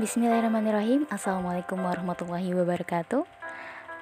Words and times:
Bismillahirrahmanirrahim. 0.00 1.04
Assalamualaikum 1.12 1.76
warahmatullahi 1.76 2.56
wabarakatuh. 2.56 3.28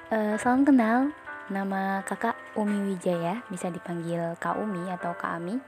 Uh, 0.07 0.39
Salam 0.39 0.63
kenal. 0.63 1.11
Nama 1.51 1.99
kakak 2.07 2.39
Umi 2.55 2.95
Wijaya 2.95 3.43
Bisa 3.51 3.67
dipanggil 3.67 4.39
Kak 4.39 4.55
Umi 4.55 4.87
atau 4.87 5.11
Kak 5.19 5.35
Ami. 5.35 5.59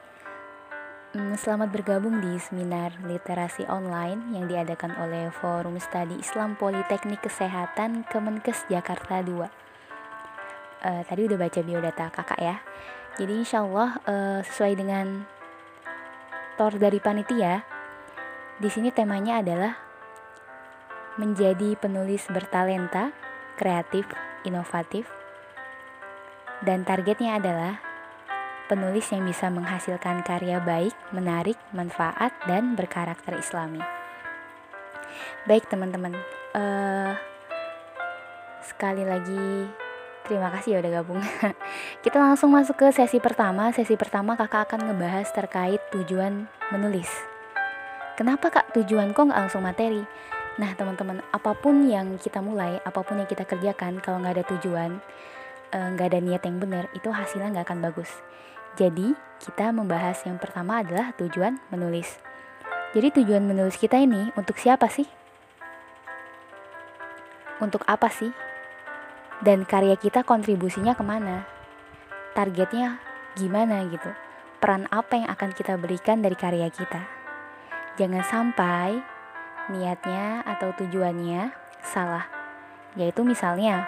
Um, 1.12 1.36
Selamat 1.36 1.76
bergabung 1.76 2.24
di 2.24 2.40
seminar 2.40 2.96
literasi 3.04 3.68
online 3.68 4.32
Yang 4.32 4.56
diadakan 4.56 4.96
oleh 4.96 5.28
Forum 5.28 5.76
Studi 5.84 6.16
Islam 6.16 6.56
Politeknik 6.56 7.20
Kesehatan 7.20 8.08
Kemenkes 8.08 8.64
Jakarta 8.72 9.20
2 9.20 9.28
uh, 9.28 9.50
Tadi 11.04 11.22
udah 11.28 11.36
baca 11.36 11.60
biodata 11.60 12.08
kakak 12.16 12.40
ya. 12.40 12.64
Jadi 13.20 13.44
insya 13.44 13.68
Allah 13.68 14.00
uh, 14.08 14.40
sesuai 14.40 14.72
dengan 14.80 15.28
tor 16.56 16.80
dari 16.80 17.04
panitia 17.04 17.68
di 18.64 18.72
sini 18.72 18.88
temanya 18.88 19.44
adalah 19.44 19.92
menjadi 21.18 21.78
penulis 21.78 22.26
bertalenta, 22.30 23.14
kreatif, 23.60 24.10
inovatif, 24.44 25.06
dan 26.64 26.88
targetnya 26.88 27.38
adalah 27.38 27.78
penulis 28.72 29.06
yang 29.12 29.28
bisa 29.28 29.52
menghasilkan 29.52 30.24
karya 30.24 30.64
baik, 30.64 30.96
menarik, 31.12 31.60
manfaat, 31.76 32.32
dan 32.48 32.74
berkarakter 32.74 33.38
islami. 33.38 33.84
Baik 35.46 35.68
teman-teman, 35.70 36.16
uh, 36.56 37.14
sekali 38.64 39.04
lagi 39.04 39.68
terima 40.24 40.50
kasih 40.56 40.76
ya 40.76 40.78
udah 40.80 40.92
gabung. 41.04 41.22
Kita 42.04 42.18
langsung 42.18 42.50
masuk 42.56 42.80
ke 42.80 42.88
sesi 42.96 43.20
pertama. 43.20 43.70
Sesi 43.76 44.00
pertama 44.00 44.40
kakak 44.40 44.72
akan 44.72 44.90
ngebahas 44.90 45.28
terkait 45.36 45.84
tujuan 45.92 46.48
menulis. 46.72 47.12
Kenapa 48.16 48.50
kak 48.50 48.72
tujuan 48.72 49.12
kok 49.12 49.28
nggak 49.28 49.40
langsung 49.46 49.68
materi? 49.68 50.02
Nah, 50.54 50.70
teman-teman, 50.78 51.26
apa 51.34 51.58
pun 51.58 51.90
yang 51.90 52.22
kita 52.22 52.38
mulai, 52.38 52.78
apa 52.86 53.02
pun 53.02 53.18
yang 53.18 53.26
kita 53.26 53.42
kerjakan, 53.42 53.98
kalau 53.98 54.22
nggak 54.22 54.38
ada 54.38 54.46
tujuan, 54.54 55.02
eh, 55.74 55.88
nggak 55.98 56.14
ada 56.14 56.20
niat 56.22 56.46
yang 56.46 56.62
benar, 56.62 56.86
itu 56.94 57.10
hasilnya 57.10 57.58
nggak 57.58 57.66
akan 57.74 57.82
bagus. 57.82 58.12
Jadi, 58.78 59.18
kita 59.42 59.74
membahas 59.74 60.22
yang 60.30 60.38
pertama 60.38 60.86
adalah 60.86 61.10
tujuan 61.18 61.58
menulis. 61.74 62.22
Jadi, 62.94 63.22
tujuan 63.22 63.42
menulis 63.42 63.82
kita 63.82 63.98
ini 63.98 64.30
untuk 64.38 64.62
siapa 64.62 64.86
sih? 64.94 65.10
Untuk 67.58 67.82
apa 67.90 68.14
sih? 68.14 68.30
Dan 69.42 69.66
karya 69.66 69.98
kita 69.98 70.22
kontribusinya 70.22 70.94
ke 70.94 71.02
mana? 71.02 71.50
Targetnya 72.38 73.02
gimana 73.34 73.82
gitu? 73.90 74.14
Peran 74.62 74.86
apa 74.94 75.18
yang 75.18 75.30
akan 75.34 75.50
kita 75.58 75.82
berikan 75.82 76.22
dari 76.22 76.38
karya 76.38 76.70
kita? 76.70 77.02
Jangan 77.98 78.24
sampai 78.26 79.13
niatnya 79.72 80.44
atau 80.44 80.76
tujuannya 80.76 81.54
salah. 81.84 82.28
Yaitu 83.00 83.24
misalnya, 83.24 83.88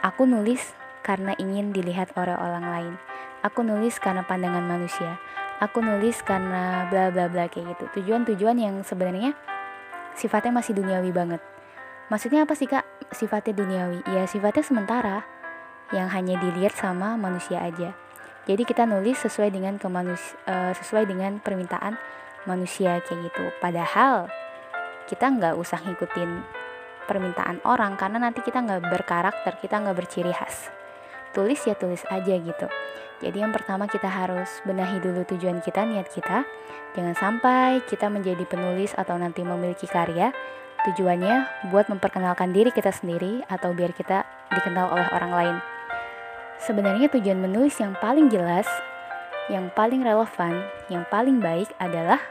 aku 0.00 0.24
nulis 0.24 0.72
karena 1.04 1.32
ingin 1.36 1.72
dilihat 1.72 2.12
oleh 2.16 2.36
orang 2.36 2.66
lain. 2.68 2.94
Aku 3.40 3.64
nulis 3.64 3.96
karena 3.96 4.24
pandangan 4.24 4.64
manusia. 4.64 5.16
Aku 5.60 5.84
nulis 5.84 6.20
karena 6.24 6.88
bla 6.88 7.12
bla 7.12 7.28
bla 7.28 7.48
kayak 7.48 7.76
gitu. 7.76 7.84
Tujuan-tujuan 8.00 8.56
yang 8.56 8.80
sebenarnya 8.84 9.36
sifatnya 10.16 10.56
masih 10.60 10.76
duniawi 10.76 11.12
banget. 11.12 11.40
Maksudnya 12.08 12.44
apa 12.44 12.56
sih 12.56 12.68
kak? 12.68 12.84
Sifatnya 13.12 13.54
duniawi. 13.56 14.00
Ya 14.08 14.24
sifatnya 14.28 14.64
sementara 14.64 15.24
yang 15.92 16.08
hanya 16.10 16.38
dilihat 16.40 16.76
sama 16.76 17.16
manusia 17.16 17.60
aja. 17.60 17.92
Jadi 18.48 18.62
kita 18.64 18.88
nulis 18.88 19.20
sesuai 19.20 19.52
dengan 19.52 19.76
kemanus 19.76 20.34
uh, 20.48 20.72
sesuai 20.74 21.04
dengan 21.06 21.38
permintaan 21.38 22.00
manusia 22.48 23.00
kayak 23.04 23.32
gitu. 23.32 23.44
Padahal 23.60 24.28
kita 25.10 25.26
nggak 25.28 25.54
usah 25.58 25.82
ngikutin 25.82 26.30
permintaan 27.04 27.58
orang 27.66 27.98
karena 27.98 28.22
nanti 28.22 28.40
kita 28.46 28.62
nggak 28.62 28.86
berkarakter 28.86 29.58
kita 29.58 29.82
nggak 29.82 29.96
berciri 29.98 30.30
khas. 30.30 30.70
Tulis 31.34 31.58
ya 31.66 31.74
tulis 31.74 32.02
aja 32.08 32.34
gitu. 32.38 32.66
Jadi 33.20 33.44
yang 33.44 33.52
pertama 33.52 33.84
kita 33.84 34.08
harus 34.08 34.48
benahi 34.64 35.02
dulu 35.02 35.26
tujuan 35.28 35.60
kita 35.60 35.84
niat 35.84 36.08
kita. 36.08 36.46
Jangan 36.96 37.14
sampai 37.14 37.84
kita 37.86 38.08
menjadi 38.08 38.42
penulis 38.48 38.96
atau 38.96 39.14
nanti 39.20 39.44
memiliki 39.44 39.84
karya 39.86 40.32
tujuannya 40.80 41.68
buat 41.68 41.92
memperkenalkan 41.92 42.56
diri 42.56 42.72
kita 42.72 42.88
sendiri 42.88 43.44
atau 43.52 43.76
biar 43.76 43.92
kita 43.92 44.24
dikenal 44.48 44.88
oleh 44.88 45.08
orang 45.12 45.32
lain. 45.32 45.56
Sebenarnya 46.64 47.12
tujuan 47.12 47.40
menulis 47.40 47.76
yang 47.76 47.92
paling 48.00 48.32
jelas 48.32 48.64
yang 49.50 49.66
paling 49.74 50.06
relevan, 50.06 50.62
yang 50.86 51.02
paling 51.10 51.42
baik 51.42 51.66
adalah 51.82 52.22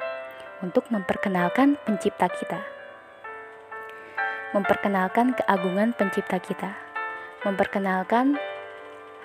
untuk 0.59 0.87
memperkenalkan 0.91 1.79
pencipta 1.87 2.27
kita. 2.27 2.59
Memperkenalkan 4.51 5.37
keagungan 5.37 5.93
pencipta 5.93 6.41
kita. 6.41 6.75
Memperkenalkan 7.45 8.35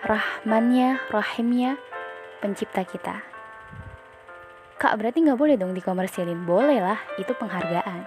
rahmannya, 0.05 1.01
rahimnya 1.11 1.81
pencipta 2.39 2.85
kita. 2.85 3.25
Kak, 4.77 5.01
berarti 5.01 5.25
nggak 5.25 5.41
boleh 5.41 5.57
dong 5.57 5.73
dikomersilin? 5.73 6.45
Boleh 6.45 6.83
lah, 6.85 7.01
itu 7.17 7.33
penghargaan. 7.33 8.05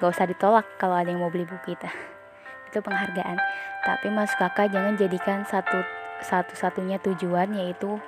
Gak 0.00 0.16
usah 0.16 0.24
ditolak 0.24 0.64
kalau 0.80 0.96
ada 0.96 1.12
yang 1.12 1.20
mau 1.20 1.28
beli 1.28 1.44
buku 1.44 1.76
kita. 1.76 1.92
itu 2.72 2.78
penghargaan. 2.80 3.36
Tapi 3.84 4.08
mas 4.08 4.32
kakak 4.38 4.72
jangan 4.72 4.96
jadikan 4.96 5.44
satu 5.44 5.82
satu-satunya 6.24 7.02
tujuan 7.04 7.52
yaitu 7.52 8.00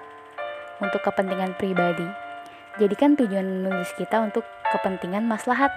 untuk 0.80 1.00
kepentingan 1.04 1.52
pribadi. 1.60 2.31
Jadikan 2.80 3.20
tujuan 3.20 3.44
menulis 3.44 3.92
kita 4.00 4.24
untuk 4.24 4.48
kepentingan 4.72 5.28
maslahat 5.28 5.68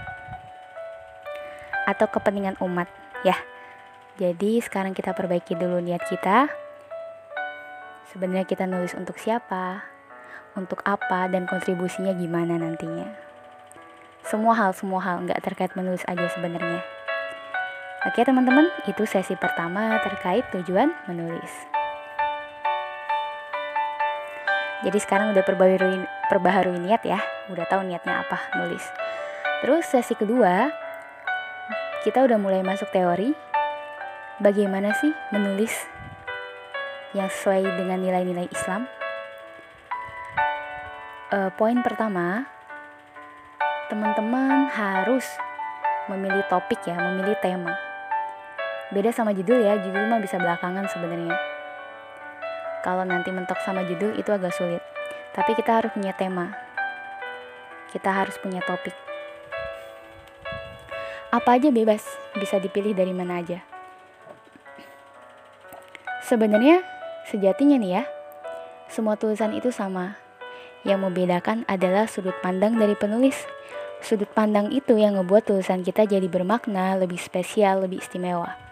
atau 1.84 2.08
kepentingan 2.08 2.56
umat, 2.64 2.88
ya. 3.28 3.36
Jadi 4.16 4.64
sekarang 4.64 4.96
kita 4.96 5.12
perbaiki 5.12 5.60
dulu 5.60 5.84
niat 5.84 6.00
kita. 6.08 6.48
Sebenarnya 8.16 8.48
kita 8.48 8.64
nulis 8.64 8.96
untuk 8.96 9.20
siapa, 9.20 9.84
untuk 10.56 10.80
apa, 10.88 11.28
dan 11.28 11.44
kontribusinya 11.44 12.16
gimana 12.16 12.56
nantinya. 12.56 13.12
Semua 14.24 14.56
hal, 14.56 14.72
semua 14.72 15.04
hal 15.04 15.28
nggak 15.28 15.44
terkait 15.44 15.76
menulis 15.76 16.02
aja 16.08 16.32
sebenarnya. 16.32 16.80
Oke 18.08 18.24
teman-teman, 18.24 18.72
itu 18.88 19.04
sesi 19.04 19.36
pertama 19.36 20.00
terkait 20.00 20.48
tujuan 20.56 20.96
menulis. 21.12 21.52
Jadi 24.84 24.98
sekarang 25.00 25.32
udah 25.32 25.44
perbaharui, 25.46 26.04
perbaharui 26.28 26.80
niat 26.84 27.00
ya, 27.08 27.20
udah 27.48 27.64
tahu 27.72 27.88
niatnya 27.88 28.28
apa 28.28 28.52
nulis. 28.60 28.84
Terus 29.64 29.88
sesi 29.88 30.18
kedua, 30.20 30.68
kita 32.04 32.20
udah 32.28 32.36
mulai 32.36 32.60
masuk 32.60 32.92
teori. 32.92 33.32
Bagaimana 34.36 34.92
sih 35.00 35.16
menulis 35.32 35.72
yang 37.16 37.32
sesuai 37.32 37.64
dengan 37.80 38.04
nilai-nilai 38.04 38.52
Islam? 38.52 38.84
E, 41.32 41.38
poin 41.56 41.80
pertama, 41.80 42.44
teman-teman 43.88 44.68
harus 44.76 45.24
memilih 46.12 46.44
topik 46.52 46.84
ya, 46.84 47.00
memilih 47.00 47.40
tema. 47.40 47.80
Beda 48.92 49.16
sama 49.16 49.32
judul 49.32 49.64
ya, 49.64 49.80
judul 49.80 50.12
mah 50.12 50.20
bisa 50.20 50.36
belakangan 50.36 50.92
sebenarnya 50.92 51.55
kalau 52.86 53.02
nanti 53.02 53.34
mentok 53.34 53.58
sama 53.66 53.82
judul 53.90 54.14
itu 54.14 54.30
agak 54.30 54.54
sulit. 54.54 54.86
Tapi 55.34 55.58
kita 55.58 55.82
harus 55.82 55.90
punya 55.90 56.14
tema. 56.14 56.54
Kita 57.90 58.14
harus 58.14 58.38
punya 58.38 58.62
topik. 58.62 58.94
Apa 61.34 61.58
aja 61.58 61.74
bebas, 61.74 62.06
bisa 62.38 62.62
dipilih 62.62 62.94
dari 62.94 63.10
mana 63.10 63.42
aja. 63.42 63.66
Sebenarnya 66.22 66.86
sejatinya 67.26 67.82
nih 67.82 67.92
ya, 68.00 68.04
semua 68.88 69.18
tulisan 69.18 69.58
itu 69.58 69.74
sama. 69.74 70.22
Yang 70.86 71.10
membedakan 71.10 71.66
adalah 71.66 72.06
sudut 72.06 72.38
pandang 72.46 72.78
dari 72.78 72.94
penulis. 72.94 73.42
Sudut 74.06 74.30
pandang 74.30 74.70
itu 74.70 74.94
yang 75.02 75.18
ngebuat 75.18 75.50
tulisan 75.50 75.82
kita 75.82 76.06
jadi 76.06 76.30
bermakna, 76.30 76.94
lebih 77.02 77.18
spesial, 77.18 77.82
lebih 77.82 78.06
istimewa. 78.06 78.65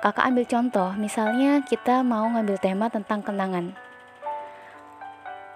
Kakak 0.00 0.32
ambil 0.32 0.48
contoh, 0.48 0.96
misalnya 0.96 1.60
kita 1.60 2.00
mau 2.00 2.24
ngambil 2.24 2.56
tema 2.56 2.88
tentang 2.88 3.20
kenangan. 3.20 3.76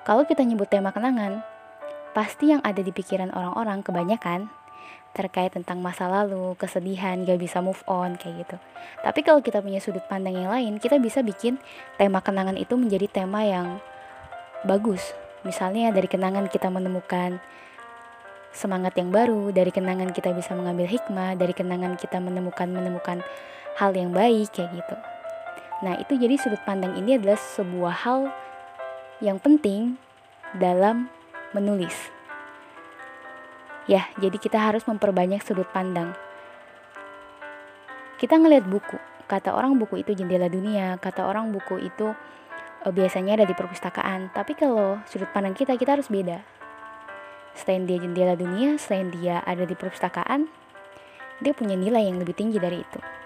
Kalau 0.04 0.28
kita 0.28 0.44
nyebut 0.44 0.68
tema 0.68 0.92
kenangan, 0.92 1.40
pasti 2.12 2.52
yang 2.52 2.60
ada 2.60 2.84
di 2.84 2.92
pikiran 2.92 3.32
orang-orang 3.32 3.80
kebanyakan 3.80 4.52
terkait 5.16 5.56
tentang 5.56 5.80
masa 5.80 6.12
lalu, 6.12 6.52
kesedihan, 6.60 7.24
gak 7.24 7.40
bisa 7.40 7.64
move 7.64 7.80
on, 7.88 8.20
kayak 8.20 8.44
gitu. 8.44 8.60
Tapi 9.00 9.24
kalau 9.24 9.40
kita 9.40 9.64
punya 9.64 9.80
sudut 9.80 10.04
pandang 10.12 10.36
yang 10.36 10.52
lain, 10.52 10.76
kita 10.76 11.00
bisa 11.00 11.24
bikin 11.24 11.56
tema 11.96 12.20
kenangan 12.20 12.60
itu 12.60 12.76
menjadi 12.76 13.08
tema 13.08 13.48
yang 13.48 13.80
bagus. 14.68 15.16
Misalnya 15.48 15.88
dari 15.88 16.04
kenangan 16.04 16.52
kita 16.52 16.68
menemukan 16.68 17.40
semangat 18.52 18.92
yang 19.00 19.08
baru, 19.08 19.56
dari 19.56 19.72
kenangan 19.72 20.12
kita 20.12 20.36
bisa 20.36 20.52
mengambil 20.52 20.84
hikmah, 20.84 21.32
dari 21.32 21.56
kenangan 21.56 21.96
kita 21.96 22.20
menemukan 22.20 22.68
menemukan 22.68 23.24
hal 23.78 23.90
yang 23.94 24.14
baik 24.14 24.54
kayak 24.54 24.70
gitu. 24.74 24.96
Nah, 25.82 25.98
itu 25.98 26.14
jadi 26.14 26.38
sudut 26.38 26.62
pandang 26.62 26.94
ini 26.94 27.18
adalah 27.18 27.36
sebuah 27.36 27.94
hal 28.06 28.20
yang 29.18 29.42
penting 29.42 29.98
dalam 30.56 31.10
menulis. 31.52 31.94
Ya, 33.84 34.08
jadi 34.16 34.40
kita 34.40 34.56
harus 34.56 34.86
memperbanyak 34.88 35.44
sudut 35.44 35.68
pandang. 35.74 36.16
Kita 38.16 38.40
ngelihat 38.40 38.64
buku, 38.64 38.96
kata 39.28 39.52
orang 39.52 39.76
buku 39.76 40.00
itu 40.00 40.16
jendela 40.16 40.48
dunia, 40.48 40.96
kata 40.96 41.26
orang 41.28 41.52
buku 41.52 41.84
itu 41.84 42.16
e, 42.80 42.88
biasanya 42.88 43.36
ada 43.42 43.44
di 43.44 43.52
perpustakaan. 43.52 44.32
Tapi 44.32 44.56
kalau 44.56 45.02
sudut 45.04 45.28
pandang 45.34 45.52
kita, 45.52 45.76
kita 45.76 46.00
harus 46.00 46.08
beda. 46.08 46.40
Selain 47.52 47.84
dia 47.84 48.00
jendela 48.00 48.38
dunia, 48.38 48.80
selain 48.80 49.12
dia 49.12 49.44
ada 49.44 49.68
di 49.68 49.76
perpustakaan, 49.76 50.48
dia 51.44 51.52
punya 51.52 51.76
nilai 51.76 52.08
yang 52.08 52.16
lebih 52.16 52.32
tinggi 52.32 52.56
dari 52.56 52.80
itu. 52.80 53.23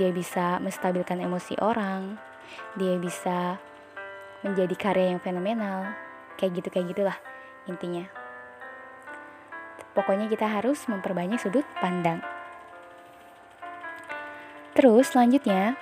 Dia 0.00 0.10
bisa 0.10 0.56
menstabilkan 0.58 1.20
emosi 1.20 1.60
orang, 1.60 2.16
dia 2.80 2.96
bisa 2.96 3.60
menjadi 4.40 4.74
karya 4.74 5.06
yang 5.14 5.20
fenomenal, 5.20 5.92
kayak 6.40 6.60
gitu 6.60 6.68
kayak 6.72 6.88
gitulah 6.92 7.18
intinya. 7.68 8.08
Pokoknya 9.92 10.26
kita 10.32 10.48
harus 10.48 10.88
memperbanyak 10.88 11.36
sudut 11.36 11.68
pandang. 11.78 12.24
Terus 14.72 15.12
selanjutnya, 15.12 15.76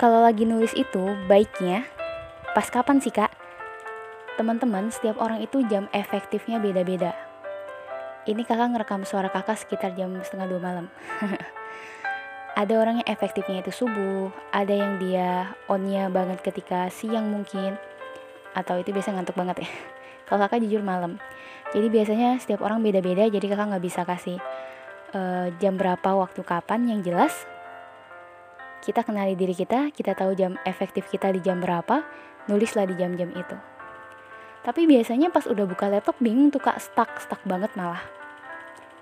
kalau 0.00 0.24
lagi 0.24 0.48
nulis 0.48 0.72
itu 0.72 1.12
baiknya 1.28 1.84
pas 2.56 2.64
kapan 2.72 2.98
sih 2.98 3.12
kak? 3.12 3.30
Teman-teman, 4.40 4.88
setiap 4.88 5.20
orang 5.20 5.44
itu 5.44 5.60
jam 5.68 5.86
efektifnya 5.92 6.56
beda-beda. 6.56 7.12
Ini 8.24 8.40
kakak 8.48 8.72
ngerekam 8.72 9.04
suara 9.04 9.28
kakak 9.28 9.60
sekitar 9.60 9.92
jam 9.92 10.16
setengah 10.24 10.48
dua 10.48 10.60
malam. 10.64 10.86
ada 12.52 12.74
orang 12.76 13.00
yang 13.00 13.08
efektifnya 13.08 13.64
itu 13.64 13.72
subuh, 13.72 14.28
ada 14.52 14.72
yang 14.72 15.00
dia 15.00 15.56
onnya 15.66 16.12
banget 16.12 16.44
ketika 16.44 16.92
siang 16.92 17.32
mungkin, 17.32 17.80
atau 18.52 18.76
itu 18.76 18.92
biasa 18.92 19.16
ngantuk 19.16 19.36
banget 19.36 19.64
ya. 19.64 19.70
Kalau 20.28 20.44
kakak 20.48 20.64
jujur 20.64 20.84
malam. 20.84 21.16
Jadi 21.72 21.88
biasanya 21.88 22.36
setiap 22.36 22.60
orang 22.60 22.84
beda-beda, 22.84 23.28
jadi 23.28 23.46
kakak 23.48 23.66
nggak 23.72 23.84
bisa 23.84 24.04
kasih 24.04 24.38
uh, 25.16 25.48
jam 25.60 25.76
berapa 25.76 26.16
waktu 26.16 26.40
kapan 26.42 26.88
yang 26.88 27.00
jelas 27.04 27.32
kita 28.82 29.06
kenali 29.06 29.38
diri 29.38 29.54
kita 29.54 29.94
kita 29.94 30.18
tahu 30.18 30.34
jam 30.34 30.58
efektif 30.66 31.06
kita 31.06 31.30
di 31.30 31.38
jam 31.38 31.62
berapa 31.62 32.02
nulislah 32.50 32.88
di 32.88 32.98
jam-jam 32.98 33.30
itu 33.30 33.56
tapi 34.66 34.90
biasanya 34.90 35.30
pas 35.30 35.46
udah 35.46 35.66
buka 35.66 35.86
laptop 35.86 36.18
bingung 36.18 36.50
tuh 36.50 36.58
kak 36.58 36.82
stuck 36.82 37.10
stuck 37.22 37.38
banget 37.46 37.70
malah 37.78 38.02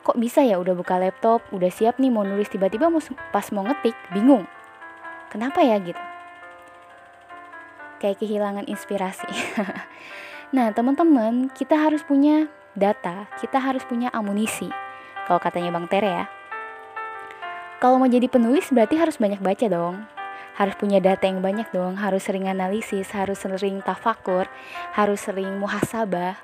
kok 0.00 0.16
bisa 0.16 0.40
ya 0.44 0.56
udah 0.56 0.72
buka 0.72 0.96
laptop 0.96 1.44
udah 1.52 1.68
siap 1.68 2.00
nih 2.00 2.12
mau 2.12 2.24
nulis 2.24 2.48
tiba-tiba 2.48 2.88
pas 3.32 3.46
mau 3.52 3.64
ngetik 3.64 3.96
bingung 4.12 4.48
kenapa 5.28 5.60
ya 5.60 5.76
gitu 5.80 6.02
kayak 8.00 8.16
kehilangan 8.20 8.64
inspirasi 8.64 9.28
nah 10.56 10.72
teman-teman 10.72 11.52
kita 11.52 11.76
harus 11.76 12.00
punya 12.00 12.48
data 12.72 13.28
kita 13.38 13.60
harus 13.60 13.84
punya 13.84 14.08
amunisi 14.10 14.72
kalau 15.30 15.38
katanya 15.38 15.70
Bang 15.70 15.86
Tere 15.86 16.10
ya. 16.10 16.26
Kalau 17.78 18.02
mau 18.02 18.10
jadi 18.10 18.26
penulis 18.26 18.66
berarti 18.74 18.98
harus 18.98 19.14
banyak 19.14 19.38
baca 19.38 19.70
dong. 19.70 20.02
Harus 20.58 20.74
punya 20.74 20.98
data 20.98 21.30
yang 21.30 21.38
banyak 21.38 21.70
dong, 21.70 22.02
harus 22.02 22.26
sering 22.26 22.50
analisis, 22.50 23.14
harus 23.14 23.38
sering 23.38 23.78
tafakur, 23.80 24.50
harus 24.90 25.22
sering 25.22 25.54
muhasabah. 25.62 26.34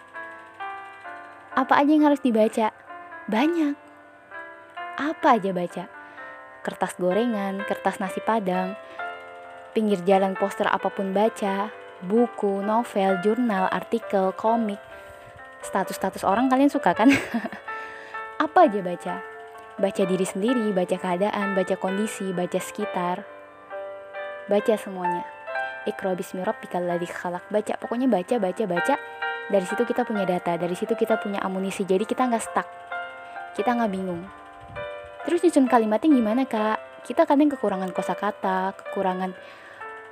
Apa 1.59 1.83
aja 1.83 1.91
yang 1.91 2.07
harus 2.07 2.23
dibaca? 2.23 2.71
Banyak. 3.27 3.75
Apa 5.03 5.35
aja 5.35 5.51
baca? 5.51 5.91
Kertas 6.63 6.95
gorengan, 6.95 7.59
kertas 7.67 7.99
nasi 7.99 8.23
padang, 8.23 8.79
pinggir 9.75 9.99
jalan 10.07 10.39
poster 10.39 10.71
apa 10.71 10.87
pun 10.95 11.11
baca, 11.11 11.75
buku, 12.07 12.63
novel, 12.63 13.19
jurnal, 13.27 13.67
artikel, 13.75 14.31
komik, 14.39 14.79
status-status 15.59 16.23
orang 16.23 16.47
kalian 16.47 16.71
suka 16.71 16.95
kan? 16.95 17.11
apa 18.47 18.71
aja 18.71 18.79
baca? 18.79 19.15
Baca 19.75 20.03
diri 20.07 20.23
sendiri 20.23 20.71
baca 20.71 20.95
keadaan 20.95 21.59
baca 21.59 21.75
kondisi 21.83 22.31
baca 22.31 22.63
sekitar. 22.63 23.27
Baca 24.47 24.75
semuanya. 24.79 25.27
Ikro 25.83 26.15
bismi 26.15 26.47
rabbikal 26.47 26.87
ladzi 26.87 27.11
khalaq. 27.11 27.43
Baca 27.51 27.75
pokoknya 27.75 28.07
baca 28.07 28.39
baca 28.39 28.65
baca. 28.71 28.95
Dari 29.51 29.67
situ 29.67 29.83
kita 29.83 30.07
punya 30.07 30.23
data 30.23 30.55
dari 30.55 30.79
situ 30.79 30.95
kita 30.95 31.19
punya 31.19 31.43
amunisi. 31.43 31.83
Jadi 31.83 32.07
kita 32.07 32.31
nggak 32.31 32.45
stuck 32.47 32.76
kita 33.57 33.73
nggak 33.73 33.93
bingung 33.93 34.23
terus 35.25 35.41
nyusun 35.43 35.67
kalimatnya 35.67 36.13
gimana 36.13 36.43
kak 36.45 36.79
kita 37.09 37.25
kadang 37.25 37.49
kekurangan 37.49 37.91
kosakata 37.91 38.77
kekurangan 38.77 39.33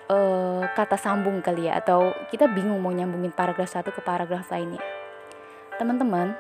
uh, 0.09 0.65
kata 0.73 0.97
sambung 0.97 1.45
kali 1.45 1.69
ya 1.69 1.79
atau 1.79 2.17
kita 2.33 2.49
bingung 2.49 2.81
mau 2.81 2.91
nyambungin 2.91 3.31
paragraf 3.31 3.69
satu 3.69 3.93
ke 3.93 4.01
paragraf 4.01 4.49
lainnya 4.49 4.81
teman-teman 5.77 6.35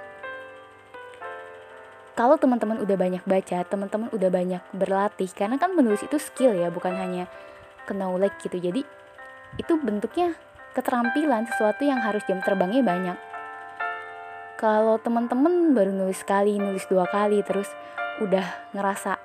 kalau 2.15 2.39
teman-teman 2.39 2.79
udah 2.79 2.95
banyak 2.95 3.27
baca, 3.27 3.67
teman-teman 3.67 4.07
udah 4.15 4.31
banyak 4.31 4.63
berlatih 4.71 5.27
karena 5.35 5.59
kan 5.59 5.75
menulis 5.75 5.99
itu 6.07 6.15
skill 6.23 6.55
ya, 6.55 6.71
bukan 6.71 6.95
hanya 6.95 7.27
knowledge 7.91 8.39
gitu. 8.39 8.63
Jadi 8.63 8.87
itu 9.59 9.75
bentuknya 9.83 10.39
keterampilan 10.79 11.51
sesuatu 11.51 11.83
yang 11.83 11.99
harus 11.99 12.23
jam 12.31 12.39
terbangnya 12.39 12.87
banyak. 12.87 13.19
Kalau 14.65 14.97
teman-teman 14.97 15.77
baru 15.77 15.93
nulis 15.93 16.25
sekali, 16.25 16.57
nulis 16.57 16.89
dua 16.89 17.05
kali 17.05 17.45
terus 17.45 17.69
udah 18.25 18.73
ngerasa 18.73 19.21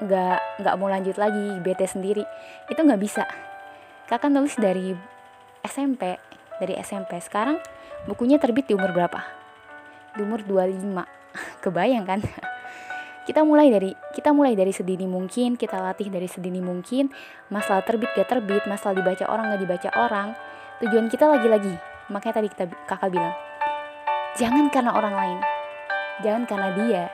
nggak 0.00 0.64
nggak 0.64 0.74
mau 0.80 0.88
lanjut 0.88 1.20
lagi 1.20 1.60
bete 1.60 1.84
sendiri 1.84 2.24
itu 2.72 2.80
nggak 2.80 3.04
bisa. 3.04 3.28
Kakak 4.08 4.32
nulis 4.32 4.56
dari 4.56 4.96
SMP 5.60 6.16
dari 6.56 6.80
SMP 6.80 7.20
sekarang 7.20 7.60
bukunya 8.08 8.40
terbit 8.40 8.64
di 8.64 8.72
umur 8.72 8.96
berapa? 8.96 9.20
Di 10.16 10.24
umur 10.24 10.40
25 10.40 10.88
kebayang 11.68 12.08
kan? 12.08 12.24
Kita 13.28 13.44
mulai 13.44 13.68
dari 13.68 13.92
kita 14.16 14.32
mulai 14.32 14.56
dari 14.56 14.72
sedini 14.72 15.04
mungkin 15.04 15.60
kita 15.60 15.84
latih 15.84 16.08
dari 16.08 16.32
sedini 16.32 16.64
mungkin. 16.64 17.12
Masalah 17.52 17.84
terbit 17.84 18.08
gak 18.16 18.24
terbit 18.24 18.64
masalah 18.64 18.96
dibaca 18.96 19.28
orang 19.28 19.52
gak 19.52 19.60
dibaca 19.68 19.90
orang. 20.00 20.32
Tujuan 20.80 21.12
kita 21.12 21.28
lagi-lagi. 21.28 21.76
Makanya 22.08 22.40
tadi 22.40 22.48
kita 22.48 22.72
kakak 22.88 23.12
bilang 23.12 23.36
jangan 24.38 24.70
karena 24.70 24.94
orang 24.94 25.14
lain. 25.18 25.38
Jangan 26.22 26.42
karena 26.46 26.68
dia. 26.78 27.04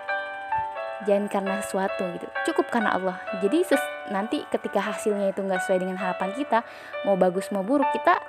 Jangan 1.09 1.27
karena 1.33 1.55
sesuatu 1.65 2.05
gitu. 2.15 2.29
Cukup 2.53 2.69
karena 2.69 2.95
Allah. 2.95 3.17
Jadi 3.41 3.65
nanti 4.13 4.45
ketika 4.53 4.85
hasilnya 4.85 5.33
itu 5.33 5.41
nggak 5.41 5.65
sesuai 5.65 5.81
dengan 5.81 5.97
harapan 5.97 6.37
kita 6.37 6.61
mau 7.09 7.17
bagus 7.17 7.49
mau 7.49 7.65
buruk 7.65 7.89
kita 7.97 8.21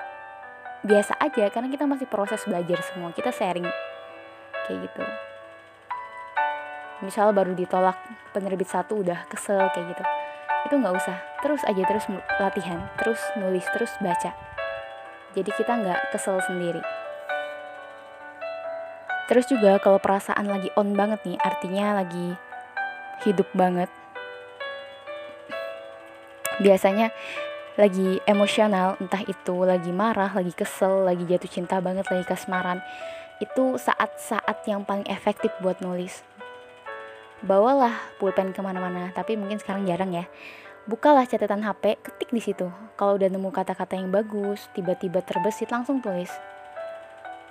biasa 0.88 1.20
aja 1.20 1.52
karena 1.52 1.68
kita 1.68 1.84
masih 1.84 2.08
proses 2.08 2.42
belajar 2.48 2.80
semua. 2.88 3.12
Kita 3.12 3.36
sharing. 3.36 3.68
Kayak 4.66 4.88
gitu. 4.90 5.04
Misal 7.04 7.36
baru 7.36 7.52
ditolak 7.54 8.00
penerbit 8.32 8.72
satu 8.72 9.04
udah 9.04 9.28
kesel 9.28 9.68
kayak 9.76 9.92
gitu. 9.92 10.04
Itu 10.72 10.76
nggak 10.80 10.96
usah. 10.96 11.20
Terus 11.44 11.62
aja 11.68 11.84
terus 11.84 12.08
latihan 12.40 12.80
terus 12.96 13.20
nulis 13.36 13.68
terus 13.76 13.92
baca. 14.00 14.32
Jadi 15.36 15.52
kita 15.52 15.76
nggak 15.84 16.16
kesel 16.16 16.40
sendiri 16.48 17.05
terus 19.26 19.50
juga 19.50 19.82
kalau 19.82 19.98
perasaan 19.98 20.46
lagi 20.46 20.70
on 20.78 20.94
banget 20.94 21.22
nih 21.26 21.38
artinya 21.42 22.02
lagi 22.02 22.38
hidup 23.26 23.48
banget. 23.58 23.90
Biasanya 26.62 27.12
lagi 27.76 28.24
emosional 28.24 28.96
entah 29.04 29.20
itu 29.28 29.56
lagi 29.68 29.92
marah 29.92 30.32
lagi 30.32 30.56
kesel 30.56 31.04
lagi 31.04 31.28
jatuh 31.28 31.52
cinta 31.52 31.82
banget 31.84 32.08
lagi 32.08 32.24
kasmaran. 32.24 32.80
Itu 33.44 33.76
saat-saat 33.76 34.64
yang 34.70 34.88
paling 34.88 35.10
efektif 35.12 35.52
buat 35.60 35.84
nulis. 35.84 36.24
Bawalah 37.44 38.16
pulpen 38.18 38.56
ke 38.56 38.62
mana-mana 38.64 39.12
tapi 39.12 39.36
mungkin 39.36 39.60
sekarang 39.60 39.84
jarang 39.84 40.16
ya. 40.16 40.26
Bukalah 40.86 41.26
catatan 41.26 41.66
HP 41.66 41.98
ketik 42.00 42.30
di 42.30 42.40
situ. 42.40 42.70
Kalau 42.96 43.18
udah 43.18 43.28
nemu 43.28 43.50
kata-kata 43.50 43.98
yang 43.98 44.14
bagus 44.14 44.70
tiba-tiba 44.78 45.20
terbesit 45.26 45.74
langsung 45.74 46.00
tulis 46.00 46.30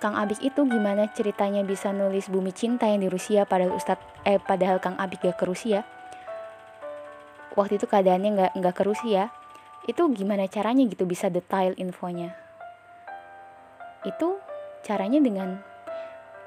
Kang 0.05 0.21
Abik 0.21 0.37
itu 0.45 0.69
gimana 0.69 1.09
ceritanya 1.17 1.65
bisa 1.65 1.89
nulis 1.89 2.29
Bumi 2.29 2.53
Cinta 2.53 2.85
yang 2.85 3.01
di 3.01 3.09
Rusia 3.09 3.41
padahal 3.41 3.73
Ustad 3.73 3.97
eh 4.21 4.37
padahal 4.37 4.77
Kang 4.77 5.01
Abik 5.01 5.25
gak 5.25 5.41
ke 5.41 5.49
Rusia? 5.49 5.81
Waktu 7.57 7.81
itu 7.81 7.89
keadaannya 7.89 8.29
nggak 8.37 8.51
nggak 8.53 8.75
ke 8.77 8.85
Rusia. 8.85 9.33
Itu 9.89 10.05
gimana 10.13 10.45
caranya 10.45 10.85
gitu 10.85 11.09
bisa 11.09 11.33
detail 11.33 11.73
infonya? 11.81 12.37
Itu 14.05 14.37
caranya 14.85 15.17
dengan 15.25 15.57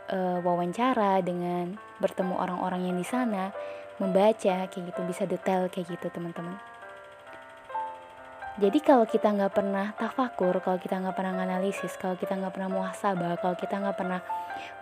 uh, 0.06 0.38
wawancara 0.38 1.18
dengan 1.26 1.74
bertemu 1.98 2.38
orang-orang 2.38 2.86
yang 2.86 2.94
di 2.94 3.06
sana 3.10 3.50
membaca 3.98 4.70
kayak 4.70 4.70
gitu 4.70 5.02
bisa 5.02 5.26
detail 5.26 5.66
kayak 5.66 5.98
gitu 5.98 6.06
teman-teman 6.14 6.77
jadi 8.58 8.78
kalau 8.82 9.06
kita 9.06 9.30
nggak 9.30 9.54
pernah 9.54 9.94
tafakur 9.94 10.58
kalau 10.58 10.82
kita 10.82 10.98
nggak 10.98 11.14
pernah 11.14 11.46
analisis 11.46 11.94
kalau 11.94 12.18
kita 12.18 12.34
nggak 12.34 12.50
pernah 12.50 12.66
muhasabah 12.66 13.38
kalau 13.38 13.54
kita 13.54 13.78
nggak 13.78 13.94
pernah 13.94 14.18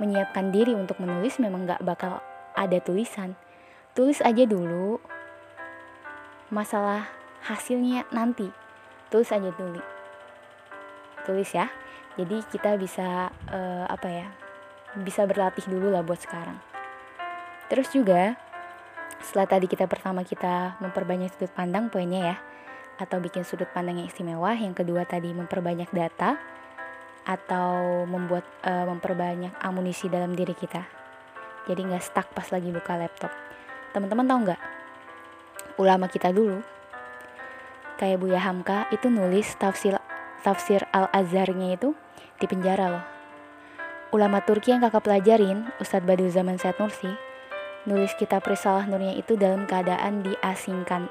menyiapkan 0.01 0.49
diri 0.49 0.73
untuk 0.73 0.97
menulis 0.97 1.37
memang 1.37 1.69
nggak 1.69 1.85
bakal 1.85 2.25
ada 2.57 2.81
tulisan. 2.81 3.37
Tulis 3.93 4.25
aja 4.25 4.49
dulu 4.49 4.97
masalah 6.49 7.05
hasilnya 7.45 8.09
nanti. 8.17 8.49
Tulis 9.13 9.29
aja 9.29 9.53
dulu. 9.53 9.85
Tulis 11.29 11.53
ya. 11.53 11.69
Jadi 12.17 12.41
kita 12.49 12.81
bisa 12.81 13.29
uh, 13.53 13.85
apa 13.93 14.09
ya 14.09 14.27
bisa 14.97 15.29
berlatih 15.29 15.69
dulu 15.69 15.93
lah 15.93 16.01
buat 16.01 16.17
sekarang. 16.17 16.57
Terus 17.69 17.93
juga 17.93 18.41
setelah 19.21 19.49
tadi 19.49 19.69
kita 19.69 19.85
pertama 19.85 20.25
kita 20.25 20.81
memperbanyak 20.81 21.37
sudut 21.37 21.53
pandang 21.53 21.93
poinnya 21.93 22.33
ya 22.33 22.37
atau 22.97 23.21
bikin 23.21 23.45
sudut 23.45 23.69
pandang 23.73 24.01
yang 24.01 24.09
istimewa 24.09 24.57
yang 24.57 24.73
kedua 24.73 25.05
tadi 25.05 25.33
memperbanyak 25.33 25.93
data 25.93 26.41
atau 27.27 28.05
membuat 28.07 28.47
uh, 28.63 28.87
memperbanyak 28.87 29.53
amunisi 29.61 30.07
dalam 30.07 30.33
diri 30.33 30.55
kita. 30.55 30.87
Jadi 31.67 31.81
nggak 31.83 32.05
stuck 32.05 32.31
pas 32.31 32.47
lagi 32.55 32.71
buka 32.71 32.95
laptop. 32.95 33.33
Teman-teman 33.91 34.27
tahu 34.27 34.39
nggak? 34.47 34.61
Ulama 35.77 36.07
kita 36.07 36.31
dulu 36.31 36.63
kayak 37.99 38.21
Buya 38.23 38.41
Hamka 38.41 38.87
itu 38.93 39.09
nulis 39.09 39.57
tafsir 39.59 39.97
tafsir 40.45 40.87
Al 40.95 41.11
Azharnya 41.11 41.75
itu 41.75 41.93
di 42.39 42.47
penjara 42.47 42.87
loh. 42.93 43.05
Ulama 44.15 44.39
Turki 44.47 44.71
yang 44.71 44.81
kakak 44.87 45.03
pelajarin 45.03 45.67
Ustadz 45.83 46.07
Badu 46.07 46.31
Zaman 46.31 46.57
Said 46.63 46.79
Nursi 46.79 47.11
nulis 47.87 48.13
kitab 48.19 48.43
Risalah 48.43 48.85
Nurnya 48.91 49.15
itu 49.15 49.39
dalam 49.39 49.65
keadaan 49.65 50.27
diasingkan. 50.27 51.07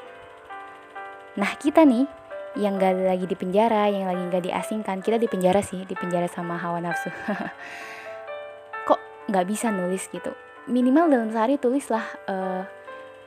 Nah 1.36 1.52
kita 1.60 1.84
nih 1.84 2.08
yang 2.56 2.80
gak 2.80 2.96
lagi 2.96 3.28
di 3.28 3.36
penjara, 3.36 3.92
yang 3.92 4.08
lagi 4.08 4.24
gak 4.32 4.46
diasingkan, 4.48 5.04
kita 5.04 5.20
di 5.20 5.28
penjara 5.28 5.60
sih, 5.60 5.84
di 5.84 5.96
penjara 5.96 6.32
sama 6.32 6.56
hawa 6.56 6.80
nafsu. 6.80 7.12
Kok 8.88 9.28
gak 9.28 9.46
bisa 9.48 9.76
nulis 9.76 10.08
gitu? 10.08 10.32
Minimal 10.72 11.12
dalam 11.12 11.30
sehari 11.30 11.60
tulislah 11.60 12.08
uh, 12.32 12.64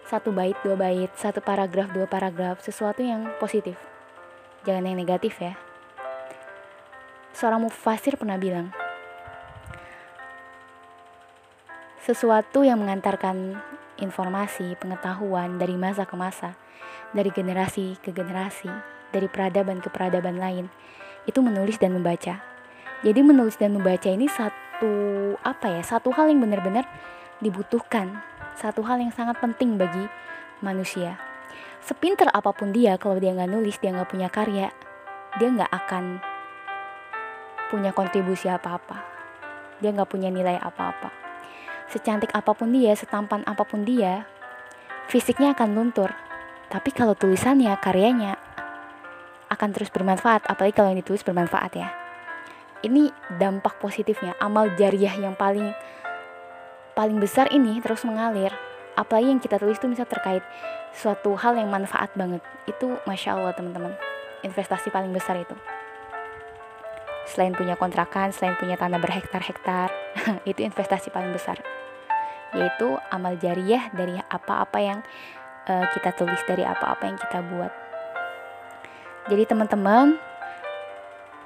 satu 0.08 0.32
bait, 0.32 0.56
dua 0.64 0.74
bait, 0.80 1.12
satu 1.20 1.44
paragraf, 1.44 1.92
dua 1.92 2.08
paragraf, 2.08 2.64
sesuatu 2.64 3.04
yang 3.04 3.28
positif. 3.36 3.76
Jangan 4.64 4.88
yang 4.88 4.96
negatif 4.96 5.36
ya. 5.36 5.52
Seorang 7.36 7.68
mufasir 7.68 8.16
pernah 8.16 8.40
bilang, 8.40 8.72
sesuatu 12.02 12.64
yang 12.64 12.80
mengantarkan 12.80 13.60
informasi, 14.00 14.80
pengetahuan 14.80 15.60
dari 15.60 15.76
masa 15.76 16.08
ke 16.08 16.16
masa, 16.16 16.56
dari 17.12 17.30
generasi 17.32 17.96
ke 18.00 18.12
generasi, 18.12 18.68
dari 19.12 19.28
peradaban 19.28 19.80
ke 19.80 19.88
peradaban 19.88 20.36
lain, 20.36 20.68
itu 21.24 21.40
menulis 21.40 21.76
dan 21.80 21.96
membaca. 21.96 22.40
Jadi 23.04 23.20
menulis 23.22 23.56
dan 23.56 23.76
membaca 23.76 24.08
ini 24.10 24.26
satu 24.26 25.34
apa 25.44 25.78
ya, 25.78 25.82
satu 25.84 26.10
hal 26.14 26.28
yang 26.28 26.42
benar-benar 26.42 26.84
dibutuhkan, 27.38 28.18
satu 28.58 28.82
hal 28.82 28.98
yang 28.98 29.14
sangat 29.14 29.38
penting 29.38 29.78
bagi 29.78 30.04
manusia. 30.64 31.16
Sepinter 31.78 32.28
apa 32.34 32.50
pun 32.50 32.74
dia, 32.74 32.98
kalau 32.98 33.16
dia 33.16 33.32
nggak 33.32 33.50
nulis, 33.50 33.78
dia 33.78 33.94
nggak 33.94 34.10
punya 34.10 34.28
karya, 34.28 34.68
dia 35.38 35.48
nggak 35.48 35.70
akan 35.70 36.18
punya 37.70 37.94
kontribusi 37.94 38.50
apa-apa. 38.50 38.98
Dia 39.78 39.94
nggak 39.94 40.10
punya 40.10 40.28
nilai 40.28 40.58
apa-apa 40.58 41.28
secantik 41.88 42.30
apa 42.36 42.52
pun 42.52 42.70
dia, 42.70 42.92
setampan 42.92 43.42
apa 43.48 43.64
pun 43.64 43.82
dia, 43.82 44.28
fisiknya 45.08 45.56
akan 45.56 45.72
luntur. 45.72 46.12
Tapi 46.68 46.92
kalau 46.92 47.16
tulisannya, 47.16 47.72
karyanya 47.80 48.36
akan 49.48 49.72
terus 49.72 49.88
bermanfaat, 49.88 50.44
apalagi 50.44 50.76
kalau 50.76 50.92
yang 50.92 51.00
ditulis 51.00 51.24
bermanfaat 51.24 51.72
ya. 51.80 51.88
Ini 52.84 53.08
dampak 53.40 53.80
positifnya, 53.80 54.36
amal 54.38 54.70
jariah 54.76 55.16
yang 55.16 55.32
paling 55.34 55.72
paling 56.92 57.16
besar 57.16 57.48
ini 57.50 57.80
terus 57.80 58.04
mengalir. 58.04 58.52
Apalagi 59.00 59.32
yang 59.32 59.40
kita 59.40 59.56
tulis 59.56 59.80
itu 59.80 59.88
bisa 59.88 60.04
terkait 60.04 60.44
suatu 60.92 61.32
hal 61.40 61.56
yang 61.56 61.72
manfaat 61.72 62.12
banget. 62.12 62.44
Itu 62.68 63.00
masya 63.08 63.40
Allah 63.40 63.56
teman-teman, 63.56 63.96
investasi 64.44 64.92
paling 64.92 65.10
besar 65.10 65.40
itu. 65.40 65.56
Selain 67.32 67.56
punya 67.56 67.80
kontrakan, 67.80 68.34
selain 68.36 68.60
punya 68.60 68.76
tanah 68.76 69.00
berhektar-hektar, 69.00 69.88
itu 70.50 70.60
investasi 70.60 71.08
paling 71.08 71.32
besar 71.32 71.56
yaitu 72.56 72.96
amal 73.12 73.36
jariah 73.36 73.92
dari 73.92 74.16
apa-apa 74.32 74.78
yang 74.80 74.98
uh, 75.68 75.86
kita 75.92 76.16
tulis 76.16 76.40
dari 76.48 76.64
apa-apa 76.64 77.04
yang 77.04 77.20
kita 77.20 77.38
buat. 77.44 77.72
Jadi 79.28 79.44
teman-teman, 79.44 80.16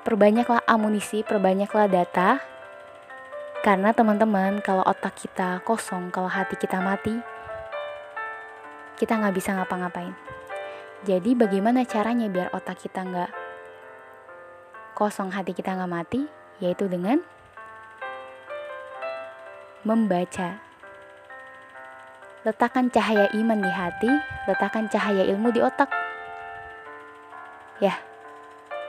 perbanyaklah 0.07 0.63
amunisi, 0.71 1.27
perbanyaklah 1.27 1.91
data. 1.91 2.39
Karena 3.63 3.95
teman-teman, 3.95 4.63
kalau 4.63 4.83
otak 4.87 5.19
kita 5.19 5.63
kosong, 5.63 6.11
kalau 6.11 6.31
hati 6.31 6.59
kita 6.59 6.79
mati, 6.83 7.15
kita 8.99 9.19
nggak 9.19 9.35
bisa 9.35 9.55
ngapa-ngapain. 9.55 10.15
Jadi 11.03 11.35
bagaimana 11.35 11.83
caranya 11.83 12.31
biar 12.31 12.55
otak 12.55 12.79
kita 12.83 13.03
nggak 13.03 13.31
kosong, 14.95 15.35
hati 15.35 15.55
kita 15.55 15.75
nggak 15.75 15.91
mati? 15.91 16.23
Yaitu 16.63 16.87
dengan 16.87 17.19
membaca 19.83 20.63
Letakkan 22.43 22.91
cahaya 22.91 23.31
iman 23.39 23.63
di 23.63 23.71
hati, 23.71 24.11
letakkan 24.51 24.91
cahaya 24.91 25.23
ilmu 25.31 25.55
di 25.55 25.63
otak. 25.63 25.87
Ya, 27.79 27.95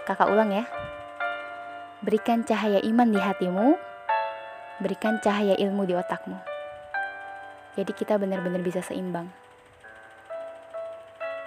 kakak 0.10 0.26
ulang 0.34 0.50
ya. 0.50 0.66
Berikan 2.02 2.42
cahaya 2.42 2.82
iman 2.82 3.14
di 3.14 3.22
hatimu, 3.22 3.78
berikan 4.82 5.22
cahaya 5.22 5.54
ilmu 5.54 5.86
di 5.86 5.94
otakmu. 5.94 6.34
Jadi 7.78 7.94
kita 7.94 8.18
benar-benar 8.18 8.66
bisa 8.66 8.82
seimbang. 8.82 9.30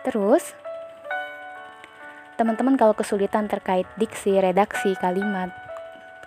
Terus, 0.06 0.54
teman-teman 2.38 2.78
kalau 2.78 2.94
kesulitan 2.94 3.50
terkait 3.50 3.90
diksi, 3.98 4.38
redaksi, 4.38 4.94
kalimat, 5.02 5.50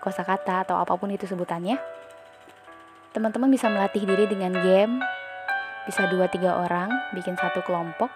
kosakata 0.04 0.68
atau 0.68 0.76
apa 0.76 0.92
pun 1.00 1.08
itu 1.08 1.24
sebutannya, 1.24 1.80
teman-teman 3.16 3.48
bisa 3.48 3.72
melatih 3.72 4.04
diri 4.04 4.28
dengan 4.28 4.60
game 4.60 5.19
bisa 5.90 6.06
dua 6.06 6.30
tiga 6.30 6.54
orang 6.54 6.94
bikin 7.18 7.34
satu 7.34 7.66
kelompok. 7.66 8.14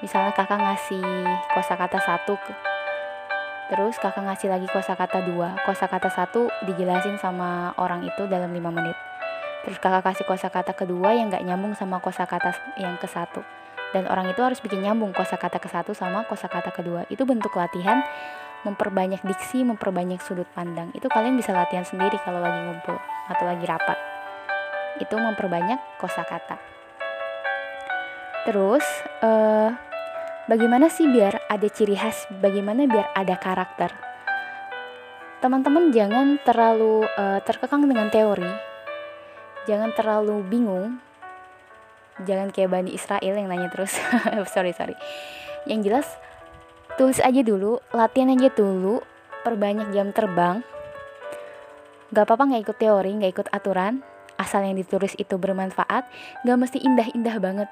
Misalnya 0.00 0.32
kakak 0.32 0.56
ngasih 0.56 1.04
kosakata 1.52 2.00
satu 2.00 2.40
terus 3.68 3.96
kakak 4.00 4.24
ngasih 4.24 4.48
lagi 4.48 4.64
kosakata 4.72 5.20
dua. 5.20 5.52
Kosakata 5.68 6.08
satu 6.08 6.48
dijelasin 6.64 7.20
sama 7.20 7.76
orang 7.76 8.08
itu 8.08 8.24
dalam 8.24 8.56
lima 8.56 8.72
menit. 8.72 8.96
Terus 9.68 9.76
kakak 9.76 10.08
kasih 10.08 10.24
kosakata 10.24 10.72
kedua 10.72 11.12
yang 11.12 11.28
nggak 11.28 11.44
nyambung 11.44 11.76
sama 11.76 12.00
kosakata 12.00 12.56
yang 12.80 12.96
ke 12.96 13.04
satu. 13.04 13.44
Dan 13.92 14.08
orang 14.08 14.32
itu 14.32 14.40
harus 14.40 14.64
bikin 14.64 14.80
nyambung 14.80 15.12
kosakata 15.12 15.60
ke 15.60 15.68
satu 15.68 15.92
sama 15.92 16.24
kosakata 16.24 16.72
kedua. 16.72 17.04
Itu 17.12 17.28
bentuk 17.28 17.52
latihan 17.52 18.00
memperbanyak 18.64 19.20
diksi 19.28 19.60
memperbanyak 19.60 20.24
sudut 20.24 20.48
pandang. 20.56 20.88
Itu 20.96 21.12
kalian 21.12 21.36
bisa 21.36 21.52
latihan 21.52 21.84
sendiri 21.84 22.16
kalau 22.24 22.40
lagi 22.40 22.64
ngumpul 22.64 22.96
atau 23.28 23.44
lagi 23.44 23.68
rapat 23.68 24.11
itu 25.00 25.14
memperbanyak 25.16 25.78
kosakata. 25.96 26.58
Terus, 28.42 28.82
uh, 29.22 29.70
bagaimana 30.50 30.90
sih 30.90 31.06
biar 31.06 31.46
ada 31.46 31.68
ciri 31.70 31.94
khas? 31.94 32.26
Bagaimana 32.42 32.90
biar 32.90 33.14
ada 33.14 33.38
karakter? 33.38 33.94
Teman-teman 35.38 35.94
jangan 35.94 36.42
terlalu 36.42 37.06
uh, 37.18 37.38
terkekang 37.42 37.86
dengan 37.86 38.10
teori, 38.10 38.50
jangan 39.66 39.94
terlalu 39.94 40.42
bingung, 40.46 40.98
jangan 42.26 42.50
kayak 42.50 42.70
Bani 42.70 42.90
Israel 42.94 43.34
yang 43.34 43.50
nanya 43.50 43.70
terus. 43.70 43.98
sorry 44.54 44.74
sorry. 44.74 44.94
Yang 45.66 45.80
jelas 45.86 46.08
tulis 46.98 47.18
aja 47.22 47.42
dulu, 47.42 47.78
latihan 47.94 48.34
aja 48.34 48.50
dulu, 48.50 49.02
perbanyak 49.46 49.90
jam 49.94 50.10
terbang. 50.10 50.62
Gak 52.12 52.28
apa-apa 52.28 52.52
nggak 52.52 52.62
ikut 52.68 52.76
teori, 52.76 53.10
nggak 53.18 53.32
ikut 53.32 53.48
aturan, 53.54 54.04
asal 54.42 54.66
yang 54.66 54.74
ditulis 54.74 55.14
itu 55.14 55.38
bermanfaat 55.38 56.02
gak 56.42 56.58
mesti 56.58 56.82
indah-indah 56.82 57.38
banget. 57.38 57.68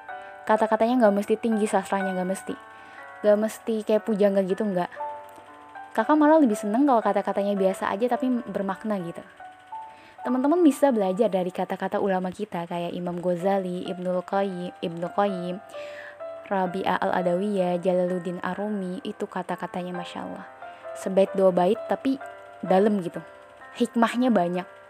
Kata-katanya 0.47 1.07
gak 1.07 1.15
mesti 1.19 1.35
tinggi 1.35 1.67
sastranya 1.67 2.15
gak 2.15 2.29
mesti. 2.31 2.55
Gak 3.21 3.37
mesti 3.37 3.75
kayak 3.83 4.07
pujangga 4.07 4.41
gitu 4.47 4.63
nggak. 4.63 4.89
Kakak 5.91 6.15
malah 6.15 6.39
lebih 6.39 6.55
seneng 6.55 6.87
kalau 6.87 7.03
kata-katanya 7.03 7.53
biasa 7.59 7.91
aja 7.91 8.15
tapi 8.15 8.31
bermakna 8.47 8.95
gitu. 9.03 9.19
Teman-teman 10.23 10.63
bisa 10.63 10.87
belajar 10.93 11.27
dari 11.27 11.51
kata-kata 11.51 11.99
ulama 11.99 12.31
kita 12.31 12.63
kayak 12.63 12.95
Imam 12.95 13.19
Ghazali, 13.19 13.83
Ibnu 13.91 14.23
Qayyim, 14.23 14.71
Ibnu 14.79 15.07
Qayyim, 15.11 15.57
Rabi'ah 16.47 16.95
al-Adawiyah, 16.95 17.81
Jalaluddin 17.83 18.39
Arumi 18.39 19.03
itu 19.03 19.27
kata-katanya 19.27 19.91
masya 19.91 20.23
Allah. 20.23 20.45
Sebait 20.95 21.27
dua 21.35 21.51
bait 21.51 21.77
tapi 21.91 22.15
dalam 22.63 23.03
gitu. 23.03 23.19
Hikmahnya 23.75 24.31
banyak 24.31 24.80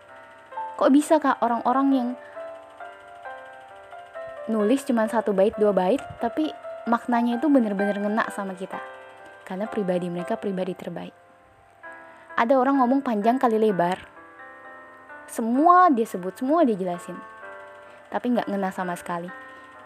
kok 0.76 0.92
bisa 0.94 1.18
kak? 1.18 1.40
Orang-orang 1.44 1.88
yang 1.92 2.10
nulis 4.50 4.84
cuma 4.84 5.08
satu 5.08 5.32
bait 5.32 5.56
dua 5.56 5.72
bait 5.72 6.02
tapi 6.20 6.52
maknanya 6.90 7.38
itu 7.38 7.48
bener-bener 7.48 7.98
ngena 7.98 8.28
sama 8.34 8.58
kita. 8.58 8.80
Karena 9.46 9.68
pribadi 9.68 10.08
mereka 10.08 10.38
pribadi 10.40 10.74
terbaik. 10.74 11.14
Ada 12.40 12.58
orang 12.58 12.80
ngomong 12.82 13.04
panjang 13.04 13.38
kali 13.38 13.60
lebar. 13.60 14.00
Semua 15.28 15.92
dia 15.92 16.08
sebut 16.08 16.34
semua 16.36 16.64
dia 16.66 16.76
jelasin. 16.76 17.16
Tapi 18.10 18.34
nggak 18.34 18.48
ngena 18.50 18.72
sama 18.72 18.96
sekali. 18.96 19.30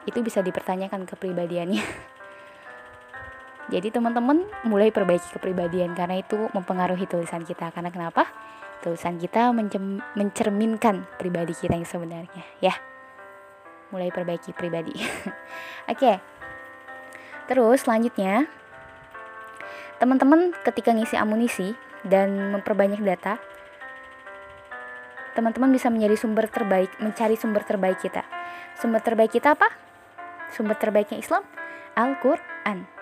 Itu 0.06 0.22
bisa 0.22 0.46
dipertanyakan 0.46 1.10
kepribadiannya. 1.10 1.84
Jadi 3.74 3.90
teman-teman 3.90 4.46
mulai 4.70 4.94
perbaiki 4.94 5.34
kepribadian. 5.34 5.98
Karena 5.98 6.22
itu 6.22 6.38
mempengaruhi 6.54 7.10
tulisan 7.10 7.42
kita. 7.42 7.74
Karena 7.74 7.90
kenapa 7.90 8.30
tulisan 8.84 9.20
kita 9.20 9.52
mencerminkan 10.16 11.06
pribadi 11.20 11.54
kita 11.54 11.76
yang 11.76 11.88
sebenarnya 11.88 12.44
ya. 12.60 12.76
Mulai 13.94 14.12
perbaiki 14.12 14.52
pribadi. 14.52 14.94
Oke. 15.92 16.00
Okay. 16.00 16.18
terus 17.46 17.86
selanjutnya 17.86 18.50
teman-teman 20.02 20.50
ketika 20.66 20.90
ngisi 20.90 21.14
amunisi 21.14 21.78
dan 22.02 22.58
memperbanyak 22.58 22.98
data 23.06 23.38
teman-teman 25.38 25.70
bisa 25.70 25.94
menjadi 25.94 26.18
sumber 26.18 26.50
terbaik 26.50 26.90
mencari 26.98 27.38
sumber 27.38 27.62
terbaik 27.62 28.02
kita. 28.02 28.26
Sumber 28.82 29.04
terbaik 29.06 29.30
kita 29.30 29.54
apa? 29.54 29.70
Sumber 30.50 30.74
terbaiknya 30.74 31.22
Islam 31.22 31.46
Al-Quran 31.94 32.95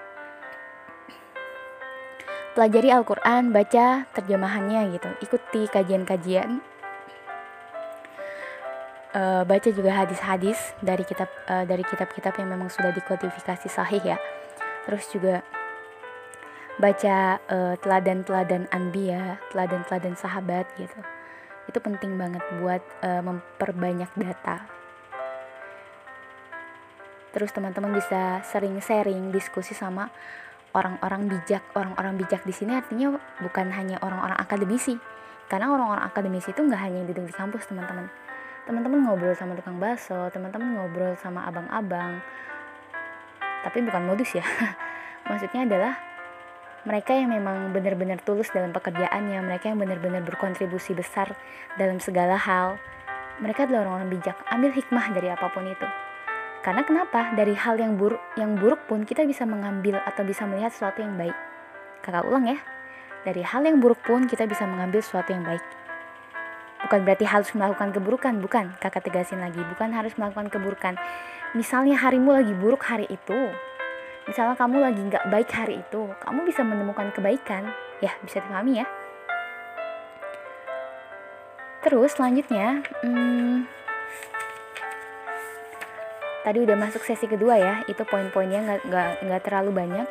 pelajari 2.53 2.93
Al-Quran, 2.93 3.50
baca 3.50 4.05
terjemahannya 4.13 4.93
gitu, 4.93 5.10
ikuti 5.25 5.65
kajian-kajian, 5.69 6.62
uh, 9.13 9.41
baca 9.45 9.69
juga 9.69 9.91
hadis-hadis 9.93 10.57
dari 10.81 11.05
kitab 11.05 11.29
uh, 11.50 11.65
dari 11.65 11.86
kitab-kitab 11.86 12.33
yang 12.41 12.53
memang 12.53 12.69
sudah 12.69 12.93
dikodifikasi 12.93 13.67
sahih 13.69 14.01
ya. 14.03 14.17
Terus 14.86 15.07
juga 15.13 15.41
baca 16.77 17.39
uh, 17.48 17.75
teladan-teladan 17.79 18.67
anbiya, 18.74 19.39
teladan-teladan 19.53 20.17
sahabat 20.17 20.65
gitu. 20.75 21.00
Itu 21.69 21.79
penting 21.79 22.17
banget 22.19 22.43
buat 22.60 22.83
uh, 23.05 23.22
memperbanyak 23.24 24.12
data. 24.17 24.67
Terus 27.33 27.50
teman-teman 27.50 27.98
bisa 27.98 28.45
sering 28.45 28.77
sharing, 28.77 29.33
diskusi 29.33 29.74
sama 29.74 30.13
orang-orang 30.74 31.30
bijak 31.30 31.63
orang-orang 31.77 32.18
bijak 32.18 32.42
di 32.44 32.53
sini 32.53 32.74
artinya 32.74 33.13
bukan 33.39 33.70
hanya 33.72 34.01
orang-orang 34.01 34.38
akademisi. 34.38 34.98
Karena 35.48 35.70
orang-orang 35.70 36.06
akademisi 36.10 36.50
itu 36.50 36.65
nggak 36.65 36.82
hanya 36.82 37.06
duduk 37.06 37.30
di 37.30 37.34
kampus 37.34 37.70
teman-teman. 37.70 38.10
Teman-teman 38.65 39.00
ngobrol 39.06 39.38
sama 39.38 39.53
tukang 39.53 39.77
bakso 39.77 40.27
teman-teman 40.34 40.74
ngobrol 40.74 41.13
sama 41.22 41.46
abang-abang. 41.46 42.20
Tapi 43.63 43.77
bukan 43.86 44.03
modus 44.10 44.34
ya. 44.34 44.44
Maksudnya 45.30 45.70
adalah 45.70 45.94
mereka 46.84 47.15
yang 47.15 47.32
memang 47.32 47.72
benar-benar 47.72 48.20
tulus 48.25 48.51
dalam 48.51 48.75
pekerjaannya 48.75 49.39
mereka 49.39 49.72
yang 49.72 49.80
benar-benar 49.80 50.25
berkontribusi 50.25 50.98
besar 50.98 51.32
dalam 51.80 52.01
segala 52.01 52.36
hal. 52.36 52.82
Mereka 53.39 53.70
adalah 53.70 53.88
orang-orang 53.88 54.20
bijak 54.20 54.36
ambil 54.51 54.74
hikmah 54.74 55.06
dari 55.15 55.30
apa 55.32 55.48
pun 55.48 55.70
itu 55.70 56.02
karena 56.63 56.88
kenapa? 56.88 57.36
Dari 57.36 57.51
hal 57.60 57.75
yang 57.75 58.00
buruk, 58.00 58.24
yang 58.39 58.55
buruk 58.55 58.88
pun 58.88 59.03
kita 59.03 59.27
bisa 59.27 59.43
mengambil 59.43 60.00
atau 60.08 60.24
bisa 60.24 60.48
melihat 60.48 60.72
sesuatu 60.72 61.03
yang 61.03 61.20
baik. 61.20 61.36
Kakak 62.00 62.24
ulang 62.24 62.48
ya. 62.48 62.55
Dari 63.27 63.43
hal 63.43 63.67
yang 63.67 63.84
buruk 63.84 64.00
pun 64.08 64.32
kita 64.32 64.48
bisa 64.48 64.63
mengambil 64.63 65.03
sesuatu 65.03 65.36
yang 65.36 65.43
baik. 65.43 65.60
Bukan 66.88 67.03
berarti 67.03 67.27
harus 67.27 67.51
melakukan 67.51 67.91
keburukan, 67.91 68.34
bukan. 68.39 68.65
Kakak 68.79 69.03
tegasin 69.03 69.43
lagi, 69.43 69.60
bukan 69.60 69.91
harus 69.91 70.15
melakukan 70.15 70.48
keburukan. 70.48 70.96
Misalnya 71.51 72.00
harimu 72.00 72.32
lagi 72.32 72.55
buruk 72.55 72.84
hari 72.88 73.12
itu, 73.12 73.39
misalnya 74.25 74.55
kamu 74.55 74.88
lagi 74.88 75.01
nggak 75.03 75.27
baik 75.29 75.50
hari 75.51 75.84
itu, 75.84 76.12
kamu 76.24 76.48
bisa 76.48 76.63
menemukan 76.63 77.12
kebaikan. 77.12 77.75
Ya, 78.00 78.15
bisa 78.24 78.39
dipahami 78.39 78.84
ya. 78.84 78.88
Terus 81.84 82.15
selanjutnya, 82.15 82.88
hmm, 83.03 83.67
tadi 86.43 86.59
udah 86.59 86.75
masuk 86.75 87.01
sesi 87.07 87.25
kedua 87.25 87.55
ya 87.55 87.75
itu 87.88 88.03
poin-poinnya 88.03 88.83
nggak 88.83 89.09
nggak 89.23 89.41
terlalu 89.47 89.71
banyak 89.71 90.07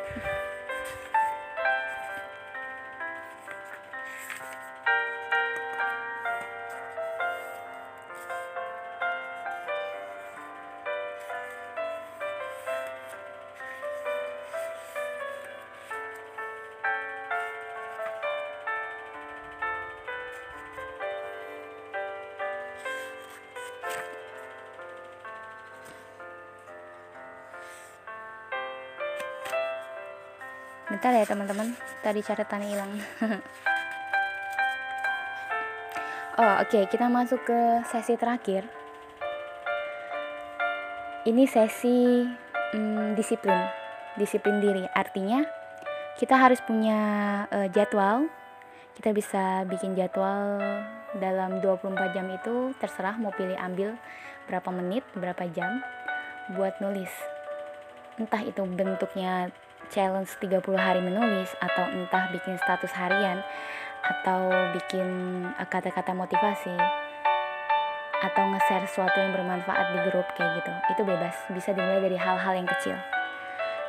ya 31.23 31.31
teman-teman. 31.31 31.71
Tadi 32.03 32.19
catatannya 32.19 32.67
hilang. 32.67 32.91
Oh 36.33 36.65
oke 36.65 36.65
okay. 36.65 36.89
kita 36.89 37.13
masuk 37.13 37.45
ke 37.45 37.85
sesi 37.93 38.17
terakhir. 38.17 38.65
Ini 41.29 41.45
sesi 41.45 42.25
hmm, 42.73 43.13
disiplin. 43.13 43.69
Disiplin 44.17 44.57
diri. 44.57 44.81
Artinya 44.97 45.45
kita 46.17 46.33
harus 46.33 46.57
punya 46.65 46.97
uh, 47.53 47.69
jadwal. 47.69 48.25
Kita 48.97 49.13
bisa 49.13 49.61
bikin 49.69 49.93
jadwal 49.93 50.57
dalam 51.21 51.61
24 51.61 52.17
jam 52.17 52.25
itu. 52.33 52.73
Terserah 52.81 53.13
mau 53.21 53.29
pilih 53.29 53.53
ambil 53.53 53.93
berapa 54.49 54.73
menit 54.73 55.05
berapa 55.13 55.45
jam 55.53 55.85
buat 56.57 56.81
nulis. 56.81 57.13
Entah 58.17 58.41
itu 58.41 58.65
bentuknya 58.65 59.53
challenge 59.93 60.33
30 60.41 60.65
hari 60.73 60.99
menulis 60.99 61.53
atau 61.61 61.85
entah 61.93 62.27
bikin 62.33 62.57
status 62.57 62.89
harian 62.97 63.45
atau 64.03 64.49
bikin 64.73 65.07
eh, 65.55 65.67
kata-kata 65.69 66.11
motivasi 66.11 66.75
atau 68.23 68.43
nge-share 68.55 68.87
sesuatu 68.89 69.19
yang 69.19 69.35
bermanfaat 69.35 69.93
di 69.93 69.99
grup 70.09 70.27
kayak 70.33 70.63
gitu. 70.63 70.71
Itu 70.95 71.01
bebas 71.05 71.35
bisa 71.53 71.75
dimulai 71.75 72.01
dari 72.01 72.17
hal-hal 72.17 72.53
yang 72.57 72.67
kecil. 72.67 72.97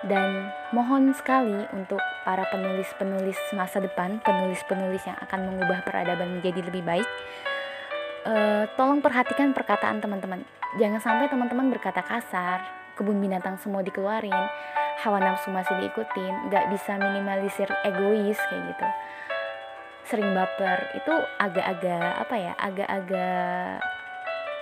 Dan 0.04 0.52
mohon 0.76 1.16
sekali 1.16 1.64
untuk 1.72 2.02
para 2.28 2.44
penulis-penulis 2.52 3.40
masa 3.56 3.80
depan 3.80 4.20
penulis-penulis 4.20 5.00
yang 5.08 5.16
akan 5.24 5.48
mengubah 5.48 5.80
peradaban 5.80 6.28
menjadi 6.36 6.60
lebih 6.60 6.84
baik 6.84 7.08
uh, 8.28 8.68
tolong 8.76 9.00
perhatikan 9.00 9.56
perkataan 9.56 10.04
teman-teman. 10.04 10.44
Jangan 10.76 11.00
sampai 11.00 11.32
teman-teman 11.32 11.72
berkata 11.72 12.04
kasar 12.04 12.60
kebun 13.00 13.16
binatang 13.16 13.56
semua 13.56 13.80
dikeluarin 13.80 14.34
hawa 15.02 15.18
nafsu 15.18 15.50
masih 15.50 15.74
diikutin 15.82 16.52
nggak 16.52 16.70
bisa 16.70 16.94
minimalisir 17.00 17.66
egois 17.82 18.38
kayak 18.38 18.62
gitu. 18.70 18.86
Sering 20.04 20.30
baper 20.36 20.94
itu 20.94 21.14
agak-agak 21.40 22.12
apa 22.20 22.34
ya 22.36 22.52
agak-agak 22.60 23.80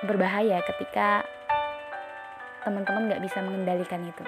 berbahaya 0.06 0.58
ketika 0.64 1.26
teman-teman 2.62 3.10
nggak 3.10 3.22
bisa 3.22 3.42
mengendalikan 3.42 4.00
itu. 4.06 4.24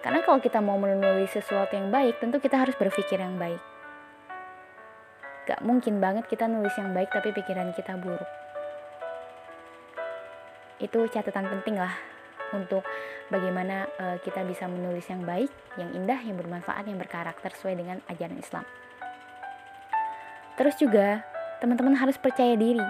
Karena 0.00 0.24
kalau 0.24 0.40
kita 0.40 0.64
mau 0.64 0.80
menulis 0.80 1.28
sesuatu 1.28 1.76
yang 1.76 1.92
baik 1.92 2.16
tentu 2.22 2.40
kita 2.40 2.56
harus 2.56 2.72
berpikir 2.78 3.20
yang 3.20 3.36
baik. 3.36 3.60
Gak 5.44 5.60
mungkin 5.66 5.98
banget 6.00 6.24
kita 6.30 6.48
nulis 6.48 6.72
yang 6.78 6.96
baik 6.96 7.12
tapi 7.12 7.36
pikiran 7.36 7.74
kita 7.76 8.00
buruk. 8.00 8.28
Itu 10.80 11.04
catatan 11.12 11.52
penting 11.52 11.76
lah 11.76 12.09
untuk 12.52 12.82
bagaimana 13.30 13.86
uh, 13.98 14.16
kita 14.20 14.42
bisa 14.44 14.66
menulis 14.66 15.06
yang 15.06 15.22
baik, 15.22 15.50
yang 15.78 15.90
indah, 15.94 16.18
yang 16.22 16.36
bermanfaat, 16.36 16.84
yang 16.86 16.98
berkarakter 16.98 17.50
sesuai 17.54 17.74
dengan 17.78 17.96
ajaran 18.10 18.38
Islam. 18.38 18.64
Terus 20.58 20.76
juga 20.76 21.24
teman-teman 21.62 21.96
harus 21.96 22.20
percaya 22.20 22.52
diri, 22.58 22.84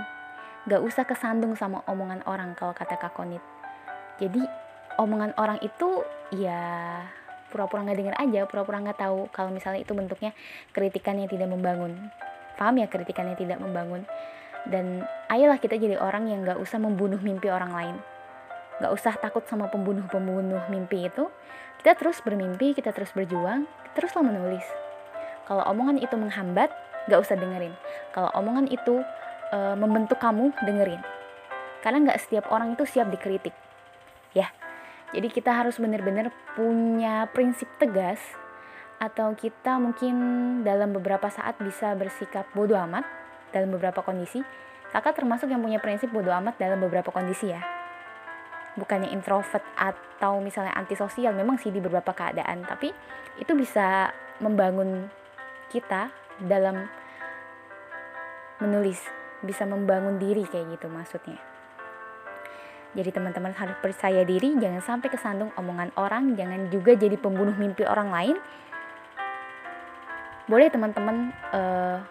gak 0.66 0.82
usah 0.82 1.04
kesandung 1.06 1.54
sama 1.54 1.84
omongan 1.86 2.24
orang 2.26 2.56
kalau 2.58 2.74
kata 2.74 2.98
Kak 2.98 3.14
Konit. 3.14 3.42
Jadi 4.18 4.42
omongan 4.98 5.32
orang 5.38 5.58
itu 5.62 6.04
ya 6.34 7.00
pura-pura 7.50 7.82
nggak 7.82 7.98
dengar 7.98 8.16
aja, 8.20 8.46
pura-pura 8.46 8.78
nggak 8.78 9.00
tahu 9.00 9.26
kalau 9.34 9.50
misalnya 9.50 9.82
itu 9.82 9.90
bentuknya 9.96 10.30
kritikan 10.70 11.18
yang 11.18 11.26
tidak 11.26 11.50
membangun. 11.50 12.10
Paham 12.54 12.78
ya 12.78 12.86
kritikan 12.86 13.26
yang 13.26 13.38
tidak 13.40 13.58
membangun? 13.58 14.04
Dan 14.68 15.08
ayolah 15.32 15.56
kita 15.56 15.80
jadi 15.80 15.96
orang 15.96 16.28
yang 16.28 16.44
gak 16.44 16.60
usah 16.60 16.76
membunuh 16.76 17.16
mimpi 17.16 17.48
orang 17.48 17.72
lain 17.72 17.96
Gak 18.80 18.92
usah 18.96 19.12
takut 19.20 19.44
sama 19.44 19.68
pembunuh-pembunuh 19.68 20.64
mimpi 20.72 21.12
itu. 21.12 21.28
Kita 21.84 21.92
terus 21.96 22.24
bermimpi, 22.24 22.72
kita 22.72 22.96
terus 22.96 23.12
berjuang, 23.12 23.68
teruslah 23.92 24.24
menulis. 24.24 24.64
Kalau 25.44 25.60
omongan 25.68 26.00
itu 26.00 26.16
menghambat, 26.16 26.72
gak 27.08 27.20
usah 27.20 27.36
dengerin. 27.36 27.76
Kalau 28.16 28.32
omongan 28.32 28.72
itu 28.72 29.04
e, 29.52 29.58
membentuk 29.76 30.16
kamu, 30.16 30.56
dengerin. 30.64 31.00
Karena 31.84 32.12
gak 32.12 32.20
setiap 32.24 32.48
orang 32.48 32.72
itu 32.72 32.88
siap 32.88 33.12
dikritik. 33.12 33.52
Ya, 34.32 34.48
jadi 35.12 35.28
kita 35.28 35.52
harus 35.52 35.76
benar-benar 35.76 36.32
punya 36.56 37.28
prinsip 37.36 37.68
tegas 37.76 38.20
atau 39.00 39.32
kita 39.32 39.80
mungkin 39.80 40.14
dalam 40.60 40.92
beberapa 40.92 41.28
saat 41.32 41.56
bisa 41.60 41.96
bersikap 41.96 42.48
bodoh 42.52 42.76
amat 42.88 43.04
dalam 43.52 43.72
beberapa 43.72 44.00
kondisi. 44.00 44.40
Kakak 44.92 45.20
termasuk 45.20 45.52
yang 45.52 45.60
punya 45.60 45.80
prinsip 45.80 46.08
bodoh 46.12 46.32
amat 46.32 46.56
dalam 46.60 46.80
beberapa 46.80 47.10
kondisi 47.10 47.52
ya 47.52 47.79
bukannya 48.78 49.10
introvert 49.10 49.64
atau 49.74 50.38
misalnya 50.38 50.74
antisosial 50.76 51.34
memang 51.34 51.58
sih 51.58 51.72
di 51.74 51.82
beberapa 51.82 52.14
keadaan. 52.14 52.66
Tapi 52.66 52.92
itu 53.40 53.52
bisa 53.56 54.10
membangun 54.38 55.08
kita 55.70 56.10
dalam 56.42 56.88
menulis 58.60 59.00
bisa 59.40 59.64
membangun 59.64 60.20
diri 60.20 60.44
kayak 60.44 60.76
gitu 60.76 60.86
maksudnya. 60.92 61.40
Jadi 62.90 63.14
teman-teman 63.14 63.54
harus 63.54 63.78
percaya 63.78 64.26
diri 64.26 64.58
jangan 64.58 64.82
sampai 64.82 65.08
kesandung 65.08 65.54
omongan 65.54 65.94
orang 65.94 66.34
jangan 66.34 66.68
juga 66.68 66.98
jadi 66.98 67.16
pembunuh 67.16 67.54
mimpi 67.56 67.86
orang 67.86 68.10
lain. 68.12 68.36
Boleh 70.50 70.66
teman-teman 70.68 71.30
uh, 71.54 72.02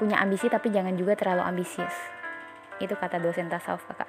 punya 0.00 0.16
ambisi 0.16 0.48
tapi 0.48 0.72
jangan 0.72 0.96
juga 0.96 1.12
terlalu 1.12 1.44
ambisius 1.44 2.19
itu 2.80 2.96
kata 2.96 3.20
dosen 3.20 3.46
tasawuf 3.52 3.84
kakak 3.86 4.08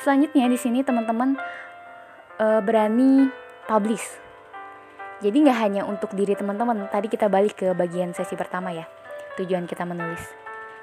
selanjutnya 0.00 0.46
di 0.46 0.58
sini 0.60 0.84
teman-teman 0.84 1.40
uh, 2.38 2.60
berani 2.60 3.32
publish 3.66 4.06
jadi 5.20 5.36
nggak 5.36 5.58
hanya 5.58 5.82
untuk 5.84 6.12
diri 6.16 6.36
teman-teman 6.36 6.88
tadi 6.88 7.08
kita 7.08 7.28
balik 7.28 7.60
ke 7.60 7.72
bagian 7.72 8.12
sesi 8.12 8.36
pertama 8.36 8.72
ya 8.72 8.84
tujuan 9.40 9.64
kita 9.64 9.88
menulis 9.88 10.40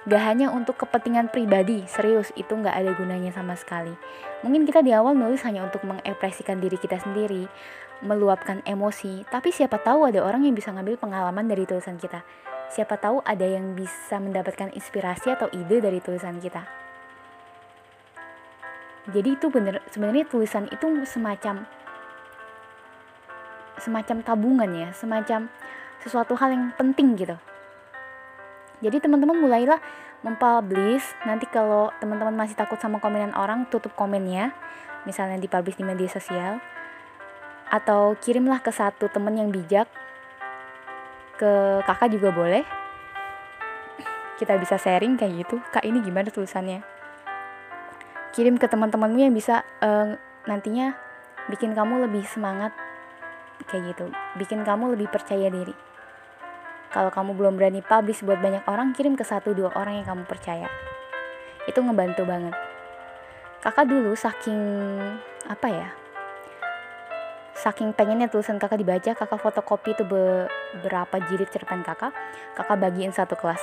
Gak 0.08 0.24
hanya 0.24 0.48
untuk 0.56 0.80
kepentingan 0.80 1.28
pribadi, 1.28 1.84
serius 1.84 2.32
itu 2.40 2.56
gak 2.64 2.72
ada 2.72 2.96
gunanya 2.96 3.36
sama 3.36 3.60
sekali. 3.60 3.92
Mungkin 4.40 4.64
kita 4.64 4.80
di 4.80 4.96
awal 4.96 5.20
nulis 5.20 5.44
hanya 5.44 5.68
untuk 5.68 5.84
mengekspresikan 5.84 6.64
diri 6.64 6.80
kita 6.80 6.96
sendiri, 6.96 7.52
meluapkan 8.00 8.64
emosi, 8.64 9.28
tapi 9.28 9.52
siapa 9.52 9.84
tahu 9.84 10.08
ada 10.08 10.24
orang 10.24 10.48
yang 10.48 10.56
bisa 10.56 10.72
ngambil 10.72 10.96
pengalaman 10.96 11.52
dari 11.52 11.68
tulisan 11.68 12.00
kita. 12.00 12.24
Siapa 12.72 12.96
tahu 12.96 13.20
ada 13.28 13.44
yang 13.44 13.76
bisa 13.76 14.16
mendapatkan 14.24 14.72
inspirasi 14.72 15.36
atau 15.36 15.52
ide 15.52 15.84
dari 15.84 16.00
tulisan 16.00 16.40
kita. 16.40 16.87
Jadi 19.08 19.40
itu 19.40 19.48
bener 19.48 19.80
sebenarnya 19.88 20.28
tulisan 20.28 20.68
itu 20.68 20.84
semacam 21.08 21.64
semacam 23.80 24.18
tabungan 24.26 24.72
ya, 24.74 24.90
semacam 24.92 25.48
sesuatu 26.04 26.36
hal 26.36 26.52
yang 26.52 26.66
penting 26.76 27.16
gitu. 27.16 27.38
Jadi 28.84 29.00
teman-teman 29.00 29.38
mulailah 29.40 29.80
mempublish 30.22 31.06
nanti 31.24 31.48
kalau 31.48 31.94
teman-teman 32.02 32.36
masih 32.36 32.58
takut 32.58 32.78
sama 32.82 32.98
komenan 32.98 33.32
orang 33.38 33.70
tutup 33.70 33.94
komennya 33.94 34.52
misalnya 35.06 35.38
dipublish 35.40 35.78
di 35.78 35.86
media 35.86 36.10
sosial 36.10 36.60
atau 37.70 38.18
kirimlah 38.20 38.60
ke 38.60 38.74
satu 38.74 39.08
teman 39.08 39.40
yang 39.40 39.50
bijak 39.54 39.88
ke 41.38 41.82
kakak 41.86 42.12
juga 42.12 42.34
boleh. 42.34 42.66
Kita 44.38 44.54
bisa 44.60 44.78
sharing 44.78 45.18
kayak 45.18 45.48
gitu. 45.48 45.58
Kak 45.74 45.86
ini 45.86 46.02
gimana 46.04 46.30
tulisannya 46.30 46.97
kirim 48.38 48.62
ke 48.62 48.70
teman-temanmu 48.70 49.18
yang 49.18 49.34
bisa 49.34 49.66
uh, 49.82 50.14
nantinya 50.46 50.94
bikin 51.50 51.74
kamu 51.74 52.06
lebih 52.06 52.22
semangat 52.30 52.70
kayak 53.66 53.98
gitu 53.98 54.14
bikin 54.38 54.62
kamu 54.62 54.94
lebih 54.94 55.10
percaya 55.10 55.50
diri 55.50 55.74
kalau 56.88 57.12
kamu 57.12 57.36
belum 57.36 57.54
berani 57.60 57.84
publish 57.84 58.24
buat 58.24 58.40
banyak 58.40 58.64
orang, 58.64 58.96
kirim 58.96 59.20
ke 59.20 59.28
satu 59.28 59.52
dua 59.52 59.76
orang 59.76 60.00
yang 60.00 60.08
kamu 60.08 60.24
percaya. 60.24 60.72
Itu 61.68 61.84
ngebantu 61.84 62.24
banget. 62.24 62.56
Kakak 63.60 63.92
dulu 63.92 64.16
saking 64.16 64.58
apa 65.52 65.68
ya? 65.68 65.88
Saking 67.58 67.92
pengennya 67.92 68.32
tulisan 68.32 68.62
kakak 68.62 68.80
dibaca, 68.80 69.12
kakak 69.18 69.40
fotokopi 69.42 69.98
itu 69.98 70.08
beberapa 70.08 71.20
jilid 71.28 71.50
cerpen 71.52 71.84
kakak, 71.84 72.16
kakak 72.56 72.78
bagiin 72.80 73.12
satu 73.12 73.36
kelas. 73.36 73.62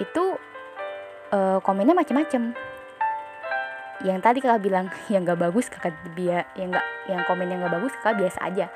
Itu 0.00 0.34
uh, 1.30 1.62
komennya 1.62 1.94
macem-macem 1.94 2.56
yang 4.00 4.18
tadi 4.24 4.40
kakak 4.40 4.62
bilang 4.64 4.86
yang 5.12 5.22
gak 5.24 5.40
bagus 5.40 5.68
kakak 5.68 5.96
dia 6.16 6.48
yang 6.56 6.72
gak 6.72 6.86
yang 7.08 7.22
komen 7.28 7.46
yang 7.48 7.60
gak 7.64 7.74
bagus 7.76 7.92
kakak 8.00 8.26
biasa 8.26 8.38
aja. 8.46 8.66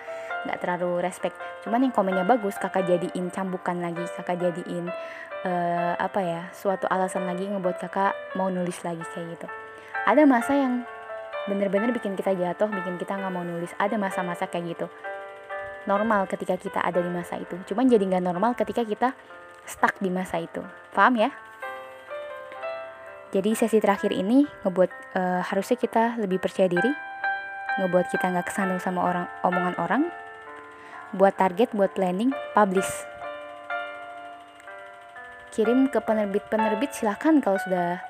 Nggak 0.45 0.59
terlalu 0.61 1.01
respect. 1.01 1.37
Cuman 1.65 1.89
yang 1.89 1.95
komennya 1.97 2.25
bagus 2.29 2.61
kakak 2.61 2.85
jadiin 2.85 3.33
cambukan 3.33 3.81
lagi 3.81 4.05
kakak 4.13 4.37
jadiin 4.37 4.93
uh, 5.49 5.95
apa 5.97 6.21
ya 6.21 6.41
suatu 6.53 6.85
alasan 6.85 7.25
lagi 7.25 7.49
ngebuat 7.49 7.81
kakak 7.81 8.13
mau 8.37 8.53
nulis 8.53 8.77
lagi 8.85 9.01
kayak 9.17 9.41
gitu. 9.41 9.47
Ada 10.05 10.29
masa 10.29 10.53
yang 10.53 10.85
bener-bener 11.49 11.93
bikin 11.97 12.13
kita 12.13 12.37
jatuh 12.37 12.69
bikin 12.69 13.01
kita 13.01 13.17
nggak 13.17 13.33
mau 13.33 13.41
nulis. 13.41 13.73
Ada 13.81 13.97
masa-masa 13.97 14.45
kayak 14.45 14.77
gitu. 14.77 14.87
Normal 15.89 16.29
ketika 16.29 16.61
kita 16.61 16.85
ada 16.85 17.01
di 17.01 17.09
masa 17.09 17.41
itu. 17.41 17.57
Cuman 17.65 17.89
jadi 17.89 18.05
nggak 18.05 18.25
normal 18.25 18.53
ketika 18.53 18.85
kita 18.85 19.17
stuck 19.65 19.97
di 19.97 20.13
masa 20.13 20.45
itu. 20.45 20.61
Paham 20.93 21.17
ya 21.17 21.33
jadi 23.35 23.51
sesi 23.59 23.83
terakhir 23.83 24.14
ini 24.14 24.47
ngebuat 24.62 24.90
uh, 25.18 25.42
harusnya 25.42 25.75
kita 25.75 26.14
lebih 26.23 26.38
percaya 26.38 26.70
diri 26.70 26.92
ngebuat 27.83 28.07
kita 28.14 28.31
nggak 28.31 28.47
kesandung 28.55 28.79
sama 28.79 29.03
orang 29.03 29.27
omongan 29.42 29.75
orang 29.83 30.03
buat 31.14 31.38
target, 31.38 31.70
buat 31.70 31.94
planning, 31.94 32.35
publish. 32.59 32.90
Kirim 35.55 35.87
ke 35.87 36.03
penerbit-penerbit 36.03 36.90
silahkan 36.90 37.38
kalau 37.38 37.55
sudah 37.62 38.03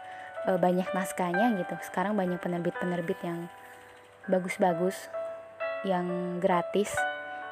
e, 0.48 0.56
banyak 0.56 0.88
naskahnya 0.96 1.52
gitu. 1.60 1.76
Sekarang 1.84 2.16
banyak 2.16 2.40
penerbit-penerbit 2.40 3.20
yang 3.20 3.52
bagus-bagus, 4.24 5.12
yang 5.84 6.40
gratis, 6.40 6.96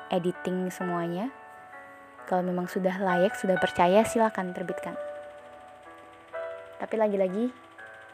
editing 0.08 0.72
semuanya. 0.72 1.28
Kalau 2.24 2.40
memang 2.40 2.64
sudah 2.64 2.96
layak, 2.96 3.36
sudah 3.36 3.60
percaya 3.60 4.00
silahkan 4.08 4.48
terbitkan. 4.56 4.96
Tapi 6.80 6.96
lagi-lagi 6.96 7.52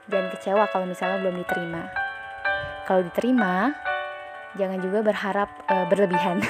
jangan 0.08 0.28
kecewa 0.32 0.64
kalau 0.72 0.88
misalnya 0.88 1.20
belum 1.22 1.40
diterima. 1.44 1.82
Kalau 2.88 3.04
diterima, 3.04 3.76
jangan 4.56 4.80
juga 4.80 5.04
berharap 5.04 5.48
e, 5.68 5.74
berlebihan. 5.92 6.40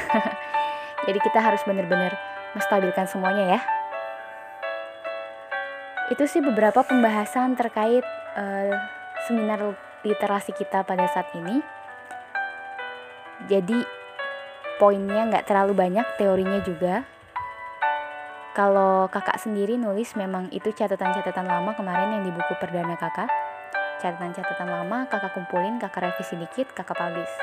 Jadi 1.07 1.19
kita 1.23 1.39
harus 1.43 1.63
benar-benar 1.67 2.15
menstabilkan 2.55 3.07
semuanya 3.11 3.59
ya. 3.59 3.61
Itu 6.09 6.25
sih 6.25 6.41
beberapa 6.41 6.81
pembahasan 6.81 7.53
terkait 7.53 8.01
uh, 8.33 8.73
seminar 9.29 9.61
literasi 10.01 10.57
kita 10.57 10.81
pada 10.85 11.05
saat 11.13 11.29
ini. 11.37 11.61
Jadi 13.45 13.77
poinnya 14.81 15.29
nggak 15.29 15.45
terlalu 15.45 15.77
banyak, 15.77 16.07
teorinya 16.17 16.65
juga. 16.65 17.05
Kalau 18.57 19.07
kakak 19.13 19.39
sendiri 19.39 19.79
nulis 19.79 20.17
memang 20.19 20.51
itu 20.51 20.75
catatan-catatan 20.75 21.47
lama 21.47 21.77
kemarin 21.79 22.19
yang 22.19 22.25
di 22.27 22.33
buku 22.35 22.57
perdana 22.59 22.99
kakak. 22.99 23.29
Catatan-catatan 23.99 24.71
lama 24.71 25.11
kakak 25.11 25.35
kumpulin, 25.35 25.83
kakak 25.83 26.11
revisi 26.11 26.39
dikit, 26.39 26.71
kakak 26.71 26.95
publish. 26.95 27.35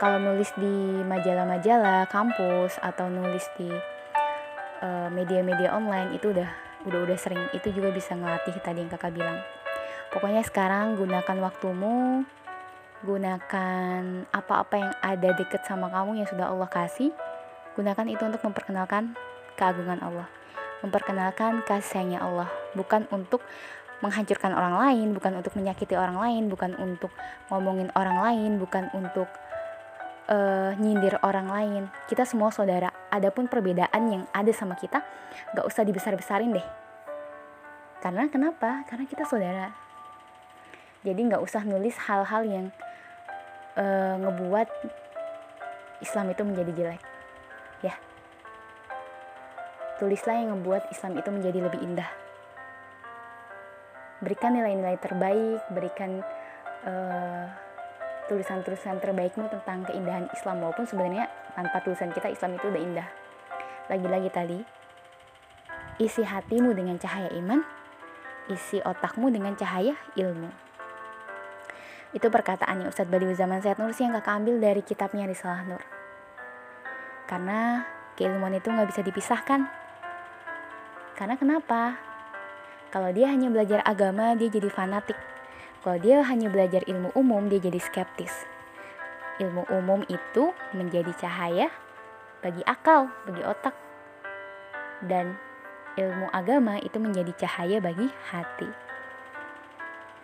Kalau 0.00 0.16
nulis 0.16 0.48
di 0.56 1.04
majalah-majalah 1.04 2.08
kampus 2.08 2.80
atau 2.80 3.12
nulis 3.12 3.44
di 3.58 3.68
eh, 4.80 5.08
media-media 5.10 5.74
uh, 5.74 5.78
online 5.82 6.16
itu 6.16 6.32
udah 6.32 6.48
udah 6.88 6.98
udah 7.04 7.18
sering. 7.20 7.44
Itu 7.52 7.74
juga 7.74 7.92
bisa 7.92 8.16
ngelatih 8.16 8.56
tadi 8.62 8.80
yang 8.80 8.88
kakak 8.88 9.12
bilang. 9.12 9.42
Pokoknya 10.08 10.40
sekarang 10.46 10.96
gunakan 10.96 11.36
waktumu 11.44 12.24
gunakan 12.98 14.26
apa-apa 14.34 14.74
yang 14.74 14.92
ada 14.98 15.30
deket 15.36 15.62
sama 15.62 15.86
kamu 15.92 16.24
yang 16.24 16.28
sudah 16.30 16.50
Allah 16.50 16.66
kasih. 16.66 17.12
Gunakan 17.78 18.06
itu 18.10 18.22
untuk 18.26 18.42
memperkenalkan 18.42 19.14
keagungan 19.54 20.02
Allah. 20.02 20.26
Memperkenalkan 20.82 21.62
kasihnya 21.62 22.22
Allah. 22.22 22.50
Bukan 22.74 23.06
untuk 23.14 23.42
menghancurkan 23.98 24.54
orang 24.54 24.78
lain 24.78 25.10
bukan 25.10 25.42
untuk 25.42 25.58
menyakiti 25.58 25.98
orang 25.98 26.18
lain 26.18 26.46
bukan 26.46 26.78
untuk 26.78 27.10
ngomongin 27.50 27.90
orang 27.98 28.22
lain 28.22 28.62
bukan 28.62 28.86
untuk 28.94 29.26
uh, 30.28 30.70
nyindir 30.78 31.18
orang 31.24 31.48
lain. 31.48 31.82
Kita 32.06 32.22
semua 32.28 32.52
saudara. 32.52 32.92
Adapun 33.08 33.48
perbedaan 33.48 34.02
yang 34.12 34.22
ada 34.30 34.52
sama 34.52 34.76
kita, 34.76 35.02
gak 35.56 35.66
usah 35.66 35.82
dibesar-besarin 35.82 36.52
deh. 36.54 36.66
Karena 37.98 38.30
kenapa? 38.30 38.86
Karena 38.86 39.08
kita 39.08 39.26
saudara. 39.26 39.74
Jadi 41.02 41.20
gak 41.26 41.42
usah 41.42 41.64
nulis 41.64 41.96
hal-hal 42.06 42.42
yang 42.46 42.66
uh, 43.74 44.14
ngebuat 44.22 44.68
Islam 46.04 46.30
itu 46.30 46.42
menjadi 46.46 46.72
jelek. 46.76 47.02
Ya. 47.82 47.94
Tulislah 49.98 50.38
yang 50.38 50.54
ngebuat 50.54 50.94
Islam 50.94 51.18
itu 51.18 51.30
menjadi 51.34 51.58
lebih 51.58 51.80
indah. 51.82 52.10
Berikan 54.18 54.54
nilai-nilai 54.54 54.98
terbaik, 54.98 55.62
berikan 55.70 56.22
uh, 56.86 57.46
tulisan-tulisan 58.26 59.00
terbaikmu 59.00 59.46
tentang 59.48 59.86
keindahan 59.88 60.28
Islam 60.34 60.60
walaupun 60.62 60.84
sebenarnya 60.84 61.30
tanpa 61.54 61.80
tulisan 61.80 62.12
kita 62.12 62.28
Islam 62.28 62.58
itu 62.58 62.66
udah 62.68 62.82
indah. 62.82 63.08
Lagi-lagi 63.88 64.30
tadi 64.34 64.58
isi 65.98 66.22
hatimu 66.22 66.76
dengan 66.76 67.00
cahaya 67.00 67.32
iman 67.34 67.78
isi 68.48 68.80
otakmu 68.80 69.28
dengan 69.28 69.54
cahaya 69.54 69.94
ilmu. 70.16 70.48
Itu 72.16 72.32
perkataannya 72.32 72.88
Ustadz 72.88 73.12
Badiu 73.12 73.36
Zaman 73.36 73.60
Said 73.60 73.76
Nursi 73.76 74.08
yang 74.08 74.16
kakak 74.16 74.40
ambil 74.40 74.56
dari 74.56 74.80
kitabnya 74.80 75.28
Risalah 75.28 75.68
Nur. 75.68 75.84
Karena 77.28 77.84
keilmuan 78.16 78.56
itu 78.56 78.72
nggak 78.72 78.88
bisa 78.88 79.04
dipisahkan. 79.04 79.68
Karena 81.12 81.36
kenapa 81.36 82.00
kalau 82.88 83.12
dia 83.12 83.28
hanya 83.28 83.52
belajar 83.52 83.84
agama 83.84 84.32
dia 84.36 84.48
jadi 84.52 84.68
fanatik 84.72 85.16
kalau 85.78 85.94
dia 86.02 86.26
hanya 86.26 86.50
belajar 86.50 86.82
ilmu 86.90 87.14
umum, 87.14 87.46
dia 87.46 87.62
jadi 87.62 87.78
skeptis. 87.78 88.34
Ilmu 89.38 89.70
umum 89.70 90.02
itu 90.10 90.50
menjadi 90.74 91.14
cahaya 91.14 91.70
bagi 92.42 92.66
akal, 92.66 93.06
bagi 93.22 93.46
otak. 93.46 93.78
Dan 95.06 95.38
ilmu 95.94 96.26
agama 96.34 96.82
itu 96.82 96.98
menjadi 96.98 97.30
cahaya 97.46 97.78
bagi 97.78 98.10
hati. 98.34 98.66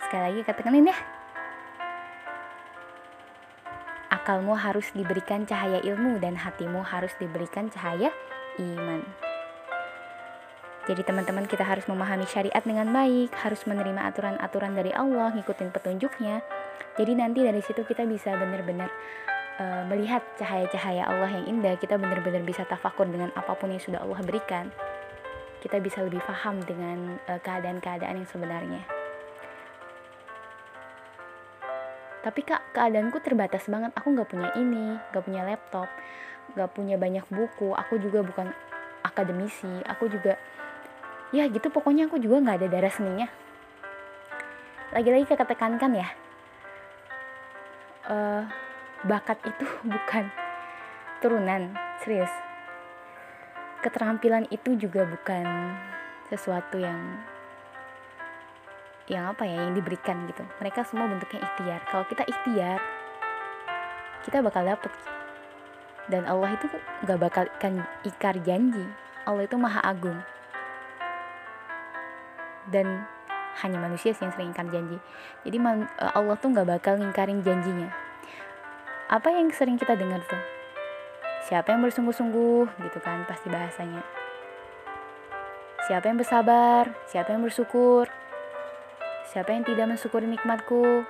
Sekali 0.02 0.22
lagi 0.28 0.40
katakan 0.42 0.74
ya. 0.82 0.96
Akalmu 4.10 4.58
harus 4.58 4.90
diberikan 4.90 5.46
cahaya 5.46 5.78
ilmu 5.86 6.18
dan 6.18 6.34
hatimu 6.34 6.82
harus 6.82 7.14
diberikan 7.22 7.70
cahaya 7.70 8.10
iman. 8.58 9.00
Jadi 10.84 11.00
teman-teman 11.00 11.48
kita 11.48 11.64
harus 11.64 11.88
memahami 11.88 12.28
syariat 12.28 12.60
dengan 12.60 12.92
baik, 12.92 13.32
harus 13.40 13.64
menerima 13.64 14.04
aturan-aturan 14.12 14.76
dari 14.76 14.92
Allah, 14.92 15.32
ngikutin 15.32 15.72
petunjuknya. 15.72 16.44
Jadi 17.00 17.12
nanti 17.16 17.40
dari 17.40 17.64
situ 17.64 17.88
kita 17.88 18.04
bisa 18.04 18.36
benar-benar 18.36 18.92
uh, 19.64 19.82
melihat 19.88 20.20
cahaya-cahaya 20.36 21.08
Allah 21.08 21.40
yang 21.40 21.56
indah, 21.56 21.80
kita 21.80 21.96
benar-benar 21.96 22.44
bisa 22.44 22.68
tafakur 22.68 23.08
dengan 23.08 23.32
apa 23.32 23.56
pun 23.56 23.72
yang 23.72 23.80
sudah 23.80 24.04
Allah 24.04 24.20
berikan. 24.20 24.68
Kita 25.64 25.80
bisa 25.80 26.04
lebih 26.04 26.20
paham 26.20 26.60
dengan 26.60 27.16
uh, 27.32 27.40
keadaan-keadaan 27.40 28.20
yang 28.20 28.28
sebenarnya. 28.28 28.84
Tapi 32.24 32.40
kak, 32.44 32.76
keadaanku 32.76 33.20
terbatas 33.24 33.68
banget. 33.72 33.92
Aku 33.96 34.12
nggak 34.12 34.28
punya 34.28 34.52
ini, 34.56 35.00
nggak 35.12 35.24
punya 35.24 35.48
laptop, 35.48 35.88
nggak 36.56 36.70
punya 36.76 36.96
banyak 37.00 37.24
buku. 37.32 37.72
Aku 37.72 38.00
juga 38.00 38.20
bukan 38.20 38.48
akademisi. 39.04 39.84
Aku 39.84 40.08
juga 40.08 40.40
ya 41.34 41.50
gitu. 41.50 41.66
Pokoknya 41.74 42.06
aku 42.06 42.22
juga 42.22 42.38
nggak 42.38 42.56
ada 42.62 42.68
darah 42.70 42.92
seninya. 42.94 43.26
Lagi-lagi 44.94 45.26
kita 45.26 45.42
tekankan 45.42 45.98
ya. 45.98 46.08
Uh, 48.06 48.46
bakat 49.02 49.42
itu 49.42 49.66
bukan 49.92 50.30
turunan 51.18 51.74
serius. 52.06 52.30
Keterampilan 53.82 54.46
itu 54.48 54.78
juga 54.78 55.04
bukan 55.04 55.44
sesuatu 56.30 56.80
yang 56.80 57.20
yang 59.04 59.28
apa 59.28 59.44
ya 59.44 59.66
yang 59.66 59.76
diberikan 59.76 60.24
gitu. 60.30 60.46
Mereka 60.62 60.86
semua 60.86 61.10
bentuknya 61.10 61.44
ikhtiar. 61.44 61.80
Kalau 61.90 62.06
kita 62.08 62.24
ikhtiar 62.24 62.80
kita 64.24 64.40
bakal 64.40 64.64
dapet. 64.64 64.88
Dan 66.04 66.28
Allah 66.28 66.52
itu 66.52 66.68
gak 67.08 67.16
bakal 67.16 67.44
ikan 67.56 67.80
ikar 68.04 68.36
janji. 68.44 68.84
Allah 69.24 69.48
itu 69.48 69.56
maha 69.56 69.80
agung 69.80 70.20
dan 72.68 73.04
hanya 73.62 73.78
manusia 73.78 74.10
sih 74.10 74.26
yang 74.26 74.32
sering 74.34 74.50
ingkar 74.50 74.66
janji. 74.70 74.98
Jadi 75.46 75.56
eh, 75.60 76.12
Allah 76.14 76.36
tuh 76.38 76.50
nggak 76.50 76.66
bakal 76.66 76.98
ngingkarin 76.98 77.44
janjinya. 77.44 77.90
Apa 79.12 79.30
yang 79.30 79.52
sering 79.52 79.78
kita 79.78 79.94
dengar 79.94 80.24
tuh? 80.26 80.40
Siapa 81.44 81.76
yang 81.76 81.84
bersungguh-sungguh 81.84 82.64
gitu 82.88 82.98
kan 83.04 83.28
pasti 83.28 83.52
bahasanya. 83.52 84.00
Siapa 85.84 86.08
yang 86.08 86.16
bersabar 86.16 86.88
siapa 87.12 87.36
yang 87.36 87.44
bersyukur. 87.44 88.08
Siapa 89.28 89.52
yang 89.52 89.64
tidak 89.66 89.90
mensyukuri 89.90 90.24
nikmatku 90.24 91.04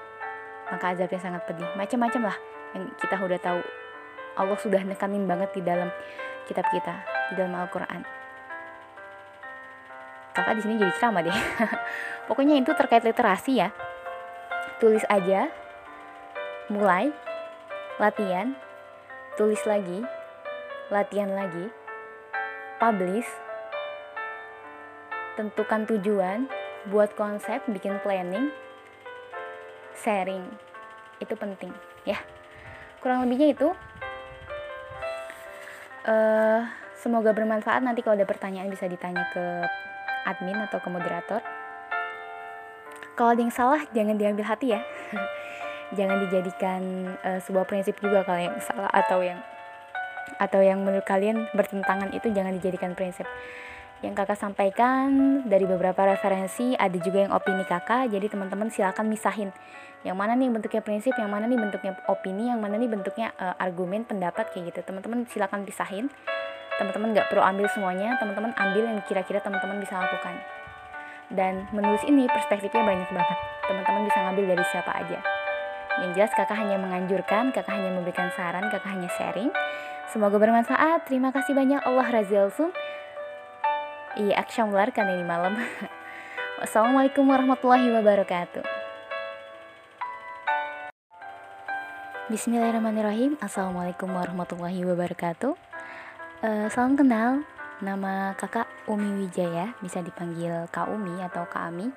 maka 0.68 0.96
azabnya 0.96 1.20
sangat 1.22 1.42
pedih. 1.46 1.68
Macam-macam 1.78 2.34
lah 2.34 2.36
yang 2.74 2.90
kita 2.98 3.14
udah 3.20 3.40
tahu. 3.40 3.62
Allah 4.34 4.58
sudah 4.58 4.82
nekanin 4.82 5.30
banget 5.30 5.54
di 5.54 5.62
dalam 5.62 5.94
kitab 6.50 6.66
kita 6.74 7.06
di 7.30 7.38
dalam 7.38 7.54
Al-Quran 7.56 8.23
kakak 10.34 10.58
di 10.58 10.62
sini 10.66 10.74
jadi 10.82 10.92
ceramah 10.98 11.22
deh. 11.22 11.32
Pokoknya 12.28 12.58
itu 12.58 12.74
terkait 12.74 13.06
literasi 13.06 13.62
ya. 13.62 13.70
Tulis 14.82 15.06
aja 15.06 15.48
mulai 16.66 17.14
latihan 18.00 18.56
tulis 19.36 19.60
lagi 19.68 20.00
latihan 20.88 21.28
lagi 21.28 21.68
publish 22.80 23.28
tentukan 25.36 25.84
tujuan 25.84 26.48
buat 26.88 27.12
konsep 27.18 27.62
bikin 27.68 28.00
planning 28.00 28.50
sharing. 29.98 30.44
Itu 31.20 31.36
penting 31.38 31.70
ya. 32.08 32.18
Kurang 32.98 33.28
lebihnya 33.28 33.52
itu 33.52 33.68
uh, 36.08 36.60
semoga 36.96 37.36
bermanfaat. 37.36 37.84
Nanti 37.84 38.00
kalau 38.00 38.16
ada 38.16 38.28
pertanyaan 38.28 38.72
bisa 38.72 38.88
ditanya 38.88 39.26
ke 39.32 39.44
admin 40.24 40.58
atau 40.64 40.80
ke 40.80 40.88
moderator. 40.90 41.40
Kalau 43.14 43.30
ada 43.30 43.40
yang 43.40 43.54
salah 43.54 43.80
jangan 43.94 44.18
diambil 44.18 44.44
hati 44.44 44.74
ya. 44.74 44.80
jangan 45.98 46.18
dijadikan 46.26 46.82
uh, 47.22 47.38
sebuah 47.38 47.64
prinsip 47.68 47.94
juga 48.02 48.26
kalau 48.26 48.40
yang 48.40 48.56
salah 48.58 48.90
atau 48.90 49.22
yang 49.22 49.38
atau 50.40 50.60
yang 50.64 50.82
menurut 50.82 51.06
kalian 51.06 51.46
bertentangan 51.54 52.10
itu 52.10 52.32
jangan 52.34 52.56
dijadikan 52.58 52.96
prinsip. 52.98 53.28
Yang 54.02 54.20
kakak 54.20 54.36
sampaikan 54.36 55.08
dari 55.48 55.64
beberapa 55.64 56.04
referensi 56.04 56.76
ada 56.76 56.98
juga 57.00 57.24
yang 57.24 57.32
opini 57.32 57.64
kakak, 57.64 58.12
jadi 58.12 58.26
teman-teman 58.28 58.68
silakan 58.68 59.08
misahin 59.08 59.48
yang 60.04 60.20
mana 60.20 60.36
nih 60.36 60.52
bentuknya 60.52 60.84
prinsip, 60.84 61.16
yang 61.16 61.32
mana 61.32 61.48
nih 61.48 61.56
bentuknya 61.56 61.96
opini, 62.12 62.52
yang 62.52 62.60
mana 62.60 62.76
nih 62.76 62.92
bentuknya 62.92 63.32
uh, 63.40 63.56
argumen, 63.56 64.04
pendapat 64.04 64.52
kayak 64.52 64.76
gitu. 64.76 64.80
Teman-teman 64.84 65.24
silakan 65.24 65.64
pisahin 65.64 66.12
teman-teman 66.78 67.14
nggak 67.14 67.30
perlu 67.30 67.42
ambil 67.42 67.66
semuanya 67.70 68.18
teman-teman 68.18 68.50
ambil 68.58 68.82
yang 68.90 68.98
kira-kira 69.06 69.38
teman-teman 69.38 69.78
bisa 69.78 69.98
lakukan. 69.98 70.34
Dan 71.32 71.66
menulis 71.72 72.02
ini 72.04 72.28
perspektifnya 72.28 72.84
banyak 72.84 73.08
banget. 73.10 73.38
Teman-teman 73.64 74.02
bisa 74.06 74.18
ngambil 74.28 74.44
dari 74.54 74.64
siapa 74.70 74.92
aja. 74.92 75.18
Yang 76.04 76.10
jelas 76.18 76.32
kakak 76.34 76.58
hanya 76.58 76.76
menganjurkan 76.76 77.54
kakak 77.54 77.74
hanya 77.74 77.90
memberikan 77.94 78.28
saran 78.34 78.66
kakak 78.68 78.90
hanya 78.90 79.08
sharing. 79.14 79.50
Semoga 80.10 80.36
bermanfaat. 80.36 81.06
Terima 81.08 81.30
kasih 81.32 81.56
banyak. 81.56 81.80
Allah 81.86 82.06
razil 82.10 82.50
sum 82.52 82.70
iya 84.14 84.38
aksyamlar 84.42 84.90
kan 84.94 85.10
ini 85.10 85.24
malam. 85.26 85.58
Wassalamualaikum 86.62 87.26
warahmatullahi 87.26 87.88
wabarakatuh. 87.90 88.62
Bismillahirrahmanirrahim. 92.30 93.36
Assalamualaikum 93.42 94.08
warahmatullahi 94.10 94.80
wabarakatuh 94.86 95.73
Uh, 96.44 96.68
salam 96.68 96.92
kenal, 96.92 97.40
nama 97.80 98.36
kakak 98.36 98.68
Umi 98.84 99.16
Wijaya, 99.16 99.72
bisa 99.80 100.04
dipanggil 100.04 100.68
Kak 100.68 100.92
Umi 100.92 101.16
atau 101.24 101.48
Kak 101.48 101.72
Ami. 101.72 101.88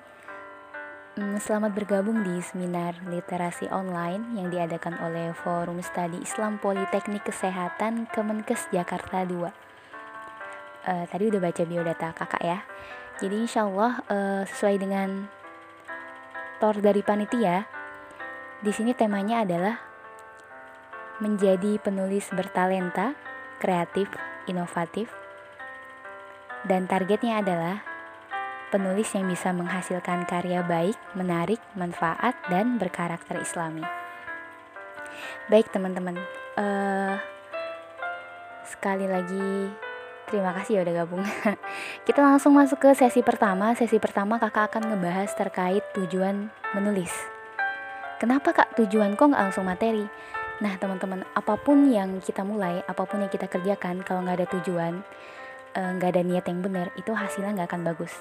Um, 1.20 1.36
selamat 1.36 1.76
bergabung 1.76 2.24
di 2.24 2.40
seminar 2.40 2.96
literasi 3.12 3.68
online 3.68 4.40
yang 4.40 4.48
diadakan 4.48 5.04
oleh 5.04 5.36
Forum 5.36 5.84
Studi 5.84 6.24
Islam 6.24 6.64
Politeknik 6.64 7.28
Kesehatan 7.28 8.08
Kemenkes 8.08 8.72
Jakarta 8.72 9.28
2. 9.28 9.36
Uh, 9.36 9.52
eh, 10.96 11.04
tadi 11.12 11.28
udah 11.28 11.44
baca 11.44 11.64
biodata 11.68 12.16
kakak 12.16 12.40
ya. 12.48 12.64
Jadi 13.20 13.44
insya 13.44 13.68
Allah 13.68 14.00
uh, 14.08 14.42
sesuai 14.48 14.80
dengan 14.80 15.28
tor 16.64 16.80
dari 16.80 17.04
panitia, 17.04 17.68
di 18.64 18.72
sini 18.72 18.96
temanya 18.96 19.44
adalah 19.44 19.76
menjadi 21.20 21.84
penulis 21.84 22.32
bertalenta, 22.32 23.12
kreatif, 23.60 24.08
inovatif, 24.48 25.12
dan 26.66 26.90
targetnya 26.90 27.40
adalah 27.40 27.84
penulis 28.74 29.08
yang 29.16 29.28
bisa 29.32 29.56
menghasilkan 29.56 30.28
karya 30.28 30.60
baik, 30.66 30.98
menarik, 31.16 31.62
manfaat, 31.78 32.36
dan 32.52 32.76
berkarakter 32.76 33.40
islami. 33.40 33.84
Baik 35.48 35.72
teman-teman, 35.72 36.20
uh, 36.60 37.16
sekali 38.68 39.08
lagi 39.08 39.72
terima 40.28 40.52
kasih 40.60 40.80
ya 40.80 40.82
udah 40.84 40.96
gabung. 41.04 41.24
Kita 42.08 42.20
langsung 42.20 42.52
masuk 42.54 42.84
ke 42.84 42.90
sesi 42.94 43.24
pertama. 43.24 43.72
Sesi 43.74 43.96
pertama 43.98 44.36
kakak 44.38 44.76
akan 44.76 44.92
ngebahas 44.92 45.32
terkait 45.34 45.82
tujuan 45.96 46.52
menulis. 46.76 47.16
Kenapa 48.20 48.52
kak 48.52 48.76
tujuan 48.76 49.16
kok 49.16 49.32
nggak 49.32 49.44
langsung 49.50 49.66
materi? 49.66 50.04
Nah, 50.58 50.74
teman-teman, 50.82 51.22
apa 51.38 51.54
pun 51.54 51.86
yang 51.94 52.18
kita 52.18 52.42
mulai, 52.42 52.82
apa 52.90 53.06
pun 53.06 53.22
yang 53.22 53.30
kita 53.30 53.46
kerjakan, 53.46 54.02
kalau 54.02 54.26
nggak 54.26 54.42
ada 54.42 54.48
tujuan, 54.58 55.06
eh, 55.78 55.90
nggak 56.02 56.18
ada 56.18 56.22
niat 56.26 56.46
yang 56.50 56.66
benar, 56.66 56.90
itu 56.98 57.14
hasilnya 57.14 57.54
nggak 57.54 57.70
akan 57.70 57.86
bagus. 57.86 58.14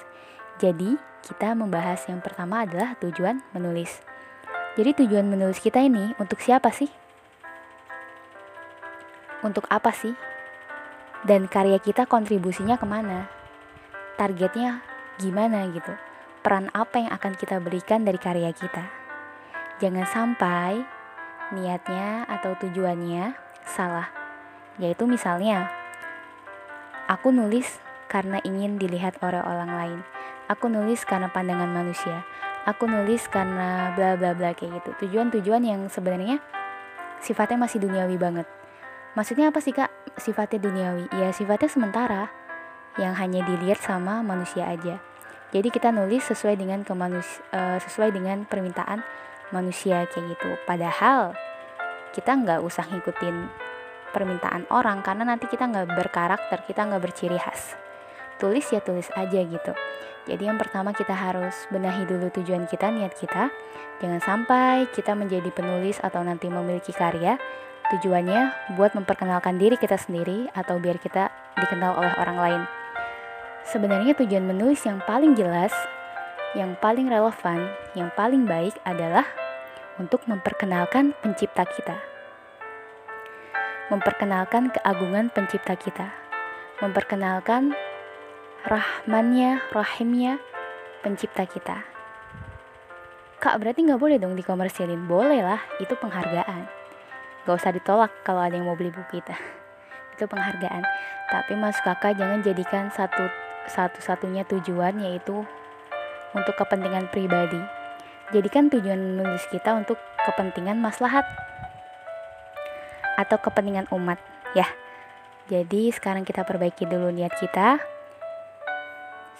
Jadi, 0.61 1.01
kita 1.25 1.57
membahas 1.57 2.05
yang 2.05 2.21
pertama 2.21 2.61
adalah 2.61 2.93
tujuan 3.01 3.41
menulis. 3.57 4.05
Jadi, 4.77 5.01
tujuan 5.01 5.25
menulis 5.25 5.57
kita 5.57 5.81
ini 5.81 6.13
untuk 6.21 6.37
siapa 6.37 6.69
sih? 6.69 6.93
Untuk 9.41 9.65
apa 9.73 9.89
sih? 9.89 10.13
Dan 11.25 11.49
karya 11.49 11.81
kita 11.81 12.05
kontribusinya 12.05 12.77
ke 12.77 12.85
mana? 12.85 13.25
Targetnya 14.21 14.85
gimana 15.17 15.65
gitu? 15.73 15.93
Peran 16.45 16.69
apa 16.77 17.01
yang 17.01 17.09
akan 17.09 17.33
kita 17.33 17.57
berikan 17.57 18.05
dari 18.05 18.21
karya 18.21 18.53
kita? 18.53 18.85
Jangan 19.81 20.05
sampai 20.05 20.96
niatnya 21.51 22.27
atau 22.27 22.55
tujuannya 22.59 23.35
salah. 23.63 24.09
Yaitu 24.77 25.09
misalnya, 25.09 25.71
aku 27.09 27.33
nulis 27.33 27.67
karena 28.07 28.39
ingin 28.43 28.79
dilihat 28.79 29.19
oleh 29.23 29.41
orang 29.43 29.71
lain. 29.71 29.99
Aku 30.47 30.71
nulis 30.71 31.03
karena 31.03 31.27
pandangan 31.27 31.67
manusia. 31.67 32.23
Aku 32.67 32.87
nulis 32.87 33.27
karena 33.27 33.95
bla 33.95 34.15
bla 34.19 34.35
bla 34.35 34.51
kayak 34.55 34.79
gitu. 34.83 35.07
Tujuan-tujuan 35.07 35.63
yang 35.63 35.81
sebenarnya 35.87 36.39
sifatnya 37.23 37.67
masih 37.67 37.83
duniawi 37.83 38.15
banget. 38.19 38.47
Maksudnya 39.15 39.51
apa 39.51 39.59
sih 39.63 39.75
kak? 39.75 39.91
Sifatnya 40.19 40.59
duniawi. 40.61 41.05
Ya 41.15 41.31
sifatnya 41.31 41.69
sementara. 41.71 42.23
yang 42.97 43.13
hanya 43.13 43.45
dilihat 43.45 43.77
sama 43.77 44.25
manusia 44.25 44.65
aja. 44.65 44.97
Jadi 45.53 45.69
kita 45.69 45.93
nulis 45.93 46.25
sesuai 46.25 46.57
dengan 46.57 46.81
kemanus 46.81 47.29
uh, 47.53 47.77
sesuai 47.77 48.09
dengan 48.09 48.43
permintaan 48.43 49.05
manusia 49.51 50.05
kayak 50.09 50.37
gitu. 50.37 50.49
Padahal 50.65 51.35
kita 52.11 52.33
nggak 52.33 52.59
usah 52.65 52.87
ngikutin 52.89 53.35
permintaan 54.15 54.65
orang 54.73 55.03
karena 55.05 55.27
nanti 55.27 55.45
kita 55.45 55.67
nggak 55.67 55.93
berkarakter, 55.93 56.63
kita 56.65 56.87
nggak 56.87 57.03
berciri 57.03 57.37
khas. 57.37 57.75
Tulis 58.41 58.65
ya 58.69 58.81
tulis 58.81 59.09
aja 59.13 59.39
gitu. 59.41 59.73
Jadi 60.27 60.43
yang 60.43 60.59
pertama 60.59 60.91
kita 60.91 61.15
harus 61.15 61.55
benahi 61.71 62.03
dulu 62.03 62.27
tujuan 62.35 62.67
kita, 62.67 62.91
niat 62.91 63.15
kita. 63.15 63.47
Jangan 64.03 64.21
sampai 64.21 64.85
kita 64.91 65.15
menjadi 65.15 65.49
penulis 65.49 65.97
atau 66.03 66.21
nanti 66.21 66.51
memiliki 66.51 66.91
karya 66.91 67.39
tujuannya 67.87 68.75
buat 68.75 68.93
memperkenalkan 68.93 69.55
diri 69.55 69.79
kita 69.79 69.95
sendiri 69.95 70.51
atau 70.51 70.75
biar 70.77 70.99
kita 70.99 71.31
dikenal 71.55 71.95
oleh 71.95 72.13
orang 72.19 72.37
lain. 72.37 72.61
Sebenarnya 73.67 74.15
tujuan 74.15 74.47
menulis 74.47 74.83
yang 74.87 74.99
paling 75.03 75.35
jelas, 75.35 75.71
yang 76.57 76.73
paling 76.81 77.05
relevan, 77.05 77.69
yang 77.93 78.09
paling 78.17 78.49
baik 78.49 78.73
adalah 78.81 79.29
untuk 80.01 80.25
memperkenalkan 80.25 81.13
pencipta 81.21 81.69
kita. 81.69 82.01
Memperkenalkan 83.93 84.73
keagungan 84.73 85.29
pencipta 85.29 85.77
kita. 85.77 86.09
Memperkenalkan 86.81 87.77
rahmannya, 88.65 89.61
rahimnya 89.69 90.41
pencipta 91.05 91.45
kita. 91.45 91.85
Kak 93.37 93.61
berarti 93.61 93.85
nggak 93.85 94.01
boleh 94.01 94.17
dong 94.17 94.33
dikomersilin? 94.33 95.05
Boleh 95.05 95.45
lah, 95.45 95.61
itu 95.77 95.93
penghargaan. 95.93 96.65
Gak 97.45 97.53
usah 97.63 97.69
ditolak 97.69 98.09
kalau 98.25 98.41
ada 98.41 98.57
yang 98.57 98.65
mau 98.65 98.73
beli 98.73 98.89
buku 98.89 99.21
kita. 99.21 99.37
itu 100.17 100.25
penghargaan. 100.25 100.81
Tapi 101.29 101.53
mas 101.53 101.77
kakak 101.85 102.17
jangan 102.17 102.41
jadikan 102.41 102.89
satu 102.89 103.29
satu-satunya 103.69 104.41
tujuan 104.49 104.97
yaitu 105.05 105.45
untuk 106.37 106.53
kepentingan 106.53 107.09
pribadi. 107.09 107.59
Jadikan 108.29 108.69
tujuan 108.69 109.17
menulis 109.17 109.43
kita 109.49 109.73
untuk 109.73 109.97
kepentingan 110.23 110.77
maslahat 110.77 111.25
atau 113.17 113.41
kepentingan 113.41 113.89
umat 113.89 114.21
ya. 114.53 114.69
Jadi 115.49 115.89
sekarang 115.89 116.27
kita 116.27 116.45
perbaiki 116.45 116.85
dulu 116.85 117.09
niat 117.09 117.33
kita 117.39 117.81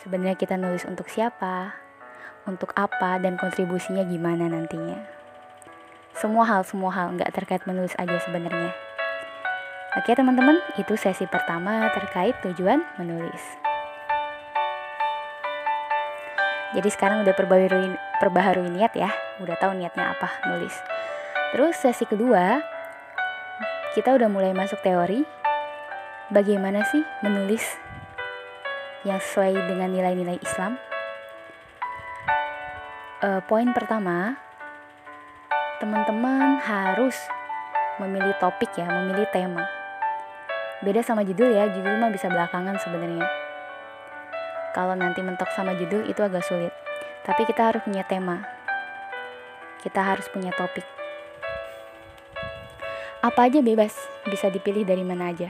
sebenarnya 0.08 0.40
kita 0.40 0.56
nulis 0.56 0.88
untuk 0.88 1.12
siapa, 1.12 1.76
untuk 2.48 2.72
apa, 2.80 3.20
dan 3.20 3.36
kontribusinya 3.36 4.08
gimana 4.08 4.48
nantinya. 4.48 5.04
Semua 6.16 6.48
hal, 6.48 6.64
semua 6.64 6.96
hal, 6.96 7.14
nggak 7.20 7.36
terkait 7.36 7.62
menulis 7.68 7.94
aja 8.00 8.18
sebenarnya. 8.24 8.72
Oke 10.00 10.16
teman-teman, 10.16 10.64
itu 10.80 10.96
sesi 10.96 11.28
pertama 11.28 11.92
terkait 11.92 12.40
tujuan 12.46 12.82
menulis. 12.96 13.67
Jadi 16.76 16.90
sekarang 16.92 17.24
udah 17.24 17.32
perbaharui, 17.32 17.96
perbaharui 18.20 18.68
niat 18.68 18.92
ya, 18.92 19.08
udah 19.40 19.56
tahu 19.56 19.72
niatnya 19.80 20.12
apa 20.12 20.28
nulis. 20.52 20.76
Terus 21.56 21.80
sesi 21.80 22.04
kedua, 22.04 22.60
kita 23.96 24.12
udah 24.12 24.28
mulai 24.28 24.52
masuk 24.52 24.84
teori, 24.84 25.24
bagaimana 26.28 26.84
sih 26.92 27.00
menulis 27.24 27.64
yang 29.08 29.24
sesuai 29.24 29.56
dengan 29.56 29.96
nilai-nilai 29.96 30.44
Islam. 30.44 30.76
Uh, 33.24 33.40
poin 33.48 33.72
pertama, 33.72 34.36
teman-teman 35.80 36.60
harus 36.60 37.16
memilih 38.04 38.36
topik 38.44 38.76
ya, 38.76 38.92
memilih 38.92 39.26
tema. 39.32 39.66
Beda 40.84 41.02
sama 41.02 41.24
judul 41.24 41.56
ya, 41.56 41.72
judul 41.72 41.96
mah 41.98 42.12
bisa 42.12 42.28
belakangan 42.28 42.78
sebenarnya. 42.84 43.47
Kalau 44.78 44.94
nanti 44.94 45.26
mentok 45.26 45.50
sama 45.58 45.74
judul 45.74 46.06
itu 46.06 46.22
agak 46.22 46.46
sulit. 46.46 46.70
Tapi 47.26 47.50
kita 47.50 47.74
harus 47.74 47.82
punya 47.82 48.06
tema. 48.06 48.46
Kita 49.82 50.06
harus 50.06 50.30
punya 50.30 50.54
topik. 50.54 50.86
Apa 53.26 53.50
aja 53.50 53.66
bebas, 53.66 53.98
bisa 54.30 54.54
dipilih 54.54 54.86
dari 54.86 55.02
mana 55.02 55.34
aja. 55.34 55.50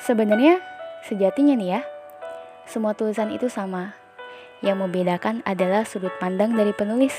Sebenarnya 0.00 0.64
Sejatinya 1.04 1.52
nih 1.52 1.68
ya, 1.68 1.80
semua 2.64 2.96
tulisan 2.96 3.28
itu 3.28 3.52
sama. 3.52 3.92
Yang 4.64 4.88
membedakan 4.88 5.44
adalah 5.44 5.84
sudut 5.84 6.16
pandang 6.16 6.56
dari 6.56 6.72
penulis. 6.72 7.12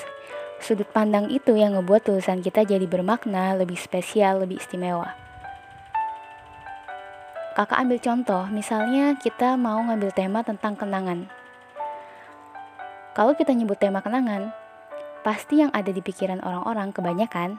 Sudut 0.57 0.89
pandang 0.89 1.29
itu 1.29 1.53
yang 1.53 1.77
ngebuat 1.77 2.09
tulisan 2.09 2.41
kita 2.41 2.65
jadi 2.65 2.89
bermakna, 2.89 3.53
lebih 3.53 3.77
spesial, 3.77 4.41
lebih 4.41 4.57
istimewa. 4.57 5.24
Kakak 7.55 7.87
ambil 7.87 8.03
contoh, 8.03 8.43
misalnya 8.51 9.15
kita 9.15 9.55
mau 9.55 9.79
ngambil 9.79 10.11
tema 10.11 10.43
tentang 10.43 10.75
kenangan. 10.75 11.31
Kalau 13.15 13.31
kita 13.31 13.55
nyebut 13.55 13.79
tema 13.79 14.03
kenangan, 14.03 14.51
pasti 15.23 15.63
yang 15.63 15.71
ada 15.71 15.87
di 15.87 16.03
pikiran 16.03 16.43
orang-orang 16.43 16.91
kebanyakan 16.91 17.55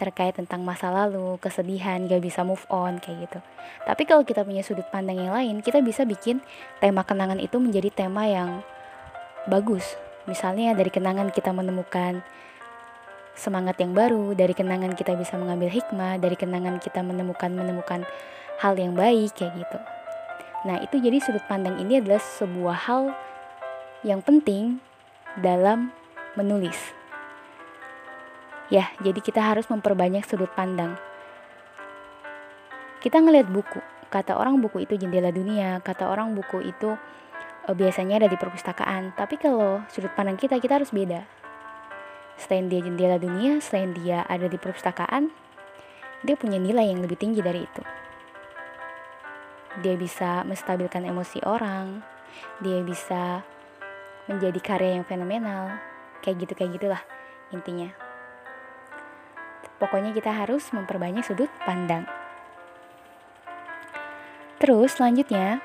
terkait 0.00 0.32
tentang 0.32 0.64
masa 0.64 0.88
lalu, 0.88 1.36
kesedihan, 1.44 2.08
gak 2.08 2.24
bisa 2.24 2.40
move 2.40 2.64
on 2.72 3.04
kayak 3.04 3.28
gitu. 3.28 3.38
Tapi 3.84 4.08
kalau 4.08 4.24
kita 4.24 4.48
punya 4.48 4.64
sudut 4.64 4.88
pandang 4.88 5.20
yang 5.20 5.36
lain, 5.36 5.60
kita 5.60 5.84
bisa 5.84 6.08
bikin 6.08 6.40
tema 6.80 7.04
kenangan 7.04 7.36
itu 7.36 7.60
menjadi 7.60 7.92
tema 7.92 8.24
yang 8.24 8.64
bagus. 9.44 9.84
Misalnya 10.24 10.72
dari 10.72 10.88
kenangan 10.88 11.28
kita 11.36 11.52
menemukan 11.52 12.24
semangat 13.36 13.76
yang 13.76 13.92
baru, 13.92 14.32
dari 14.32 14.56
kenangan 14.56 14.96
kita 14.96 15.12
bisa 15.20 15.36
mengambil 15.36 15.68
hikmah, 15.68 16.16
dari 16.16 16.32
kenangan 16.32 16.80
kita 16.80 17.04
menemukan 17.04 17.52
menemukan 17.52 18.08
hal 18.58 18.74
yang 18.74 18.98
baik 18.98 19.34
kayak 19.38 19.54
gitu. 19.54 19.78
Nah, 20.66 20.82
itu 20.82 20.98
jadi 20.98 21.22
sudut 21.22 21.42
pandang 21.46 21.78
ini 21.78 22.02
adalah 22.02 22.18
sebuah 22.18 22.76
hal 22.90 23.14
yang 24.02 24.18
penting 24.22 24.82
dalam 25.38 25.94
menulis. 26.34 26.78
Ya, 28.68 28.90
jadi 29.00 29.18
kita 29.22 29.40
harus 29.40 29.70
memperbanyak 29.70 30.26
sudut 30.26 30.50
pandang. 30.52 30.98
Kita 32.98 33.22
ngelihat 33.22 33.48
buku, 33.48 33.78
kata 34.10 34.34
orang 34.34 34.58
buku 34.58 34.84
itu 34.84 34.98
jendela 34.98 35.30
dunia, 35.30 35.78
kata 35.80 36.10
orang 36.10 36.34
buku 36.34 36.66
itu 36.66 36.98
e, 37.64 37.70
biasanya 37.72 38.20
ada 38.20 38.28
di 38.28 38.36
perpustakaan. 38.36 39.14
Tapi 39.14 39.38
kalau 39.38 39.86
sudut 39.88 40.10
pandang 40.12 40.36
kita, 40.36 40.58
kita 40.58 40.82
harus 40.82 40.90
beda. 40.90 41.24
Selain 42.36 42.66
dia 42.66 42.82
jendela 42.82 43.16
dunia, 43.16 43.62
selain 43.62 43.94
dia 43.94 44.26
ada 44.26 44.50
di 44.50 44.58
perpustakaan, 44.58 45.30
dia 46.26 46.34
punya 46.34 46.58
nilai 46.58 46.90
yang 46.90 47.00
lebih 47.00 47.16
tinggi 47.16 47.38
dari 47.40 47.62
itu. 47.64 47.82
Dia 49.84 49.94
bisa 50.00 50.42
menstabilkan 50.48 51.04
emosi 51.04 51.44
orang, 51.44 52.00
dia 52.64 52.80
bisa 52.80 53.44
menjadi 54.28 54.60
karya 54.60 54.90
yang 55.00 55.04
fenomenal, 55.04 55.76
kayak 56.24 56.44
gitu 56.44 56.52
kayak 56.56 56.72
gitulah 56.80 57.02
intinya. 57.52 57.92
Pokoknya 59.78 60.10
kita 60.10 60.34
harus 60.34 60.68
memperbanyak 60.74 61.22
sudut 61.22 61.48
pandang. 61.62 62.08
Terus 64.58 64.98
selanjutnya, 64.98 65.62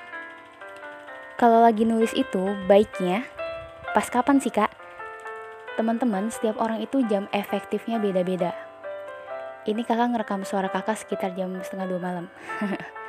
kalau 1.33 1.65
lagi 1.65 1.81
nulis 1.81 2.13
itu 2.13 2.53
baiknya 2.69 3.25
pas 3.97 4.05
kapan 4.05 4.37
sih 4.37 4.53
kak? 4.53 4.69
Teman-teman, 5.73 6.29
setiap 6.29 6.61
orang 6.61 6.85
itu 6.85 7.01
jam 7.09 7.25
efektifnya 7.33 7.97
beda-beda. 7.97 8.53
Ini 9.65 9.81
kakak 9.81 10.13
ngerekam 10.13 10.45
suara 10.45 10.69
kakak 10.69 11.01
sekitar 11.01 11.33
jam 11.33 11.57
setengah 11.65 11.89
dua 11.89 11.99
malam. 11.99 12.25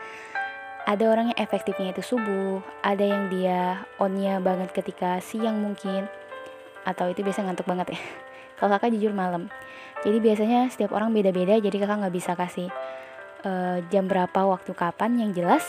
ada 0.85 1.05
orang 1.09 1.33
yang 1.33 1.39
efektifnya 1.41 1.97
itu 1.97 2.05
subuh, 2.05 2.61
ada 2.85 3.01
yang 3.01 3.33
dia 3.33 3.89
onnya 3.97 4.37
banget 4.45 4.77
ketika 4.77 5.17
siang 5.25 5.65
mungkin, 5.65 6.05
atau 6.85 7.09
itu 7.09 7.25
biasa 7.25 7.41
ngantuk 7.41 7.65
banget 7.65 7.97
ya. 7.97 8.01
Kalau 8.61 8.71
kakak 8.77 8.93
jujur 8.93 9.17
malam. 9.17 9.49
Jadi 10.05 10.21
biasanya 10.21 10.69
setiap 10.69 10.93
orang 10.93 11.17
beda-beda, 11.17 11.57
jadi 11.57 11.77
kakak 11.81 12.05
nggak 12.05 12.15
bisa 12.15 12.37
kasih 12.37 12.69
uh, 13.49 13.81
jam 13.89 14.05
berapa, 14.05 14.45
waktu 14.45 14.77
kapan. 14.77 15.17
Yang 15.17 15.31
jelas 15.41 15.65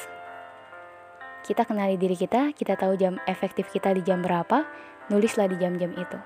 kita 1.47 1.63
kenali 1.63 1.95
diri 1.95 2.19
kita, 2.19 2.51
kita 2.51 2.75
tahu 2.75 2.99
jam 2.99 3.15
efektif 3.23 3.71
kita 3.71 3.95
di 3.95 4.03
jam 4.03 4.19
berapa, 4.19 4.67
nulislah 5.07 5.47
di 5.47 5.55
jam-jam 5.55 5.95
itu. 5.95 6.19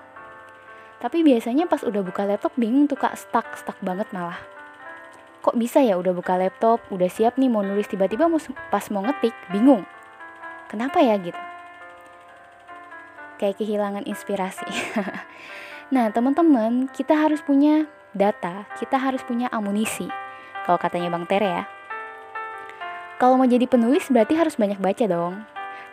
Tapi 1.00 1.24
biasanya 1.24 1.64
pas 1.70 1.80
udah 1.80 2.02
buka 2.04 2.26
laptop 2.26 2.52
bingung 2.58 2.90
tuh 2.90 2.98
kak 2.98 3.14
stuck, 3.16 3.46
stuck 3.56 3.78
banget 3.80 4.10
malah. 4.10 4.59
Kok 5.40 5.56
bisa 5.56 5.80
ya 5.80 5.96
udah 5.96 6.12
buka 6.12 6.36
laptop, 6.36 6.84
udah 6.92 7.08
siap 7.08 7.40
nih 7.40 7.48
mau 7.48 7.64
nulis 7.64 7.88
tiba-tiba 7.88 8.28
pas 8.68 8.84
mau 8.92 9.00
ngetik 9.00 9.32
bingung. 9.48 9.88
Kenapa 10.68 11.00
ya 11.00 11.16
gitu? 11.16 11.40
Kayak 13.40 13.56
kehilangan 13.56 14.04
inspirasi. 14.04 14.68
nah 15.94 16.12
teman-teman 16.12 16.92
kita 16.92 17.16
harus 17.16 17.40
punya 17.40 17.88
data, 18.12 18.68
kita 18.76 19.00
harus 19.00 19.24
punya 19.24 19.48
amunisi. 19.48 20.12
Kalau 20.68 20.76
katanya 20.76 21.08
Bang 21.08 21.24
Tere 21.24 21.48
ya. 21.48 21.64
Kalau 23.16 23.40
mau 23.40 23.48
jadi 23.48 23.64
penulis 23.64 24.12
berarti 24.12 24.36
harus 24.36 24.60
banyak 24.60 24.76
baca 24.76 25.04
dong. 25.08 25.40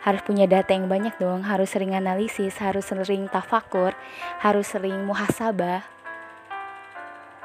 Harus 0.04 0.22
punya 0.22 0.44
data 0.44 0.76
yang 0.76 0.92
banyak 0.92 1.16
dong, 1.16 1.42
harus 1.48 1.72
sering 1.72 1.96
analisis, 1.96 2.60
harus 2.60 2.84
sering 2.84 3.32
tafakur, 3.32 3.96
harus 4.44 4.68
sering 4.68 5.08
muhasabah. 5.08 5.84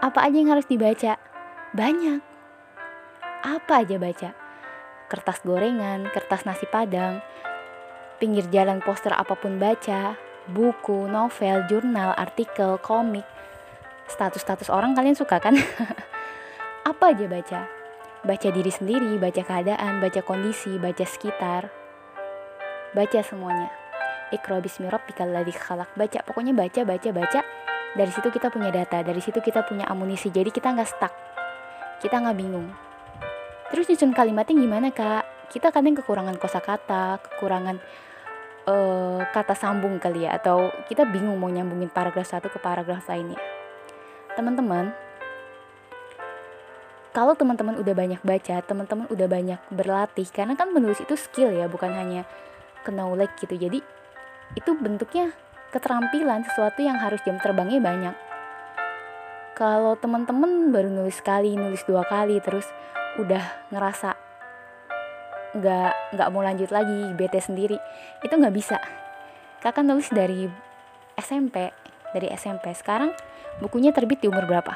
Apa 0.03 0.19
aja 0.27 0.35
yang 0.35 0.51
harus 0.51 0.67
dibaca? 0.67 1.15
Banyak. 1.73 2.21
Apa 3.43 3.83
aja 3.83 3.97
baca? 3.99 4.43
kertas 5.13 5.45
gorengan, 5.45 6.09
kertas 6.09 6.41
nasi 6.49 6.65
padang, 6.65 7.21
pinggir 8.17 8.49
jalan 8.49 8.81
poster 8.81 9.13
apa 9.13 9.37
pun 9.37 9.61
baca, 9.61 10.17
buku, 10.49 11.05
novel, 11.05 11.69
jurnal, 11.69 12.17
artikel, 12.17 12.81
komik, 12.81 13.21
status-status 14.09 14.73
orang 14.73 14.97
kalian 14.97 15.13
suka 15.13 15.37
kan? 15.37 15.53
Apa 16.83 17.15
aja 17.15 17.31
baca? 17.31 17.59
Baca 18.27 18.49
diri 18.51 18.67
sendiri, 18.67 19.15
baca 19.15 19.39
keadaan, 19.39 20.03
baca 20.03 20.19
kondisi, 20.19 20.75
baca 20.75 21.07
sekitar. 21.07 21.71
Baca 22.91 23.19
semuanya. 23.23 23.71
Ikro 24.35 24.59
bismi 24.59 24.91
ladzi. 24.91 25.55
Baca, 25.95 26.19
pokoknya 26.27 26.51
baca, 26.51 26.83
baca, 26.83 27.09
baca. 27.15 27.39
Dari 27.95 28.11
situ 28.11 28.27
kita 28.35 28.51
punya 28.51 28.67
data, 28.67 28.99
dari 28.99 29.23
situ 29.23 29.39
kita 29.39 29.63
punya 29.63 29.87
amunisi. 29.87 30.27
Jadi 30.27 30.51
kita 30.51 30.75
nggak 30.75 30.89
stuck. 30.91 31.22
Kita 32.03 32.19
nggak 32.19 32.35
bingung. 32.35 32.67
Terus 33.71 33.87
nyusun 33.87 34.11
kalimatnya 34.11 34.59
gimana, 34.59 34.91
Kak? 34.91 35.47
Kita 35.47 35.71
kadang 35.71 35.95
kekurangan 35.95 36.35
kosakata, 36.35 37.23
kekurangan 37.23 37.79
uh, 38.67 39.23
kata 39.31 39.55
sambung 39.55 40.03
kali 40.03 40.27
ya 40.27 40.35
atau 40.35 40.67
kita 40.91 41.07
bingung 41.07 41.39
mau 41.39 41.47
nyambungin 41.47 41.87
paragraf 41.87 42.27
satu 42.27 42.51
ke 42.51 42.59
paragraf 42.59 43.07
lainnya. 43.07 43.39
Teman-teman, 44.35 44.91
kalau 47.13 47.37
teman-teman 47.37 47.77
udah 47.77 47.93
banyak 47.93 48.21
baca, 48.25 48.55
teman-teman 48.65 49.05
udah 49.07 49.27
banyak 49.29 49.59
berlatih 49.69 50.27
karena 50.33 50.57
kan 50.57 50.73
menulis 50.73 50.99
itu 50.99 51.13
skill 51.13 51.53
ya, 51.53 51.69
bukan 51.69 51.93
hanya 51.93 52.25
knowledge 52.83 53.37
gitu. 53.39 53.55
Jadi 53.55 53.79
itu 54.59 54.71
bentuknya 54.75 55.31
keterampilan 55.71 56.45
sesuatu 56.45 56.83
yang 56.83 56.99
harus 56.99 57.21
jam 57.23 57.39
terbangnya 57.39 57.79
banyak. 57.79 58.32
Kalau 59.53 59.93
teman-teman 59.93 60.73
baru 60.73 60.89
nulis 60.89 61.21
sekali, 61.21 61.53
nulis 61.53 61.85
dua 61.85 62.01
kali 62.09 62.41
terus 62.41 62.65
udah 63.21 63.69
ngerasa 63.69 64.17
nggak 65.53 66.17
nggak 66.17 66.29
mau 66.33 66.41
lanjut 66.41 66.73
lagi 66.73 67.13
bete 67.13 67.37
sendiri 67.37 67.77
itu 68.25 68.33
nggak 68.33 68.49
bisa. 68.49 68.81
Kakak 69.61 69.85
nulis 69.85 70.09
dari 70.09 70.49
SMP 71.13 71.69
dari 72.17 72.33
SMP 72.33 72.73
sekarang 72.73 73.13
bukunya 73.61 73.93
terbit 73.93 74.25
di 74.25 74.27
umur 74.33 74.49
berapa? 74.49 74.73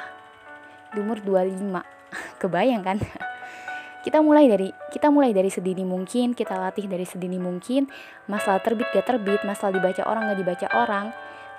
Di 0.93 1.01
umur 1.01 1.25
25 1.25 1.57
kebayang 2.45 2.85
kan? 2.85 3.01
Kita 4.05 4.21
mulai 4.21 4.45
dari 4.45 4.69
kita 4.93 5.09
mulai 5.09 5.33
dari 5.33 5.49
sedini 5.49 5.83
mungkin 5.83 6.31
kita 6.31 6.55
latih 6.55 6.85
dari 6.85 7.03
sedini 7.03 7.41
mungkin. 7.41 7.89
Masalah 8.29 8.61
terbit 8.63 8.87
gak 8.93 9.03
terbit 9.03 9.41
masalah 9.43 9.73
dibaca 9.73 10.05
orang 10.05 10.31
gak 10.31 10.39
dibaca 10.39 10.67
orang. 10.79 11.05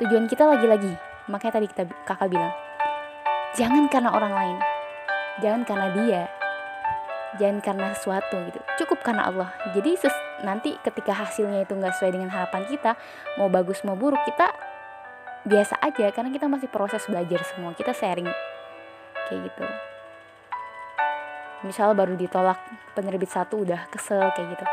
Tujuan 0.01 0.25
kita 0.31 0.49
lagi-lagi. 0.49 0.97
Makanya 1.29 1.61
tadi 1.61 1.67
kita 1.69 1.85
kakak 2.09 2.33
bilang 2.33 2.68
jangan 3.59 3.91
karena 3.91 4.15
orang 4.15 4.33
lain. 4.33 4.59
Jangan 5.43 5.63
karena 5.67 5.89
dia. 5.91 6.23
Jangan 7.43 7.59
karena 7.61 7.87
sesuatu 7.99 8.39
gitu. 8.47 8.61
Cukup 8.79 9.03
karena 9.03 9.27
Allah. 9.27 9.51
Jadi 9.75 9.99
nanti 10.47 10.79
ketika 10.81 11.13
hasilnya 11.13 11.67
itu 11.67 11.75
nggak 11.75 11.99
sesuai 11.99 12.15
dengan 12.15 12.31
harapan 12.31 12.63
kita 12.71 12.95
mau 13.35 13.51
bagus 13.51 13.83
mau 13.83 13.99
buruk 13.99 14.23
kita 14.23 14.55
biasa 15.43 15.83
aja 15.83 16.15
karena 16.15 16.31
kita 16.31 16.47
masih 16.47 16.71
proses 16.71 17.03
belajar 17.11 17.43
semua. 17.43 17.75
Kita 17.75 17.91
sharing. 17.91 18.31
Kayak 19.27 19.51
gitu. 19.51 19.67
Misal 21.67 21.99
baru 21.99 22.15
ditolak 22.15 22.63
penerbit 22.95 23.29
satu 23.29 23.67
udah 23.67 23.91
kesel 23.91 24.23
kayak 24.39 24.55
gitu. 24.55 24.65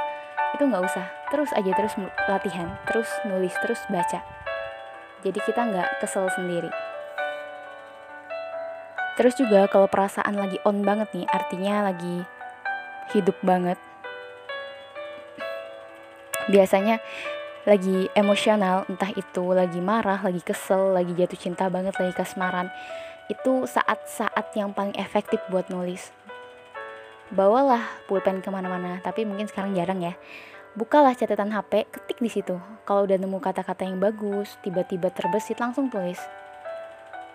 Itu 0.55 0.63
nggak 0.69 0.83
usah. 0.85 1.05
Terus 1.33 1.49
aja 1.57 1.71
terus 1.73 1.97
latihan. 2.29 2.77
Terus 2.85 3.09
nulis 3.25 3.53
terus 3.65 3.81
baca. 3.89 4.21
Jadi 5.25 5.39
kita 5.41 5.65
nggak 5.65 6.05
kesel 6.05 6.29
sendiri 6.29 6.94
Terus 9.15 9.39
juga 9.39 9.63
kalau 9.71 9.87
perasaan 9.87 10.35
lagi 10.35 10.59
on 10.67 10.83
banget 10.83 11.07
nih, 11.15 11.27
artinya 11.31 11.87
lagi 11.87 12.27
hidup 13.15 13.39
banget. 13.39 13.79
Biasanya 16.51 16.99
lagi 17.65 18.11
emosional 18.13 18.85
entah 18.85 19.09
itu 19.15 19.55
lagi 19.55 19.81
marah 19.81 20.21
lagi 20.21 20.37
kesel 20.43 20.93
lagi 20.93 21.17
jatuh 21.17 21.39
cinta 21.39 21.71
banget 21.71 21.95
lagi 21.95 22.13
kasmaran. 22.13 22.67
Itu 23.31 23.65
saat-saat 23.65 24.53
yang 24.53 24.75
paling 24.75 24.93
efektif 24.99 25.41
buat 25.49 25.71
nulis. 25.71 26.13
Bawalah 27.33 27.81
pulpen 28.05 28.43
ke 28.43 28.51
mana-mana 28.53 29.01
tapi 29.01 29.25
mungkin 29.25 29.49
sekarang 29.49 29.73
jarang 29.73 30.03
ya. 30.03 30.13
Bukalah 30.75 31.15
catatan 31.15 31.55
HP 31.55 31.87
ketik 31.87 32.19
di 32.19 32.29
situ. 32.29 32.59
Kalau 32.83 33.07
udah 33.07 33.17
nemu 33.17 33.39
kata-kata 33.39 33.87
yang 33.87 33.97
bagus 33.97 34.59
tiba-tiba 34.61 35.09
terbesit 35.09 35.57
langsung 35.57 35.87
tulis 35.87 36.19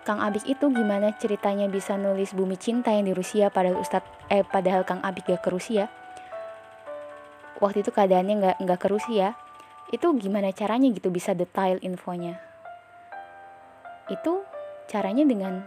Kang 0.01 0.17
Abik 0.17 0.49
itu 0.49 0.65
gimana 0.73 1.13
ceritanya 1.21 1.69
bisa 1.69 1.93
nulis 1.93 2.33
Bumi 2.33 2.57
Cinta 2.57 2.89
yang 2.89 3.05
di 3.05 3.13
Rusia 3.13 3.53
padahal 3.53 3.77
Ustad 3.77 4.01
eh 4.33 4.41
padahal 4.41 4.81
Kang 4.81 5.05
Abik 5.05 5.29
gak 5.29 5.45
ke 5.45 5.49
Rusia? 5.53 5.85
Waktu 7.61 7.85
itu 7.85 7.93
keadaannya 7.93 8.35
nggak 8.41 8.55
nggak 8.65 8.79
ke 8.81 8.87
Rusia. 8.89 9.37
Itu 9.93 10.09
gimana 10.17 10.49
caranya 10.49 10.89
gitu 10.89 11.13
bisa 11.13 11.37
detail 11.37 11.77
infonya? 11.85 12.41
Itu 14.09 14.41
caranya 14.89 15.21
dengan 15.21 15.61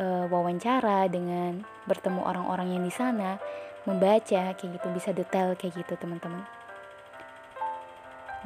uh, 0.00 0.24
wawancara 0.32 1.04
dengan 1.12 1.60
bertemu 1.84 2.24
orang-orang 2.24 2.80
yang 2.80 2.82
di 2.88 2.92
sana 2.94 3.36
membaca 3.84 4.56
kayak 4.56 4.70
gitu 4.80 4.88
bisa 4.96 5.12
detail 5.12 5.52
kayak 5.54 5.76
gitu 5.84 5.94
teman-teman 6.00 6.55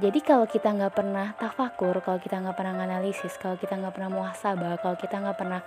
jadi 0.00 0.16
kalau 0.24 0.48
kita 0.48 0.72
nggak 0.72 0.96
pernah 0.96 1.36
tafakur, 1.36 2.00
kalau 2.00 2.16
kita 2.16 2.40
nggak 2.40 2.56
pernah 2.56 2.72
analisis, 2.72 3.36
kalau 3.36 3.60
kita 3.60 3.76
nggak 3.76 3.92
pernah 3.92 4.08
muhasabah, 4.08 4.80
kalau 4.80 4.96
kita 4.96 5.20
nggak 5.20 5.36
pernah 5.36 5.60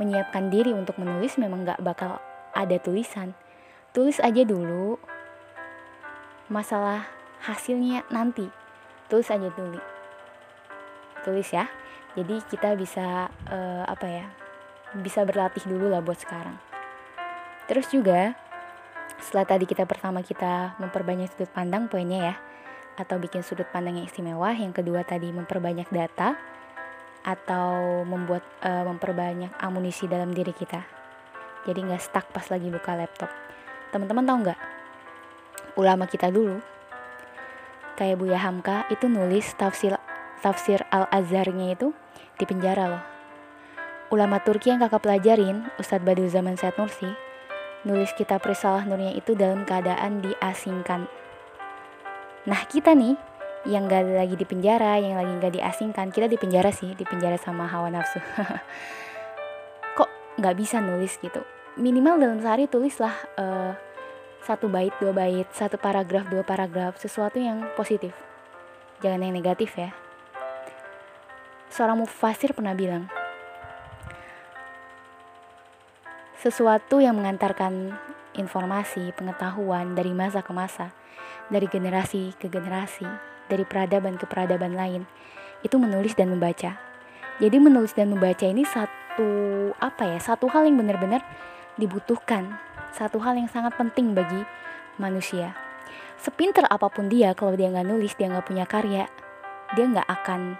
menyiapkan 0.00 0.48
diri 0.48 0.72
untuk 0.72 0.96
menulis, 0.96 1.36
memang 1.36 1.68
nggak 1.68 1.84
bakal 1.84 2.16
ada 2.56 2.80
tulisan. 2.80 3.36
Tulis 3.92 4.16
aja 4.16 4.48
dulu, 4.48 4.96
masalah 6.48 7.04
hasilnya 7.44 8.08
nanti. 8.08 8.48
Tulis 9.12 9.28
aja 9.28 9.52
dulu. 9.52 9.80
Tulis 11.20 11.48
ya. 11.52 11.68
Jadi 12.16 12.40
kita 12.48 12.72
bisa 12.80 13.28
uh, 13.28 13.84
apa 13.84 14.08
ya? 14.08 14.26
Bisa 14.96 15.28
berlatih 15.28 15.68
dulu 15.68 15.92
lah 15.92 16.00
buat 16.00 16.16
sekarang. 16.16 16.56
Terus 17.68 17.92
juga 17.92 18.32
setelah 19.20 19.44
tadi 19.44 19.68
kita 19.68 19.84
pertama 19.84 20.24
kita 20.24 20.80
memperbanyak 20.80 21.28
sudut 21.28 21.52
pandang 21.52 21.92
poinnya 21.92 22.32
ya 22.32 22.36
atau 22.96 23.20
bikin 23.20 23.44
sudut 23.44 23.68
pandang 23.70 24.00
yang 24.00 24.08
istimewa. 24.08 24.52
Yang 24.56 24.82
kedua 24.82 25.04
tadi 25.04 25.28
memperbanyak 25.30 25.88
data 25.92 26.36
atau 27.26 28.02
membuat 28.08 28.42
uh, 28.64 28.84
memperbanyak 28.88 29.52
amunisi 29.60 30.08
dalam 30.08 30.32
diri 30.32 30.56
kita. 30.56 30.82
Jadi 31.66 31.82
nggak 31.82 32.02
stuck 32.02 32.26
pas 32.30 32.46
lagi 32.48 32.68
buka 32.70 32.94
laptop. 32.94 33.30
Teman-teman 33.90 34.24
tahu 34.24 34.38
nggak? 34.46 34.60
Ulama 35.76 36.08
kita 36.08 36.32
dulu 36.32 36.62
kayak 37.96 38.20
Buya 38.20 38.38
Hamka 38.38 38.84
itu 38.92 39.08
nulis 39.08 39.56
tafsir 39.56 39.96
tafsir 40.44 40.84
Al 40.92 41.08
Azharnya 41.08 41.72
itu 41.72 41.96
di 42.36 42.44
penjara 42.44 42.86
loh. 42.92 43.04
Ulama 44.14 44.38
Turki 44.38 44.70
yang 44.70 44.78
kakak 44.78 45.02
pelajarin, 45.02 45.66
Ustadz 45.82 46.06
Badu 46.06 46.30
Zaman 46.30 46.54
Said 46.54 46.78
Nursi, 46.78 47.10
nulis 47.82 48.14
kitab 48.14 48.38
Risalah 48.46 48.86
Nurnya 48.86 49.10
itu 49.18 49.34
dalam 49.34 49.66
keadaan 49.66 50.22
diasingkan 50.22 51.10
Nah 52.46 52.62
kita 52.70 52.94
nih 52.94 53.18
yang 53.66 53.90
gak 53.90 54.06
lagi 54.06 54.38
di 54.38 54.46
penjara, 54.46 55.02
yang 55.02 55.18
lagi 55.18 55.34
gak 55.42 55.54
diasingkan, 55.58 56.14
kita 56.14 56.30
di 56.30 56.38
penjara 56.38 56.70
sih, 56.70 56.94
di 56.94 57.02
penjara 57.02 57.34
sama 57.34 57.66
hawa 57.66 57.90
nafsu. 57.90 58.22
Kok 59.98 60.38
gak 60.38 60.54
bisa 60.54 60.78
nulis 60.78 61.18
gitu? 61.18 61.42
Minimal 61.76 62.22
dalam 62.22 62.38
sehari 62.38 62.70
tulislah 62.70 63.12
uh, 63.36 63.74
satu 64.46 64.70
bait, 64.70 64.94
dua 65.02 65.10
bait, 65.10 65.44
satu 65.50 65.74
paragraf, 65.74 66.30
dua 66.30 66.46
paragraf, 66.46 66.94
sesuatu 67.02 67.42
yang 67.42 67.66
positif. 67.74 68.14
Jangan 69.02 69.26
yang 69.26 69.34
negatif 69.34 69.74
ya. 69.74 69.90
Seorang 71.68 71.98
mufasir 71.98 72.54
pernah 72.54 72.72
bilang, 72.72 73.10
sesuatu 76.38 77.02
yang 77.02 77.18
mengantarkan 77.18 77.90
informasi, 78.38 79.10
pengetahuan 79.18 79.98
dari 79.98 80.14
masa 80.14 80.46
ke 80.46 80.54
masa 80.54 80.94
dari 81.46 81.66
generasi 81.70 82.34
ke 82.36 82.50
generasi, 82.50 83.06
dari 83.46 83.62
peradaban 83.62 84.18
ke 84.18 84.26
peradaban 84.26 84.74
lain, 84.74 85.06
itu 85.62 85.78
menulis 85.78 86.18
dan 86.18 86.30
membaca. 86.30 86.78
Jadi 87.36 87.56
menulis 87.60 87.92
dan 87.92 88.10
membaca 88.10 88.46
ini 88.48 88.64
satu 88.64 89.28
apa 89.78 90.16
ya, 90.16 90.18
satu 90.18 90.48
hal 90.50 90.66
yang 90.66 90.80
benar-benar 90.80 91.22
dibutuhkan, 91.76 92.56
satu 92.96 93.20
hal 93.20 93.36
yang 93.36 93.46
sangat 93.46 93.76
penting 93.76 94.16
bagi 94.16 94.40
manusia. 94.96 95.52
Sepinter 96.16 96.64
apa 96.66 96.88
pun 96.88 97.12
dia, 97.12 97.36
kalau 97.36 97.52
dia 97.52 97.68
nggak 97.68 97.86
nulis, 97.86 98.16
dia 98.16 98.32
nggak 98.32 98.48
punya 98.48 98.64
karya, 98.64 99.04
dia 99.76 99.84
nggak 99.84 100.08
akan 100.08 100.56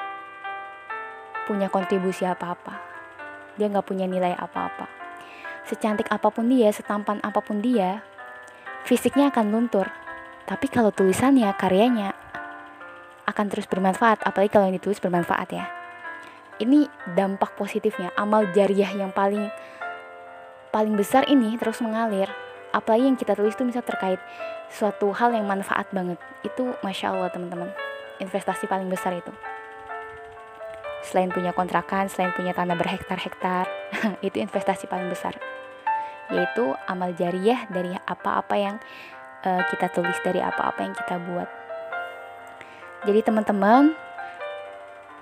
punya 1.48 1.72
kontribusi 1.72 2.28
apa-apa. 2.28 2.76
Dia 3.56 3.72
nggak 3.72 3.86
punya 3.88 4.04
nilai 4.04 4.36
apa-apa. 4.36 4.84
Secantik 5.64 6.12
apa 6.12 6.28
pun 6.28 6.52
dia, 6.52 6.68
setampan 6.70 7.18
apa 7.24 7.40
pun 7.40 7.64
dia, 7.64 8.04
fisiknya 8.84 9.32
akan 9.32 9.50
luntur, 9.50 9.88
tapi 10.46 10.70
kalau 10.70 10.94
tulisannya, 10.94 11.50
karyanya 11.58 12.14
akan 13.26 13.46
terus 13.50 13.66
bermanfaat, 13.66 14.22
apalagi 14.22 14.54
kalau 14.54 14.70
yang 14.70 14.78
ditulis 14.78 15.02
bermanfaat 15.02 15.48
ya. 15.50 15.66
Ini 16.62 16.86
dampak 17.18 17.58
positifnya, 17.58 18.14
amal 18.14 18.48
jariah 18.54 18.88
yang 18.94 19.10
paling 19.10 19.50
paling 20.70 20.94
besar 20.94 21.26
ini 21.26 21.58
terus 21.58 21.82
mengalir. 21.82 22.30
apalagi 22.76 23.08
yang 23.08 23.16
kita 23.16 23.32
tulis 23.32 23.56
itu 23.56 23.64
bisa 23.64 23.80
terkait 23.80 24.20
suatu 24.68 25.08
hal 25.08 25.32
yang 25.32 25.48
manfaat 25.48 25.88
banget. 25.96 26.20
Itu 26.44 26.76
masya 26.84 27.16
Allah 27.16 27.32
teman-teman. 27.32 27.72
Investasi 28.20 28.68
paling 28.68 28.92
besar 28.92 29.16
itu. 29.16 29.32
Selain 31.00 31.32
punya 31.32 31.56
kontrakan 31.56 32.12
selain 32.12 32.36
punya 32.36 32.52
tanah 32.52 32.76
berhektar-hektar 32.76 33.64
itu 34.26 34.36
investasi 34.36 34.92
paling 34.92 35.08
besar. 35.08 35.40
Yaitu 36.28 36.76
amal 36.84 37.16
jariah 37.16 37.64
dari 37.72 37.96
apa-apa 37.96 38.54
yang 38.60 38.76
uh, 39.42 39.62
kita 39.68 39.92
tulis 39.92 40.16
dari 40.24 40.40
apa-apa 40.40 40.80
yang 40.86 40.94
kita 40.94 41.20
buat 41.20 41.48
jadi 43.04 43.20
teman-teman 43.26 43.92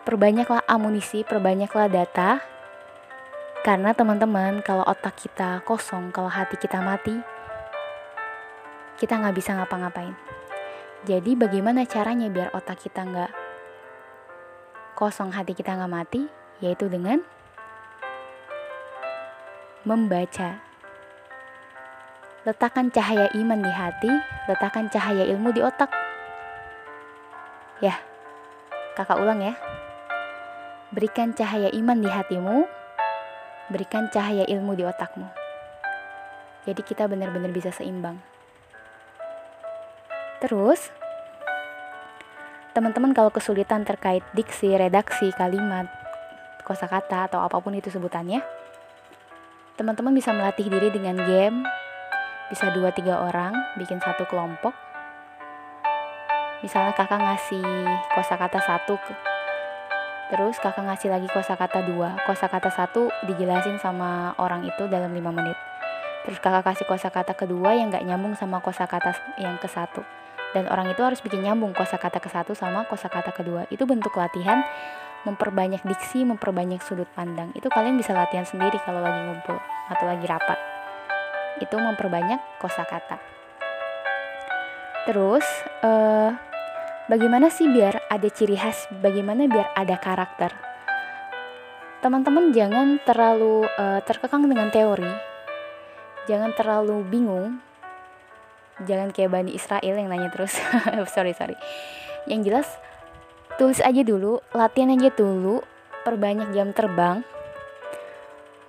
perbanyaklah 0.07 0.63
amunisi 0.69 1.25
perbanyaklah 1.27 1.89
data 1.91 2.45
karena 3.65 3.97
teman-teman, 3.97 4.61
kalau 4.61 4.85
otak 4.85 5.17
kita 5.17 5.65
kosong, 5.65 6.13
kalau 6.13 6.29
hati 6.29 6.61
kita 6.61 6.85
mati, 6.85 7.17
kita 9.01 9.17
nggak 9.17 9.41
bisa 9.41 9.57
ngapa-ngapain. 9.57 10.13
Jadi 11.09 11.33
bagaimana 11.33 11.89
caranya 11.89 12.29
biar 12.29 12.53
otak 12.53 12.85
kita 12.85 13.09
nggak 13.09 13.33
kosong, 14.93 15.33
hati 15.33 15.57
kita 15.57 15.81
nggak 15.81 15.89
mati? 15.89 16.29
Yaitu 16.61 16.93
dengan 16.93 17.25
membaca. 19.89 20.64
Letakkan 22.45 22.93
cahaya 22.93 23.33
iman 23.41 23.57
di 23.65 23.73
hati, 23.73 24.13
letakkan 24.45 24.93
cahaya 24.93 25.25
ilmu 25.33 25.49
di 25.57 25.65
otak. 25.65 25.89
Ya, 27.81 27.97
kakak 28.93 29.17
ulang 29.17 29.41
ya. 29.41 29.57
Berikan 30.93 31.33
cahaya 31.33 31.73
iman 31.73 32.05
di 32.05 32.09
hatimu, 32.13 32.69
berikan 33.73 34.13
cahaya 34.13 34.45
ilmu 34.45 34.77
di 34.77 34.85
otakmu. 34.85 35.25
Jadi 36.69 36.85
kita 36.85 37.09
benar-benar 37.09 37.49
bisa 37.49 37.73
seimbang. 37.73 38.21
Terus, 40.45 40.93
teman-teman 42.77 43.17
kalau 43.17 43.33
kesulitan 43.33 43.89
terkait 43.89 44.21
diksi, 44.37 44.69
redaksi, 44.77 45.33
kalimat, 45.33 45.89
kosakata 46.69 47.25
atau 47.25 47.41
apa 47.41 47.57
pun 47.57 47.73
itu 47.73 47.89
sebutannya, 47.89 48.45
teman-teman 49.81 50.13
bisa 50.13 50.37
melatih 50.37 50.69
diri 50.69 50.93
dengan 50.93 51.17
game, 51.25 51.65
bisa 52.53 52.73
2-3 52.73 53.15
orang, 53.15 53.53
bikin 53.81 54.03
satu 54.03 54.29
kelompok. 54.29 54.77
Misalnya 56.65 56.97
kakak 56.97 57.21
ngasih 57.21 57.65
kosakata 58.17 58.57
satu 58.65 58.97
Terus 60.33 60.57
kakak 60.57 60.89
ngasih 60.89 61.13
lagi 61.13 61.29
kosakata 61.29 61.85
dua, 61.85 62.17
kosakata 62.25 62.73
satu 62.73 63.13
dijelasin 63.29 63.77
sama 63.77 64.33
orang 64.41 64.65
itu 64.65 64.89
dalam 64.89 65.13
lima 65.13 65.29
menit. 65.29 65.55
Terus 66.25 66.41
kakak 66.41 66.65
kasih 66.65 66.89
kosakata 66.89 67.37
kedua 67.37 67.77
yang 67.77 67.93
gak 67.93 68.03
nyambung 68.03 68.33
sama 68.33 68.65
kosakata 68.65 69.13
yang 69.37 69.61
ke 69.61 69.69
satu. 69.69 70.01
Dan 70.57 70.65
orang 70.73 70.89
itu 70.89 71.05
harus 71.05 71.21
bikin 71.21 71.45
nyambung 71.45 71.77
kosakata 71.77 72.19
ke 72.19 72.33
satu 72.33 72.57
sama 72.57 72.89
kosakata 72.89 73.31
kedua. 73.37 73.69
Itu 73.69 73.85
bentuk 73.85 74.17
latihan 74.17 74.65
memperbanyak 75.29 75.85
diksi, 75.85 76.25
memperbanyak 76.25 76.81
sudut 76.81 77.07
pandang. 77.13 77.53
Itu 77.53 77.69
kalian 77.69 78.01
bisa 78.01 78.17
latihan 78.17 78.49
sendiri 78.49 78.81
kalau 78.83 79.05
lagi 79.05 79.21
ngumpul 79.21 79.61
atau 79.93 80.05
lagi 80.09 80.25
rapat. 80.25 80.74
Itu 81.63 81.77
memperbanyak 81.79 82.59
kosakata. 82.59 83.19
Terus, 85.05 85.45
uh, 85.85 86.33
Bagaimana 87.05 87.53
sih 87.53 87.69
biar 87.69 88.09
ada 88.09 88.29
ciri 88.33 88.57
khas? 88.57 88.89
Bagaimana 88.89 89.45
biar 89.45 89.77
ada 89.77 89.93
karakter? 90.01 90.57
Teman-teman 92.01 92.49
jangan 92.49 92.97
terlalu 93.05 93.69
uh, 93.77 94.01
terkekang 94.09 94.49
dengan 94.49 94.73
teori. 94.73 95.13
Jangan 96.25 96.57
terlalu 96.57 97.05
bingung. 97.05 97.61
Jangan 98.89 99.13
kayak 99.13 99.37
Bani 99.37 99.53
Israel 99.53 100.01
yang 100.01 100.09
nanya 100.09 100.33
terus. 100.33 100.57
sorry, 101.15 101.37
sorry. 101.37 101.61
Yang 102.25 102.41
jelas 102.49 102.69
tulis 103.61 103.85
aja 103.85 104.01
dulu, 104.01 104.41
latihan 104.57 104.97
aja 104.97 105.13
dulu, 105.13 105.61
perbanyak 106.09 106.57
jam 106.57 106.73
terbang. 106.73 107.21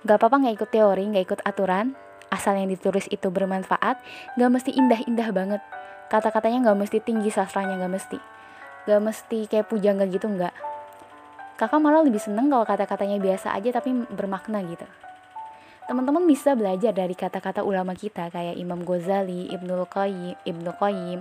Gak 0.04 0.20
apa-apa 0.20 0.44
gak 0.44 0.60
ikut 0.60 0.70
teori, 0.76 1.08
gak 1.08 1.24
ikut 1.24 1.40
aturan, 1.40 1.96
asal 2.30 2.58
yang 2.58 2.70
ditulis 2.70 3.06
itu 3.10 3.30
bermanfaat, 3.30 3.98
gak 4.36 4.50
mesti 4.50 4.74
indah-indah 4.74 5.30
banget. 5.30 5.62
Kata-katanya 6.06 6.70
nggak 6.70 6.78
mesti 6.86 6.98
tinggi 7.02 7.34
sastranya 7.34 7.74
nggak 7.82 7.94
mesti. 7.98 8.18
Nggak 8.86 9.02
mesti 9.02 9.38
kayak 9.50 9.66
pujangga 9.66 10.06
gitu 10.06 10.30
nggak. 10.30 10.54
Kakak 11.58 11.82
malah 11.82 12.06
lebih 12.06 12.22
seneng 12.22 12.46
kalau 12.46 12.62
kata-katanya 12.62 13.18
biasa 13.18 13.50
aja 13.50 13.82
tapi 13.82 13.90
bermakna 14.14 14.62
gitu. 14.70 14.86
Teman-teman 15.90 16.22
bisa 16.26 16.54
belajar 16.54 16.94
dari 16.94 17.14
kata-kata 17.18 17.66
ulama 17.66 17.94
kita 17.98 18.30
kayak 18.30 18.54
Imam 18.54 18.86
Ghazali, 18.86 19.50
Ibnu 19.50 19.86
Qayyim, 19.90 20.38
Ibnu 20.46 20.70
Qayyim, 20.78 21.20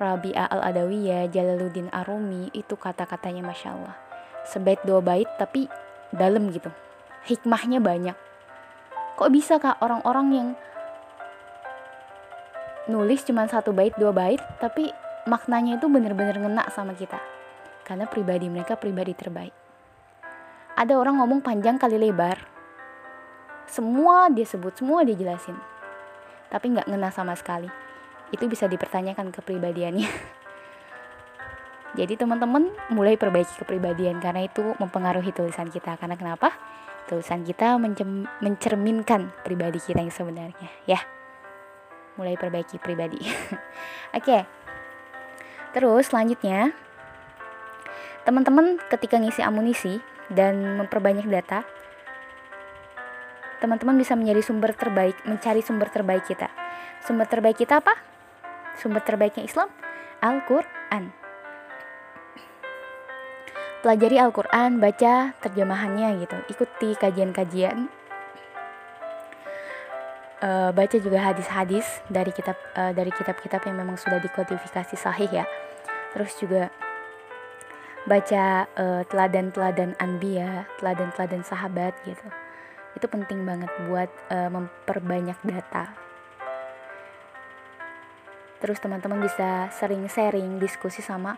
Rabi'ah 0.00 0.48
al-Adawiyah, 0.48 1.28
Jalaluddin 1.28 1.92
Arumi 1.92 2.48
itu 2.56 2.72
kata-katanya 2.76 3.44
masya 3.44 3.76
Allah. 3.76 3.96
Sebait 4.48 4.80
dua 4.88 5.04
bait 5.04 5.28
tapi 5.36 5.68
dalam 6.16 6.48
gitu. 6.48 6.72
Hikmahnya 7.28 7.84
banyak 7.84 8.31
kok 9.16 9.30
bisa 9.32 9.60
kak? 9.60 9.78
Orang-orang 9.82 10.26
yang 10.32 10.48
nulis 12.90 13.22
cuma 13.22 13.46
satu 13.46 13.70
bait 13.70 13.94
dua 13.94 14.10
bait 14.10 14.42
tapi 14.58 14.90
maknanya 15.30 15.78
itu 15.78 15.86
bener-bener 15.86 16.38
ngena 16.38 16.66
sama 16.74 16.94
kita. 16.96 17.18
Karena 17.82 18.06
pribadi 18.06 18.46
mereka 18.46 18.78
pribadi 18.78 19.14
terbaik. 19.14 19.54
Ada 20.72 20.96
orang 20.96 21.20
ngomong 21.20 21.44
panjang 21.44 21.76
kali 21.76 22.00
lebar. 22.00 22.40
Semua 23.68 24.32
dia 24.32 24.46
sebut 24.48 24.74
semua 24.74 25.04
dia 25.04 25.14
jelasin. 25.14 25.54
Tapi 26.48 26.72
nggak 26.72 26.88
ngena 26.88 27.12
sama 27.12 27.36
sekali. 27.36 27.68
Itu 28.32 28.48
bisa 28.48 28.66
dipertanyakan 28.66 29.30
kepribadiannya. 29.30 30.08
Jadi 31.98 32.16
teman-teman 32.16 32.72
mulai 32.88 33.20
perbaiki 33.20 33.60
kepribadian. 33.60 34.18
Karena 34.24 34.48
itu 34.48 34.64
mempengaruhi 34.80 35.28
tulisan 35.36 35.68
kita. 35.68 36.00
Karena 36.00 36.16
kenapa 36.16 36.56
tulisan 37.10 37.42
kita 37.42 37.76
mencerminkan 38.40 39.34
pribadi 39.42 39.82
kita 39.82 40.00
yang 40.00 40.14
sebenarnya 40.14 40.70
ya 40.86 41.00
mulai 42.16 42.36
perbaiki 42.36 42.76
pribadi. 42.76 43.18
Oke. 43.24 43.60
Okay. 44.20 44.42
Terus 45.72 46.12
selanjutnya 46.12 46.76
teman-teman 48.28 48.76
ketika 48.92 49.16
ngisi 49.16 49.40
amunisi 49.40 49.98
dan 50.28 50.76
memperbanyak 50.78 51.24
data, 51.26 51.64
teman-teman 53.64 53.96
bisa 53.96 54.12
mencari 54.12 54.44
sumber 54.44 54.76
terbaik, 54.76 55.16
mencari 55.24 55.64
sumber 55.64 55.88
terbaik 55.88 56.28
kita. 56.28 56.52
Sumber 57.02 57.26
terbaik 57.26 57.56
kita 57.56 57.80
apa? 57.80 57.96
Sumber 58.76 59.00
terbaiknya 59.00 59.48
Islam 59.48 59.72
Al-Qur'an. 60.20 61.21
Pelajari 63.82 64.14
Al-Qur'an, 64.14 64.78
baca 64.78 65.34
terjemahannya 65.42 66.22
gitu. 66.22 66.38
Ikuti 66.54 66.94
kajian-kajian. 66.94 67.90
Uh, 70.38 70.70
baca 70.70 70.96
juga 71.02 71.18
hadis-hadis 71.18 71.86
dari 72.06 72.30
kitab 72.30 72.54
uh, 72.78 72.94
dari 72.94 73.10
kitab-kitab 73.10 73.62
yang 73.66 73.82
memang 73.82 73.98
sudah 73.98 74.22
dikodifikasi 74.22 74.94
sahih 74.94 75.26
ya. 75.30 75.46
Terus 76.14 76.30
juga 76.38 76.70
baca 78.06 78.70
uh, 78.78 79.02
teladan-teladan 79.10 79.98
anbiya 79.98 80.70
teladan-teladan 80.78 81.42
sahabat 81.42 81.98
gitu. 82.06 82.26
Itu 82.94 83.10
penting 83.10 83.42
banget 83.42 83.70
buat 83.90 84.10
uh, 84.30 84.46
memperbanyak 84.46 85.42
data. 85.42 85.90
Terus 88.62 88.78
teman-teman 88.78 89.26
bisa 89.26 89.74
sering 89.74 90.06
sharing 90.06 90.62
diskusi 90.62 91.02
sama 91.02 91.34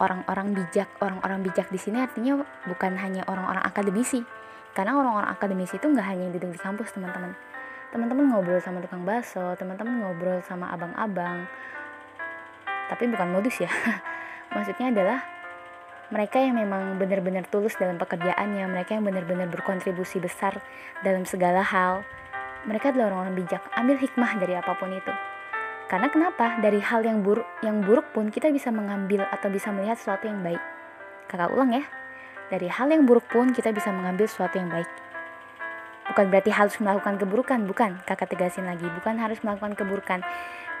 orang-orang 0.00 0.56
bijak 0.56 0.88
orang-orang 0.98 1.44
bijak 1.44 1.68
di 1.68 1.76
sini 1.76 2.00
artinya 2.00 2.40
bukan 2.64 2.96
hanya 2.96 3.22
orang-orang 3.28 3.62
akademisi. 3.62 4.24
Karena 4.72 4.96
orang-orang 4.96 5.30
akademisi 5.30 5.76
itu 5.76 5.86
nggak 5.86 6.06
hanya 6.08 6.22
yang 6.26 6.34
duduk 6.34 6.56
di 6.56 6.60
kampus 6.60 6.90
teman-teman. 6.96 7.36
Teman-teman 7.92 8.24
ngobrol 8.32 8.58
sama 8.62 8.80
tukang 8.80 9.04
bakso 9.04 9.54
teman-teman 9.60 10.00
ngobrol 10.00 10.40
sama 10.42 10.72
abang-abang. 10.72 11.44
Tapi 12.88 13.04
bukan 13.12 13.28
modus 13.30 13.60
ya. 13.60 13.70
Maksudnya 14.54 14.90
adalah 14.90 15.18
mereka 16.10 16.42
yang 16.42 16.58
memang 16.58 16.98
benar-benar 16.98 17.46
tulus 17.46 17.78
dalam 17.78 17.94
pekerjaannya 18.00 18.66
mereka 18.66 18.98
yang 18.98 19.06
benar-benar 19.06 19.46
berkontribusi 19.46 20.18
besar 20.18 20.58
dalam 21.06 21.22
segala 21.22 21.62
hal. 21.62 22.02
Mereka 22.66 22.90
adalah 22.90 23.14
orang-orang 23.14 23.46
bijak 23.46 23.62
ambil 23.78 23.96
hikmah 24.00 24.32
dari 24.42 24.58
apa 24.58 24.74
pun 24.74 24.90
itu 24.90 25.29
karena 25.90 26.06
kenapa 26.06 26.62
dari 26.62 26.78
hal 26.78 27.02
yang 27.02 27.26
buruk 27.26 27.44
yang 27.66 27.82
buruk 27.82 28.06
pun 28.14 28.30
kita 28.30 28.54
bisa 28.54 28.70
mengambil 28.70 29.26
atau 29.26 29.50
bisa 29.50 29.74
melihat 29.74 29.98
sesuatu 29.98 30.30
yang 30.30 30.38
baik 30.46 30.62
kakak 31.26 31.50
ulang 31.50 31.74
ya 31.74 31.82
dari 32.46 32.70
hal 32.70 32.86
yang 32.94 33.02
buruk 33.10 33.26
pun 33.26 33.50
kita 33.50 33.74
bisa 33.74 33.90
mengambil 33.90 34.30
sesuatu 34.30 34.54
yang 34.54 34.70
baik 34.70 34.86
Bukan 36.10 36.26
berarti 36.26 36.50
harus 36.50 36.74
melakukan 36.82 37.22
keburukan, 37.22 37.62
bukan. 37.70 38.02
Kakak 38.02 38.34
tegasin 38.34 38.66
lagi, 38.66 38.82
bukan 38.82 39.14
harus 39.22 39.38
melakukan 39.46 39.78
keburukan. 39.78 40.26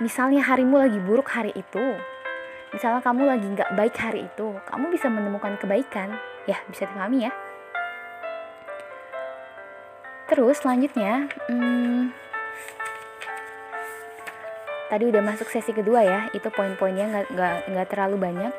Misalnya 0.02 0.42
harimu 0.42 0.74
lagi 0.74 0.98
buruk 0.98 1.30
hari 1.30 1.54
itu, 1.54 1.84
misalnya 2.74 2.98
kamu 2.98 3.30
lagi 3.30 3.46
nggak 3.46 3.70
baik 3.78 3.94
hari 3.94 4.26
itu, 4.26 4.58
kamu 4.66 4.90
bisa 4.90 5.06
menemukan 5.06 5.54
kebaikan. 5.62 6.18
Ya, 6.50 6.58
bisa 6.66 6.90
dipahami 6.90 7.30
ya. 7.30 7.32
Terus 10.26 10.58
selanjutnya, 10.58 11.30
hmm, 11.46 12.10
tadi 14.90 15.06
udah 15.06 15.22
masuk 15.22 15.46
sesi 15.48 15.70
kedua 15.70 16.02
ya. 16.02 16.20
Itu 16.34 16.50
poin-poinnya 16.50 17.30
nggak 17.30 17.70
nggak 17.70 17.86
terlalu 17.88 18.18
banyak 18.18 18.52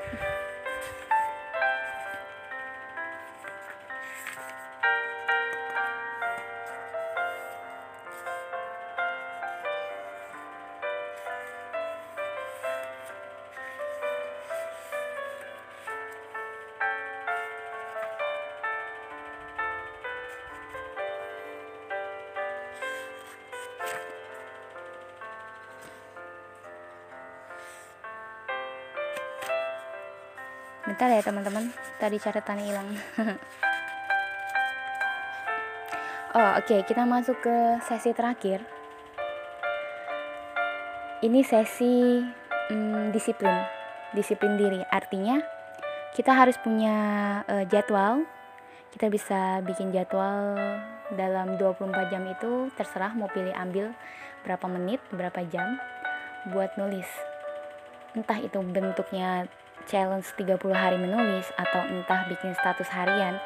ya 31.22 31.30
teman-teman. 31.30 31.70
Tadi 32.02 32.18
catatannya 32.18 32.66
hilang. 32.66 32.90
Oh 36.32 36.40
oke 36.56 36.64
okay. 36.64 36.80
kita 36.88 37.04
masuk 37.04 37.44
ke 37.44 37.56
sesi 37.84 38.16
terakhir. 38.16 38.64
Ini 41.20 41.44
sesi 41.44 42.24
hmm, 42.72 43.12
disiplin. 43.12 43.52
Disiplin 44.16 44.56
diri. 44.56 44.80
Artinya 44.88 45.44
kita 46.16 46.32
harus 46.32 46.56
punya 46.56 46.96
uh, 47.52 47.68
jadwal. 47.68 48.24
Kita 48.96 49.12
bisa 49.12 49.60
bikin 49.60 49.92
jadwal 49.92 50.56
dalam 51.20 51.60
24 51.60 52.08
jam 52.08 52.24
itu. 52.24 52.72
Terserah 52.80 53.12
mau 53.12 53.28
pilih 53.28 53.52
ambil 53.52 53.92
berapa 54.48 54.72
menit 54.72 55.04
berapa 55.12 55.44
jam 55.52 55.84
buat 56.48 56.80
nulis. 56.80 57.12
Entah 58.16 58.40
itu 58.40 58.56
bentuknya 58.64 59.52
challenge 59.88 60.28
30 60.38 60.58
hari 60.74 60.98
menulis 60.98 61.48
atau 61.58 61.82
entah 61.90 62.26
bikin 62.30 62.54
status 62.58 62.90
harian 62.90 63.38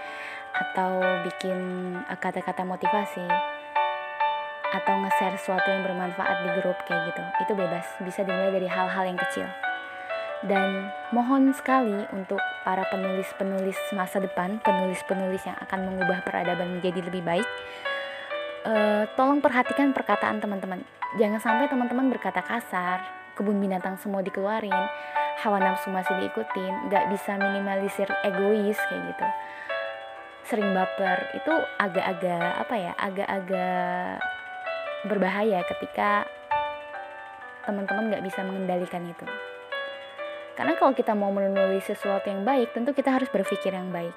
atau 0.56 1.04
bikin 1.28 1.60
eh, 2.08 2.18
kata-kata 2.20 2.64
motivasi 2.64 3.28
atau 4.76 4.94
nge-share 5.06 5.40
sesuatu 5.40 5.68
yang 5.72 5.88
bermanfaat 5.88 6.38
di 6.44 6.50
grup 6.60 6.76
kayak 6.84 7.12
gitu 7.12 7.24
itu 7.48 7.54
bebas 7.56 7.86
bisa 8.04 8.28
dimulai 8.28 8.52
dari 8.52 8.68
hal-hal 8.68 9.04
yang 9.08 9.20
kecil. 9.20 9.48
Dan 10.46 10.92
mohon 11.16 11.56
sekali 11.56 12.06
untuk 12.12 12.38
para 12.68 12.84
penulis-penulis 12.92 13.80
masa 13.96 14.20
depan 14.20 14.60
penulis-penulis 14.62 15.42
yang 15.48 15.58
akan 15.64 15.90
mengubah 15.90 16.22
peradaban 16.28 16.78
menjadi 16.78 17.02
lebih 17.08 17.24
baik 17.24 17.48
uh, 18.68 19.08
tolong 19.16 19.40
perhatikan 19.40 19.96
perkataan 19.96 20.44
teman-teman. 20.44 20.84
Jangan 21.16 21.40
sampai 21.40 21.72
teman-teman 21.72 22.12
berkata 22.12 22.44
kasar 22.44 23.00
kebun 23.40 23.60
binatang 23.60 23.96
semua 24.00 24.20
dikeluarin 24.24 24.76
hawa 25.44 25.60
nafsu 25.60 25.92
masih 25.92 26.16
diikutin 26.24 26.88
nggak 26.88 27.12
bisa 27.12 27.36
minimalisir 27.36 28.08
egois 28.24 28.80
kayak 28.88 29.04
gitu. 29.12 29.28
Sering 30.46 30.72
baper 30.72 31.36
itu 31.36 31.54
agak-agak 31.82 32.52
apa 32.62 32.76
ya 32.78 32.92
agak-agak 32.96 34.22
berbahaya 35.10 35.60
ketika 35.68 36.24
teman-teman 37.68 38.14
nggak 38.14 38.24
bisa 38.24 38.46
mengendalikan 38.46 39.04
itu. 39.04 39.26
Karena 40.56 40.80
kalau 40.80 40.96
kita 40.96 41.12
mau 41.12 41.36
menulis 41.36 41.84
sesuatu 41.84 42.32
yang 42.32 42.48
baik 42.48 42.72
tentu 42.72 42.96
kita 42.96 43.12
harus 43.12 43.28
berpikir 43.28 43.76
yang 43.76 43.92
baik. 43.92 44.16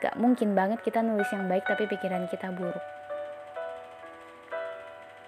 Gak 0.00 0.16
mungkin 0.16 0.56
banget 0.56 0.80
kita 0.80 1.04
nulis 1.04 1.28
yang 1.28 1.44
baik 1.48 1.68
tapi 1.68 1.84
pikiran 1.84 2.24
kita 2.28 2.48
buruk. 2.52 2.80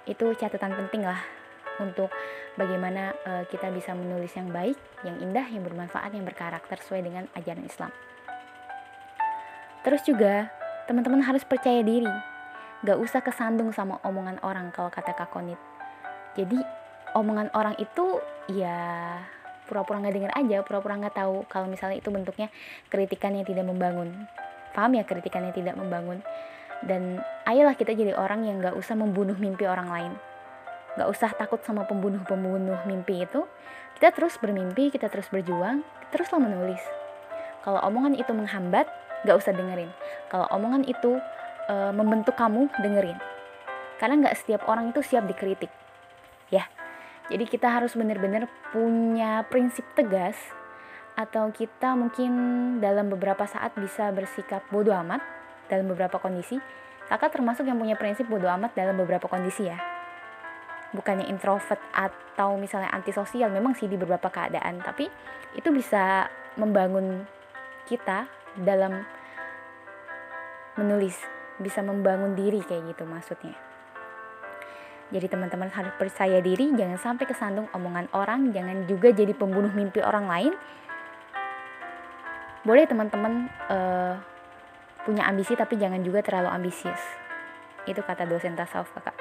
Itu 0.09 0.33
catatan 0.33 0.73
penting 0.73 1.05
lah 1.05 1.38
untuk 1.79 2.11
bagaimana 2.59 3.15
uh, 3.25 3.45
kita 3.47 3.71
bisa 3.71 3.95
menulis 3.95 4.35
yang 4.35 4.51
baik, 4.51 4.77
yang 5.07 5.17
indah, 5.23 5.47
yang 5.47 5.63
bermanfaat, 5.63 6.11
yang 6.15 6.27
berkarakter 6.27 6.79
sesuai 6.83 7.03
dengan 7.07 7.25
ajaran 7.39 7.65
Islam. 7.65 7.91
Terus 9.87 10.03
juga 10.05 10.51
teman-teman 10.91 11.23
harus 11.23 11.47
percaya 11.47 11.81
diri, 11.81 12.11
gak 12.83 12.99
usah 12.99 13.23
kesandung 13.23 13.71
sama 13.71 14.03
omongan 14.03 14.43
orang 14.43 14.75
kalau 14.75 14.91
kata 14.91 15.15
Kak 15.15 15.31
Konit. 15.31 15.59
Jadi 16.35 16.59
omongan 17.15 17.51
orang 17.55 17.75
itu 17.79 18.21
ya 18.51 19.17
pura-pura 19.69 20.01
nggak 20.01 20.15
dengar 20.17 20.33
aja, 20.35 20.65
pura-pura 20.65 20.97
nggak 20.97 21.17
tahu 21.17 21.45
kalau 21.47 21.69
misalnya 21.69 22.01
itu 22.01 22.09
bentuknya 22.09 22.49
kritikan 22.89 23.37
yang 23.37 23.45
tidak 23.45 23.69
membangun. 23.69 24.27
Paham 24.73 24.97
ya 24.97 25.05
kritikan 25.05 25.45
yang 25.45 25.55
tidak 25.57 25.77
membangun? 25.77 26.25
Dan 26.79 27.19
ayolah 27.43 27.75
kita 27.75 27.91
jadi 27.91 28.15
orang 28.15 28.47
yang 28.47 28.63
gak 28.63 28.79
usah 28.79 28.95
membunuh 28.95 29.35
mimpi 29.35 29.67
orang 29.67 29.91
lain 29.91 30.13
Gak 30.99 31.15
usah 31.15 31.31
takut 31.31 31.63
sama 31.63 31.87
pembunuh-pembunuh 31.87 32.83
mimpi 32.91 33.23
itu. 33.23 33.47
Kita 33.95 34.11
terus 34.11 34.35
bermimpi, 34.43 34.91
kita 34.91 35.07
terus 35.07 35.31
berjuang, 35.31 35.87
teruslah 36.11 36.43
menulis. 36.43 36.83
Kalau 37.63 37.79
omongan 37.87 38.19
itu 38.19 38.35
menghambat, 38.35 38.91
gak 39.23 39.39
usah 39.39 39.55
dengerin. 39.55 39.95
Kalau 40.27 40.51
omongan 40.51 40.83
itu 40.91 41.23
e, 41.71 41.75
membentuk 41.95 42.35
kamu, 42.35 42.67
dengerin. 42.83 43.15
Karena 44.03 44.27
gak 44.27 44.43
setiap 44.43 44.67
orang 44.67 44.91
itu 44.91 44.99
siap 45.07 45.23
dikritik. 45.31 45.71
Ya, 46.51 46.67
jadi 47.31 47.47
kita 47.47 47.71
harus 47.71 47.95
benar-benar 47.95 48.51
punya 48.75 49.47
prinsip 49.47 49.87
tegas 49.95 50.35
atau 51.15 51.55
kita 51.55 51.95
mungkin 51.95 52.31
dalam 52.83 53.07
beberapa 53.07 53.47
saat 53.47 53.75
bisa 53.79 54.11
bersikap 54.11 54.67
bodoh 54.75 54.99
amat 55.07 55.23
dalam 55.71 55.87
beberapa 55.87 56.19
kondisi. 56.19 56.59
Kakak 57.07 57.39
termasuk 57.39 57.71
yang 57.71 57.79
punya 57.79 57.95
prinsip 57.95 58.27
bodoh 58.27 58.51
amat 58.51 58.75
dalam 58.75 58.99
beberapa 58.99 59.31
kondisi 59.31 59.71
ya 59.71 59.98
bukannya 60.93 61.29
introvert 61.29 61.81
atau 61.93 62.57
misalnya 62.57 62.89
antisosial 62.97 63.53
memang 63.53 63.77
sih 63.77 63.91
di 63.91 64.01
beberapa 64.01 64.33
keadaan 64.33 64.81
tapi 64.81 65.05
itu 65.53 65.69
bisa 65.69 66.29
membangun 66.57 67.29
kita 67.85 68.29
dalam 68.57 69.05
menulis 70.81 71.17
bisa 71.59 71.83
membangun 71.83 72.39
diri 72.39 72.63
kayak 72.63 72.95
gitu 72.95 73.03
maksudnya. 73.03 73.57
Jadi 75.09 75.25
teman-teman 75.25 75.73
harus 75.73 75.91
percaya 75.97 76.39
diri 76.39 76.71
jangan 76.77 77.01
sampai 77.01 77.25
kesandung 77.25 77.67
omongan 77.73 78.13
orang 78.13 78.53
jangan 78.53 78.85
juga 78.85 79.11
jadi 79.11 79.33
pembunuh 79.35 79.73
mimpi 79.73 80.05
orang 80.05 80.29
lain. 80.29 80.53
Boleh 82.63 82.85
teman-teman 82.85 83.49
uh, 83.73 84.15
punya 85.09 85.25
ambisi 85.25 85.57
tapi 85.57 85.81
jangan 85.81 86.05
juga 86.05 86.21
terlalu 86.21 86.53
ambisius 86.53 87.28
itu 87.89 88.05
kata 88.05 88.29
dosen 88.29 88.55
tasawuf 88.55 88.93
kakak 88.93 89.17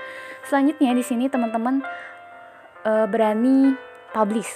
selanjutnya 0.48 0.92
di 0.92 1.04
sini 1.04 1.32
teman-teman 1.32 1.82
e, 2.84 2.92
berani 3.08 3.74
publish 4.12 4.52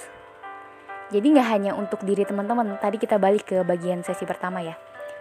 jadi 1.12 1.28
nggak 1.28 1.47
hanya 1.47 1.72
untuk 1.76 2.03
diri 2.03 2.24
teman-teman 2.28 2.80
tadi 2.80 2.99
kita 2.99 3.16
balik 3.16 3.47
ke 3.47 3.64
bagian 3.64 4.03
sesi 4.03 4.28
pertama 4.28 4.59
ya 4.64 4.76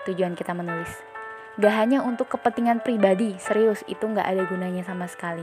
tujuan 0.07 0.35
kita 0.35 0.55
menulis 0.55 1.11
Gak 1.59 1.77
hanya 1.77 2.01
untuk 2.07 2.31
kepentingan 2.31 2.81
pribadi, 2.81 3.35
serius 3.43 3.83
itu 3.85 4.07
nggak 4.07 4.23
ada 4.23 4.47
gunanya 4.47 4.81
sama 4.81 5.11
sekali. 5.11 5.43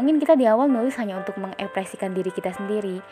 Mungkin 0.00 0.16
kita 0.16 0.32
di 0.32 0.48
awal 0.48 0.66
nulis 0.66 0.98
hanya 0.98 1.20
untuk 1.20 1.36
mengekspresikan 1.36 2.16
diri 2.16 2.32
kita 2.32 2.50
sendiri, 2.50 3.04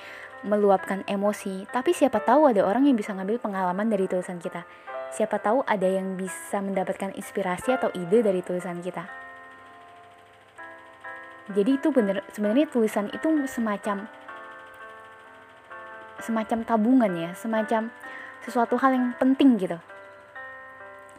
meluapkan 0.42 1.04
emosi, 1.06 1.68
tapi 1.70 1.92
siapa 1.92 2.18
tahu 2.24 2.48
ada 2.48 2.66
orang 2.66 2.88
yang 2.90 2.96
bisa 2.96 3.12
ngambil 3.12 3.38
pengalaman 3.38 3.92
dari 3.92 4.08
tulisan 4.08 4.40
kita. 4.40 4.64
Siapa 5.14 5.36
tahu 5.36 5.62
ada 5.62 5.84
yang 5.84 6.18
bisa 6.18 6.58
mendapatkan 6.58 7.12
inspirasi 7.12 7.76
atau 7.76 7.92
ide 7.92 8.24
dari 8.24 8.42
tulisan 8.42 8.82
kita 8.82 9.29
jadi 11.48 11.80
itu 11.80 11.88
bener 11.90 12.22
sebenarnya 12.30 12.68
tulisan 12.68 13.08
itu 13.10 13.28
semacam 13.48 14.06
semacam 16.20 16.58
tabungan 16.68 17.12
ya 17.16 17.30
semacam 17.32 17.88
sesuatu 18.44 18.76
hal 18.80 18.96
yang 18.96 19.06
penting 19.16 19.56
gitu. 19.60 19.76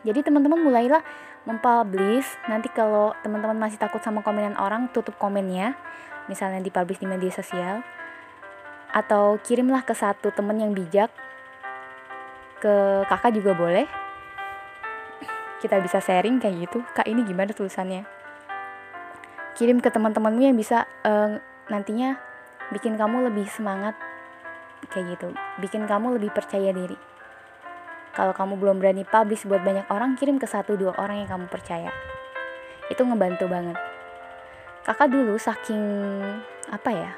Jadi 0.01 0.25
teman-teman 0.25 0.57
mulailah 0.61 1.01
mempublish 1.45 2.25
nanti 2.49 2.69
kalau 2.73 3.13
teman-teman 3.21 3.57
masih 3.57 3.77
takut 3.77 4.01
sama 4.01 4.21
komenan 4.21 4.57
orang 4.57 4.89
tutup 4.93 5.17
komennya 5.17 5.73
misalnya 6.29 6.61
dipublish 6.61 7.01
di 7.01 7.09
media 7.09 7.33
sosial 7.33 7.81
atau 8.93 9.41
kirimlah 9.41 9.81
ke 9.85 9.93
satu 9.93 10.29
teman 10.33 10.57
yang 10.61 10.73
bijak 10.73 11.09
ke 12.61 13.05
kakak 13.09 13.33
juga 13.33 13.57
boleh. 13.57 13.85
Kita 15.61 15.77
bisa 15.77 16.01
sharing 16.01 16.41
kayak 16.41 16.69
gitu. 16.69 16.81
Kak 16.97 17.05
ini 17.05 17.21
gimana 17.21 17.53
tulisannya 17.53 18.20
kirim 19.61 19.77
ke 19.77 19.93
teman-temanmu 19.93 20.41
yang 20.41 20.57
bisa 20.57 20.89
uh, 21.05 21.37
nantinya 21.69 22.17
bikin 22.73 22.97
kamu 22.97 23.29
lebih 23.29 23.45
semangat 23.45 23.93
kayak 24.89 25.13
gitu. 25.13 25.29
Bikin 25.61 25.85
kamu 25.85 26.17
lebih 26.17 26.33
percaya 26.33 26.73
diri. 26.73 26.97
Kalau 28.17 28.33
kamu 28.33 28.57
belum 28.57 28.81
berani 28.81 29.05
publish 29.05 29.45
buat 29.45 29.61
banyak 29.61 29.85
orang 29.93 30.17
kirim 30.17 30.41
ke 30.41 30.49
satu 30.49 30.73
dua 30.73 30.97
orang 30.97 31.21
yang 31.21 31.29
kamu 31.29 31.45
percaya. 31.45 31.93
Itu 32.89 33.05
ngebantu 33.05 33.45
banget. 33.45 33.77
Kakak 34.81 35.13
dulu 35.13 35.37
saking 35.37 35.85
apa 36.73 36.89
ya 36.89 37.11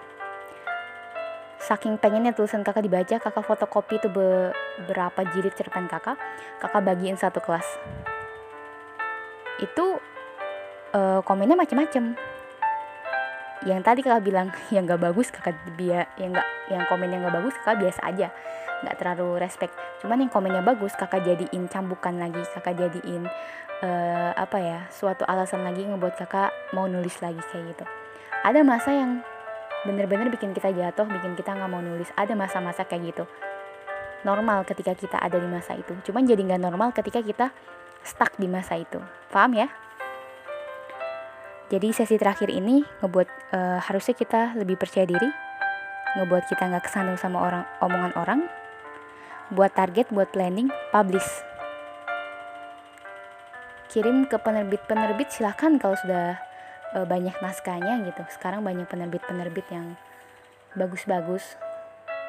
saking 1.63 1.95
pengennya 1.95 2.35
tulisan 2.35 2.59
kakak 2.59 2.83
dibaca 2.83 3.15
kakak 3.23 3.39
fotokopi 3.47 3.95
itu 3.95 4.11
beberapa 4.11 5.23
jilid 5.31 5.55
cerpen 5.55 5.87
kakak 5.87 6.19
kakak 6.59 6.83
bagiin 6.83 7.15
satu 7.15 7.39
kelas. 7.39 7.63
Itu 9.63 10.03
uh, 10.91 11.23
komennya 11.23 11.55
macem-macem 11.55 12.32
yang 13.64 13.80
tadi 13.84 14.03
kakak 14.03 14.24
bilang 14.24 14.47
yang 14.76 14.84
gak 14.88 15.01
bagus 15.01 15.32
kakak 15.32 15.55
dia 15.80 16.07
yang 16.20 16.36
gak 16.36 16.47
yang 16.72 16.84
komen 16.88 17.09
yang 17.11 17.24
gak 17.28 17.36
bagus 17.39 17.55
kakak 17.64 17.88
biasa 17.88 18.01
aja. 18.07 18.28
Nggak 18.84 18.95
terlalu 18.99 19.39
respect. 19.39 19.74
Cuman 20.03 20.28
yang 20.28 20.32
komennya 20.32 20.59
bagus 20.59 20.91
kakak 20.99 21.24
jadiin 21.24 21.72
cambukan 21.72 22.20
lagi 22.20 22.43
kakak 22.51 22.76
jadiin 22.76 23.24
uh, 23.80 24.32
apa 24.36 24.57
ya 24.59 24.80
suatu 24.91 25.24
alasan 25.24 25.64
lagi 25.64 25.88
ngebuat 25.88 26.20
kakak 26.20 26.51
mau 26.76 26.91
nulis 26.91 27.16
lagi 27.24 27.39
kayak 27.47 27.72
gitu. 27.72 27.86
Ada 28.43 28.59
masa 28.68 28.91
yang 28.91 29.24
bener-bener 29.88 30.28
bikin 30.32 30.51
kita 30.51 30.72
jatuh 30.76 31.07
bikin 31.07 31.39
kita 31.39 31.55
nggak 31.55 31.72
mau 31.72 31.80
nulis. 31.80 32.11
Ada 32.20 32.36
masa-masa 32.36 32.84
kayak 32.84 33.16
gitu. 33.16 33.24
Normal 34.28 34.68
ketika 34.68 34.91
kita 34.95 35.16
ada 35.16 35.39
di 35.39 35.47
masa 35.47 35.80
itu. 35.80 35.95
Cuman 36.03 36.28
jadi 36.28 36.43
nggak 36.43 36.59
normal 36.64 36.91
ketika 36.91 37.24
kita 37.24 37.55
stuck 38.03 38.36
di 38.36 38.51
masa 38.51 38.76
itu. 38.76 38.99
Paham 39.32 39.55
ya 39.55 39.72
jadi 41.74 41.89
sesi 41.89 42.21
terakhir 42.21 42.53
ini 42.53 42.86
ngebuat 43.01 43.30
uh, 43.49 43.80
harusnya 43.82 44.13
kita 44.13 44.53
lebih 44.53 44.78
percaya 44.78 45.09
diri 45.09 45.30
ngebuat 46.13 46.45
kita 46.45 46.69
nggak 46.69 46.86
kesandung 46.86 47.17
sama 47.17 47.41
orang 47.41 47.65
omongan 47.82 48.13
orang 48.13 48.39
buat 49.53 49.74
target 49.74 50.09
buat 50.13 50.30
planning 50.34 50.69
publish. 50.93 51.26
Kirim 53.89 54.26
ke 54.26 54.38
penerbit-penerbit 54.41 55.30
silahkan 55.30 55.78
kalau 55.78 55.93
sudah 55.93 56.41
e, 56.97 57.05
banyak 57.05 57.38
naskahnya 57.38 58.01
gitu. 58.09 58.26
Sekarang 58.34 58.65
banyak 58.65 58.89
penerbit-penerbit 58.89 59.69
yang 59.69 59.93
bagus-bagus 60.74 61.45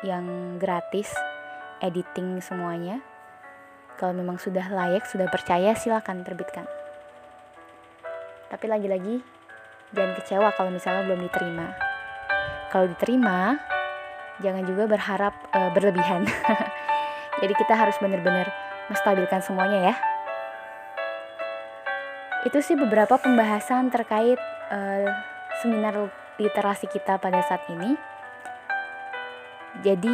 yang 0.04 0.56
gratis 0.60 1.08
editing 1.80 2.36
semuanya. 2.44 3.00
Kalau 3.96 4.12
memang 4.12 4.36
sudah 4.36 4.68
layak 4.68 5.08
sudah 5.08 5.24
percaya 5.32 5.72
silahkan 5.72 6.20
terbitkan. 6.20 6.68
Tapi 8.52 8.68
lagi-lagi 8.68 9.33
jangan 9.94 10.12
kecewa 10.18 10.48
kalau 10.58 10.74
misalnya 10.74 11.06
belum 11.06 11.24
diterima. 11.24 11.72
Kalau 12.68 12.90
diterima 12.90 13.56
jangan 14.42 14.66
juga 14.66 14.90
berharap 14.90 15.34
e, 15.54 15.58
berlebihan. 15.70 16.26
Jadi 17.42 17.54
kita 17.54 17.74
harus 17.78 17.94
benar-benar 18.02 18.50
menstabilkan 18.90 19.40
semuanya 19.42 19.90
ya. 19.90 19.94
Itu 22.44 22.60
sih 22.60 22.76
beberapa 22.76 23.16
pembahasan 23.16 23.88
terkait 23.88 24.36
uh, 24.68 25.08
seminar 25.64 25.96
literasi 26.36 26.86
kita 26.92 27.16
pada 27.16 27.40
saat 27.40 27.64
ini. 27.72 27.96
Jadi 29.80 30.12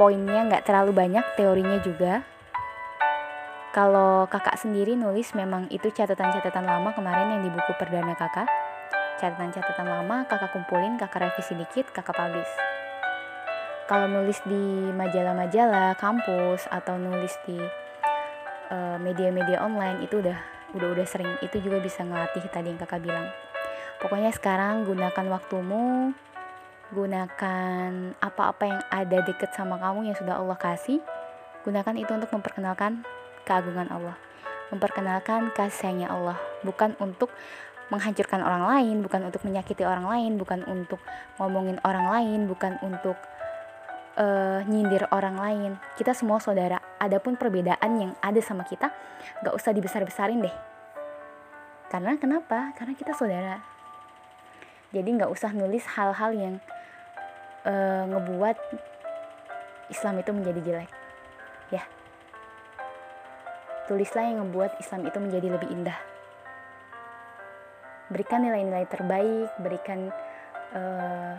poinnya 0.00 0.48
nggak 0.48 0.64
terlalu 0.64 0.96
banyak 0.96 1.22
teorinya 1.36 1.78
juga. 1.84 2.24
Kalau 3.76 4.26
kakak 4.26 4.56
sendiri 4.56 4.96
nulis 4.96 5.36
memang 5.36 5.68
itu 5.68 5.92
catatan-catatan 5.92 6.64
lama 6.64 6.96
kemarin 6.96 7.36
yang 7.36 7.42
di 7.44 7.50
buku 7.52 7.76
perdana 7.76 8.16
kakak 8.16 8.48
catatan-catatan 9.18 9.86
lama 9.86 10.24
kakak 10.30 10.54
kumpulin 10.54 10.94
kakak 10.96 11.28
revisi 11.28 11.58
dikit 11.58 11.90
kakak 11.90 12.14
publish. 12.14 12.52
Kalau 13.90 14.06
nulis 14.06 14.38
di 14.44 14.92
majalah-majalah 14.94 15.96
kampus 15.96 16.68
atau 16.68 17.00
nulis 17.00 17.34
di 17.48 17.56
eh, 18.68 18.96
media-media 19.00 19.64
uh, 19.64 19.66
online 19.66 20.04
itu 20.04 20.20
udah 20.20 20.38
udah-udah 20.76 21.06
sering. 21.08 21.34
Itu 21.40 21.58
juga 21.58 21.80
bisa 21.80 22.04
ngelatih 22.04 22.44
tadi 22.52 22.68
yang 22.68 22.80
kakak 22.80 23.00
bilang. 23.00 23.26
Pokoknya 23.98 24.30
sekarang 24.30 24.86
gunakan 24.86 25.26
waktumu 25.32 26.14
gunakan 26.88 28.16
apa-apa 28.16 28.64
yang 28.64 28.80
ada 28.88 29.18
deket 29.20 29.52
sama 29.52 29.76
kamu 29.76 30.08
yang 30.08 30.16
sudah 30.16 30.40
Allah 30.40 30.56
kasih. 30.56 31.02
Gunakan 31.66 31.96
itu 32.00 32.08
untuk 32.16 32.32
memperkenalkan 32.32 33.04
keagungan 33.44 33.92
Allah. 33.92 34.16
Memperkenalkan 34.72 35.52
kasihnya 35.52 36.08
Allah. 36.08 36.36
Bukan 36.64 36.96
untuk 37.00 37.32
menghancurkan 37.88 38.44
orang 38.44 38.64
lain 38.68 38.96
bukan 39.00 39.24
untuk 39.28 39.42
menyakiti 39.48 39.80
orang 39.84 40.04
lain 40.04 40.36
bukan 40.36 40.60
untuk 40.68 41.00
ngomongin 41.40 41.80
orang 41.84 42.06
lain 42.12 42.44
bukan 42.44 42.76
untuk 42.84 43.16
uh, 44.18 44.60
nyindir 44.66 45.06
orang 45.14 45.38
lain. 45.38 45.70
Kita 45.94 46.12
semua 46.12 46.42
saudara. 46.42 46.82
Adapun 46.98 47.38
perbedaan 47.38 47.90
yang 47.96 48.12
ada 48.18 48.42
sama 48.42 48.66
kita, 48.66 48.90
gak 49.46 49.54
usah 49.54 49.70
dibesar-besarin 49.70 50.42
deh. 50.42 50.56
Karena 51.88 52.18
kenapa? 52.18 52.74
Karena 52.76 52.92
kita 52.98 53.14
saudara. 53.14 53.62
Jadi 54.92 55.08
gak 55.16 55.30
usah 55.30 55.54
nulis 55.54 55.86
hal-hal 55.94 56.30
yang 56.34 56.54
uh, 57.64 58.04
ngebuat 58.10 58.58
Islam 59.88 60.20
itu 60.20 60.30
menjadi 60.34 60.60
jelek. 60.60 60.90
Ya. 61.72 61.84
Tulislah 63.88 64.28
yang 64.28 64.44
ngebuat 64.44 64.76
Islam 64.84 65.08
itu 65.08 65.16
menjadi 65.16 65.48
lebih 65.48 65.68
indah. 65.72 66.07
Berikan 68.08 68.40
nilai-nilai 68.44 68.88
terbaik, 68.88 69.52
berikan 69.60 70.08
uh, 70.72 71.34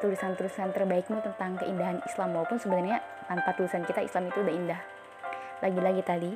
tulisan-tulisan 0.00 0.72
terbaikmu 0.72 1.20
tentang 1.20 1.60
keindahan 1.60 2.02
Islam 2.08 2.34
walaupun 2.34 2.58
sebenarnya 2.58 2.98
tanpa 3.28 3.54
tulisan 3.54 3.86
kita 3.86 4.02
Islam 4.02 4.32
itu 4.32 4.38
udah 4.42 4.54
indah. 4.54 4.80
Lagi-lagi 5.62 6.02
tadi 6.02 6.32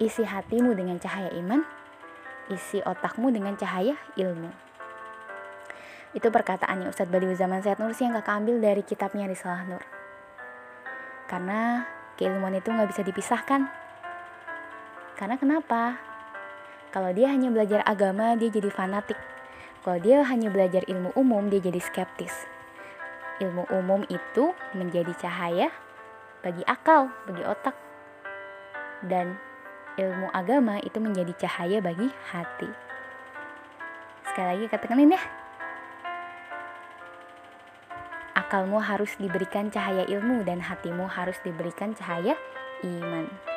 isi 0.00 0.24
hatimu 0.24 0.72
dengan 0.72 0.96
cahaya 0.96 1.28
iman 1.36 1.60
isi 2.50 2.82
otakmu 2.82 3.30
dengan 3.30 3.54
cahaya 3.54 3.94
ilmu. 4.18 4.50
Itu 6.10 6.34
perkataannya 6.34 6.90
Ustadz 6.90 7.10
Badi 7.10 7.30
Zaman 7.38 7.62
Said 7.62 7.78
Nursi 7.78 8.02
yang 8.02 8.18
kakak 8.18 8.42
ambil 8.42 8.58
dari 8.58 8.82
kitabnya 8.82 9.30
Risalah 9.30 9.62
Nur. 9.70 9.82
Karena 11.30 11.86
keilmuan 12.18 12.58
itu 12.58 12.74
nggak 12.74 12.90
bisa 12.90 13.06
dipisahkan. 13.06 13.70
Karena 15.14 15.38
kenapa 15.38 16.09
kalau 16.90 17.10
dia 17.14 17.30
hanya 17.30 17.50
belajar 17.50 17.82
agama 17.86 18.34
dia 18.34 18.50
jadi 18.50 18.70
fanatik 18.70 19.18
kalau 19.80 19.96
dia 19.96 20.20
hanya 20.28 20.52
belajar 20.52 20.84
ilmu 20.84 21.16
umum, 21.16 21.48
dia 21.48 21.56
jadi 21.56 21.80
skeptis. 21.80 22.44
Ilmu 23.40 23.64
umum 23.72 24.04
itu 24.12 24.52
menjadi 24.76 25.16
cahaya 25.16 25.72
bagi 26.44 26.60
akal, 26.68 27.08
bagi 27.24 27.40
otak. 27.48 27.72
Dan 29.00 29.40
ilmu 29.96 30.28
agama 30.36 30.76
itu 30.84 31.00
menjadi 31.00 31.32
cahaya 31.48 31.80
bagi 31.80 32.12
hati. 32.28 32.68
Sekali 34.28 34.48
lagi 34.52 34.64
katakan 34.68 35.00
ya. 35.00 35.22
Akalmu 38.36 38.84
harus 38.84 39.16
diberikan 39.16 39.72
cahaya 39.72 40.04
ilmu 40.12 40.44
dan 40.44 40.60
hatimu 40.60 41.08
harus 41.08 41.40
diberikan 41.40 41.96
cahaya 41.96 42.36
iman. 42.84 43.49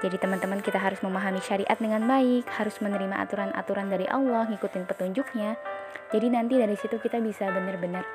Jadi 0.00 0.16
teman-teman 0.16 0.64
kita 0.64 0.80
harus 0.80 0.96
memahami 1.04 1.44
syariat 1.44 1.76
dengan 1.76 2.08
baik, 2.08 2.48
harus 2.56 2.80
menerima 2.80 3.20
aturan-aturan 3.20 3.92
dari 3.92 4.08
Allah, 4.08 4.48
ngikutin 4.48 4.88
petunjuknya. 4.88 5.60
Jadi 6.08 6.26
nanti 6.32 6.56
dari 6.56 6.72
situ 6.80 6.96
kita 6.96 7.20
bisa 7.20 7.52
benar-benar 7.52 8.08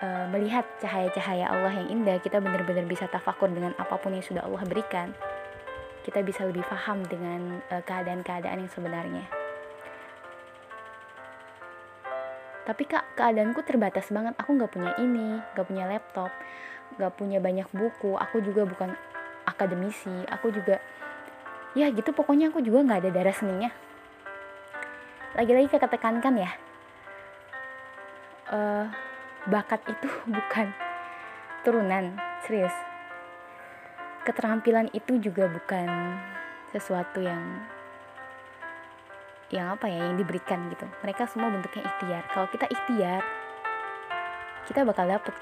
uh, 0.00 0.24
melihat 0.32 0.64
cahaya-cahaya 0.80 1.52
Allah 1.52 1.84
yang 1.84 2.00
indah, 2.00 2.16
kita 2.24 2.40
benar-benar 2.40 2.88
bisa 2.88 3.04
tafakur 3.12 3.52
dengan 3.52 3.76
apa 3.76 4.00
pun 4.00 4.16
yang 4.16 4.24
sudah 4.24 4.40
Allah 4.48 4.64
berikan. 4.64 5.12
Kita 6.00 6.24
bisa 6.24 6.48
lebih 6.48 6.64
paham 6.64 7.04
dengan 7.04 7.60
uh, 7.76 7.84
keadaan-keadaan 7.84 8.64
yang 8.64 8.72
sebenarnya. 8.72 9.28
Tapi 12.64 12.84
kak, 12.88 13.20
keadaanku 13.20 13.64
terbatas 13.68 14.08
banget. 14.08 14.32
Aku 14.40 14.56
nggak 14.56 14.72
punya 14.72 14.92
ini, 14.96 15.40
nggak 15.52 15.66
punya 15.68 15.84
laptop, 15.88 16.32
nggak 16.96 17.12
punya 17.20 17.36
banyak 17.40 17.68
buku. 17.72 18.16
Aku 18.16 18.40
juga 18.40 18.64
bukan 18.64 18.96
akademisi. 19.48 20.24
Aku 20.28 20.52
juga 20.52 20.76
ya 21.78 21.94
gitu 21.94 22.10
pokoknya 22.10 22.50
aku 22.50 22.58
juga 22.58 22.82
nggak 22.82 23.06
ada 23.06 23.10
darah 23.14 23.30
seninya. 23.30 23.70
Lagi-lagi 25.38 25.70
kita 25.70 25.86
tekankan 25.86 26.34
ya. 26.34 26.50
Uh, 28.50 28.90
bakat 29.46 29.78
itu 29.86 30.10
bukan 30.34 30.74
turunan 31.62 32.18
serius. 32.42 32.74
Keterampilan 34.26 34.90
itu 34.90 35.22
juga 35.22 35.46
bukan 35.46 36.18
sesuatu 36.74 37.22
yang 37.22 37.62
yang 39.48 39.72
apa 39.72 39.86
ya 39.86 40.10
yang 40.10 40.18
diberikan 40.18 40.66
gitu. 40.74 40.84
Mereka 41.06 41.30
semua 41.30 41.54
bentuknya 41.54 41.86
ikhtiar. 41.86 42.26
Kalau 42.34 42.50
kita 42.50 42.66
ikhtiar 42.66 43.22
kita 44.66 44.82
bakal 44.82 45.06
dapet. 45.06 45.32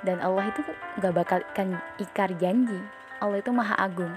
Dan 0.00 0.18
Allah 0.18 0.48
itu 0.50 0.60
nggak 0.98 1.14
bakal 1.14 1.38
kan 1.54 1.78
ikar 2.02 2.34
janji. 2.36 2.80
Allah 3.20 3.40
itu 3.40 3.52
maha 3.52 3.76
agung 3.76 4.12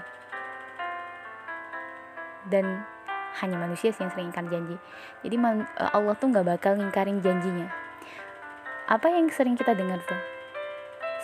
dan 2.48 2.84
hanya 3.42 3.58
manusia 3.58 3.90
sih 3.90 4.02
yang 4.06 4.12
sering 4.14 4.30
ingkar 4.30 4.46
janji. 4.46 4.76
Jadi 5.26 5.36
eh, 5.36 5.90
Allah 5.90 6.14
tuh 6.14 6.30
nggak 6.30 6.46
bakal 6.46 6.78
ngingkarin 6.78 7.18
janjinya. 7.18 7.68
Apa 8.86 9.10
yang 9.10 9.26
sering 9.32 9.56
kita 9.58 9.72
dengar 9.74 9.98
tuh? 10.04 10.20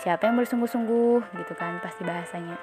Siapa 0.01 0.27
yang 0.27 0.41
bersungguh-sungguh 0.41 1.21
gitu 1.37 1.53
kan 1.55 1.79
pasti 1.85 2.03
bahasanya. 2.03 2.57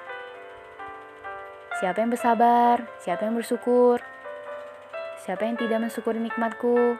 Siapa 1.78 2.02
yang 2.02 2.10
bersabar 2.10 2.82
siapa 2.98 3.22
yang 3.24 3.38
bersyukur. 3.38 4.02
Siapa 5.22 5.46
yang 5.46 5.54
tidak 5.54 5.78
mensyukuri 5.78 6.18
nikmatku 6.18 6.98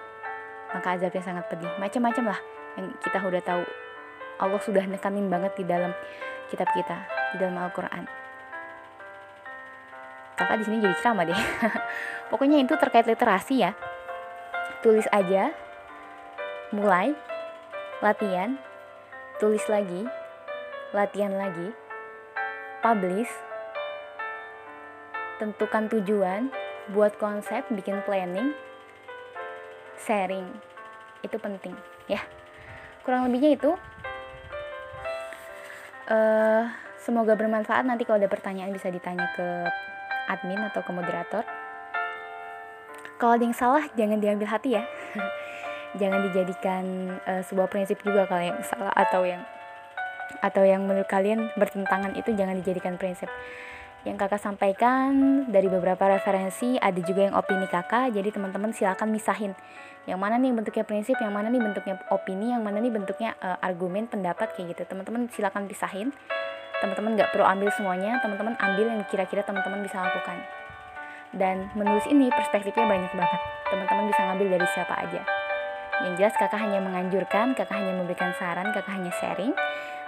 maka 0.68 0.94
azabnya 0.94 1.22
sangat 1.24 1.44
pedih. 1.50 1.70
Macam-macam 1.82 2.36
lah 2.36 2.40
yang 2.78 2.86
kita 3.02 3.18
udah 3.18 3.42
tahu. 3.42 3.64
Allah 4.38 4.60
sudah 4.62 4.86
nekanin 4.86 5.26
banget 5.26 5.58
di 5.58 5.64
dalam 5.66 5.90
kitab 6.48 6.70
kita 6.72 6.96
di 7.34 7.42
dalam 7.42 7.58
Al-Quran 7.60 8.27
kakak 10.38 10.62
di 10.62 10.64
sini 10.70 10.76
jadi 10.78 10.94
ceramah 11.02 11.26
deh. 11.26 11.34
Pokoknya 12.30 12.62
itu 12.62 12.78
terkait 12.78 13.04
literasi 13.10 13.66
ya. 13.66 13.74
Tulis 14.80 15.10
aja 15.10 15.50
mulai 16.70 17.16
latihan 17.98 18.60
tulis 19.40 19.64
lagi 19.72 20.04
latihan 20.92 21.32
lagi 21.32 21.72
publish 22.84 23.32
tentukan 25.40 25.88
tujuan 25.88 26.52
buat 26.92 27.16
konsep 27.16 27.66
bikin 27.72 28.04
planning 28.04 28.52
sharing. 29.98 30.46
Itu 31.24 31.40
penting 31.42 31.74
ya. 32.06 32.22
Kurang 33.02 33.26
lebihnya 33.26 33.56
itu 33.56 33.72
uh, 36.12 36.62
semoga 37.00 37.34
bermanfaat. 37.34 37.86
Nanti 37.86 38.04
kalau 38.04 38.20
ada 38.20 38.30
pertanyaan 38.30 38.74
bisa 38.74 38.92
ditanya 38.92 39.26
ke 39.34 39.48
admin 40.28 40.60
atau 40.68 40.84
ke 40.84 40.92
moderator. 40.92 41.44
Kalau 43.18 43.34
ada 43.34 43.42
yang 43.42 43.56
salah 43.56 43.84
jangan 43.98 44.22
diambil 44.22 44.46
hati 44.46 44.78
ya. 44.78 44.84
Jangan 45.98 46.20
dijadikan 46.30 46.84
uh, 47.24 47.42
sebuah 47.48 47.72
prinsip 47.72 47.98
juga 48.04 48.28
kalau 48.28 48.44
yang 48.44 48.60
salah 48.60 48.92
atau 48.92 49.24
yang 49.24 49.40
atau 50.44 50.60
yang 50.62 50.84
menurut 50.84 51.08
kalian 51.08 51.48
bertentangan 51.56 52.12
itu 52.12 52.36
jangan 52.36 52.60
dijadikan 52.60 53.00
prinsip. 53.00 53.32
Yang 54.06 54.20
kakak 54.22 54.44
sampaikan 54.44 55.10
dari 55.50 55.66
beberapa 55.66 56.06
referensi 56.06 56.78
ada 56.78 57.00
juga 57.02 57.26
yang 57.26 57.34
opini 57.34 57.66
kakak 57.66 58.14
jadi 58.14 58.28
teman-teman 58.30 58.70
silakan 58.70 59.10
misahin. 59.10 59.52
Yang 60.06 60.18
mana 60.20 60.36
nih 60.38 60.52
bentuknya 60.54 60.84
prinsip 60.86 61.16
yang 61.18 61.34
mana 61.34 61.48
nih 61.50 61.60
bentuknya 61.60 61.98
opini 62.12 62.52
yang 62.54 62.62
mana 62.62 62.78
nih 62.78 62.92
bentuknya 62.92 63.34
uh, 63.42 63.58
argumen 63.58 64.06
pendapat 64.06 64.54
kayak 64.54 64.76
gitu. 64.76 64.82
Teman-teman 64.86 65.26
silakan 65.32 65.66
pisahin 65.66 66.14
teman-teman 66.78 67.18
nggak 67.18 67.30
perlu 67.34 67.44
ambil 67.44 67.68
semuanya 67.74 68.22
teman-teman 68.22 68.54
ambil 68.58 68.86
yang 68.90 69.02
kira-kira 69.10 69.42
teman-teman 69.42 69.82
bisa 69.82 69.98
lakukan. 70.02 70.38
Dan 71.34 71.68
menulis 71.76 72.08
ini 72.08 72.32
perspektifnya 72.32 72.88
banyak 72.88 73.12
banget. 73.12 73.40
Teman-teman 73.68 74.04
bisa 74.08 74.20
ngambil 74.24 74.46
dari 74.56 74.66
siapa 74.72 74.94
aja. 74.96 75.22
Yang 76.06 76.14
jelas 76.22 76.34
kakak 76.38 76.60
hanya 76.62 76.78
menganjurkan 76.80 77.52
kakak 77.58 77.76
hanya 77.76 77.92
memberikan 77.98 78.32
saran 78.38 78.70
kakak 78.72 78.94
hanya 78.94 79.12
sharing. 79.18 79.52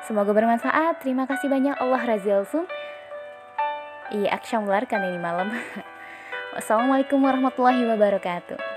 Semoga 0.06 0.32
bermanfaat. 0.32 1.02
Terima 1.04 1.28
kasih 1.28 1.52
banyak. 1.52 1.76
Allah 1.76 2.02
razil 2.06 2.46
sum 2.48 2.64
iya 4.10 4.32
action 4.34 4.66
kan 4.66 5.02
ini 5.06 5.20
malam. 5.20 5.52
Wassalamualaikum 6.56 7.22
warahmatullahi 7.22 7.86
wabarakatuh 7.86 8.69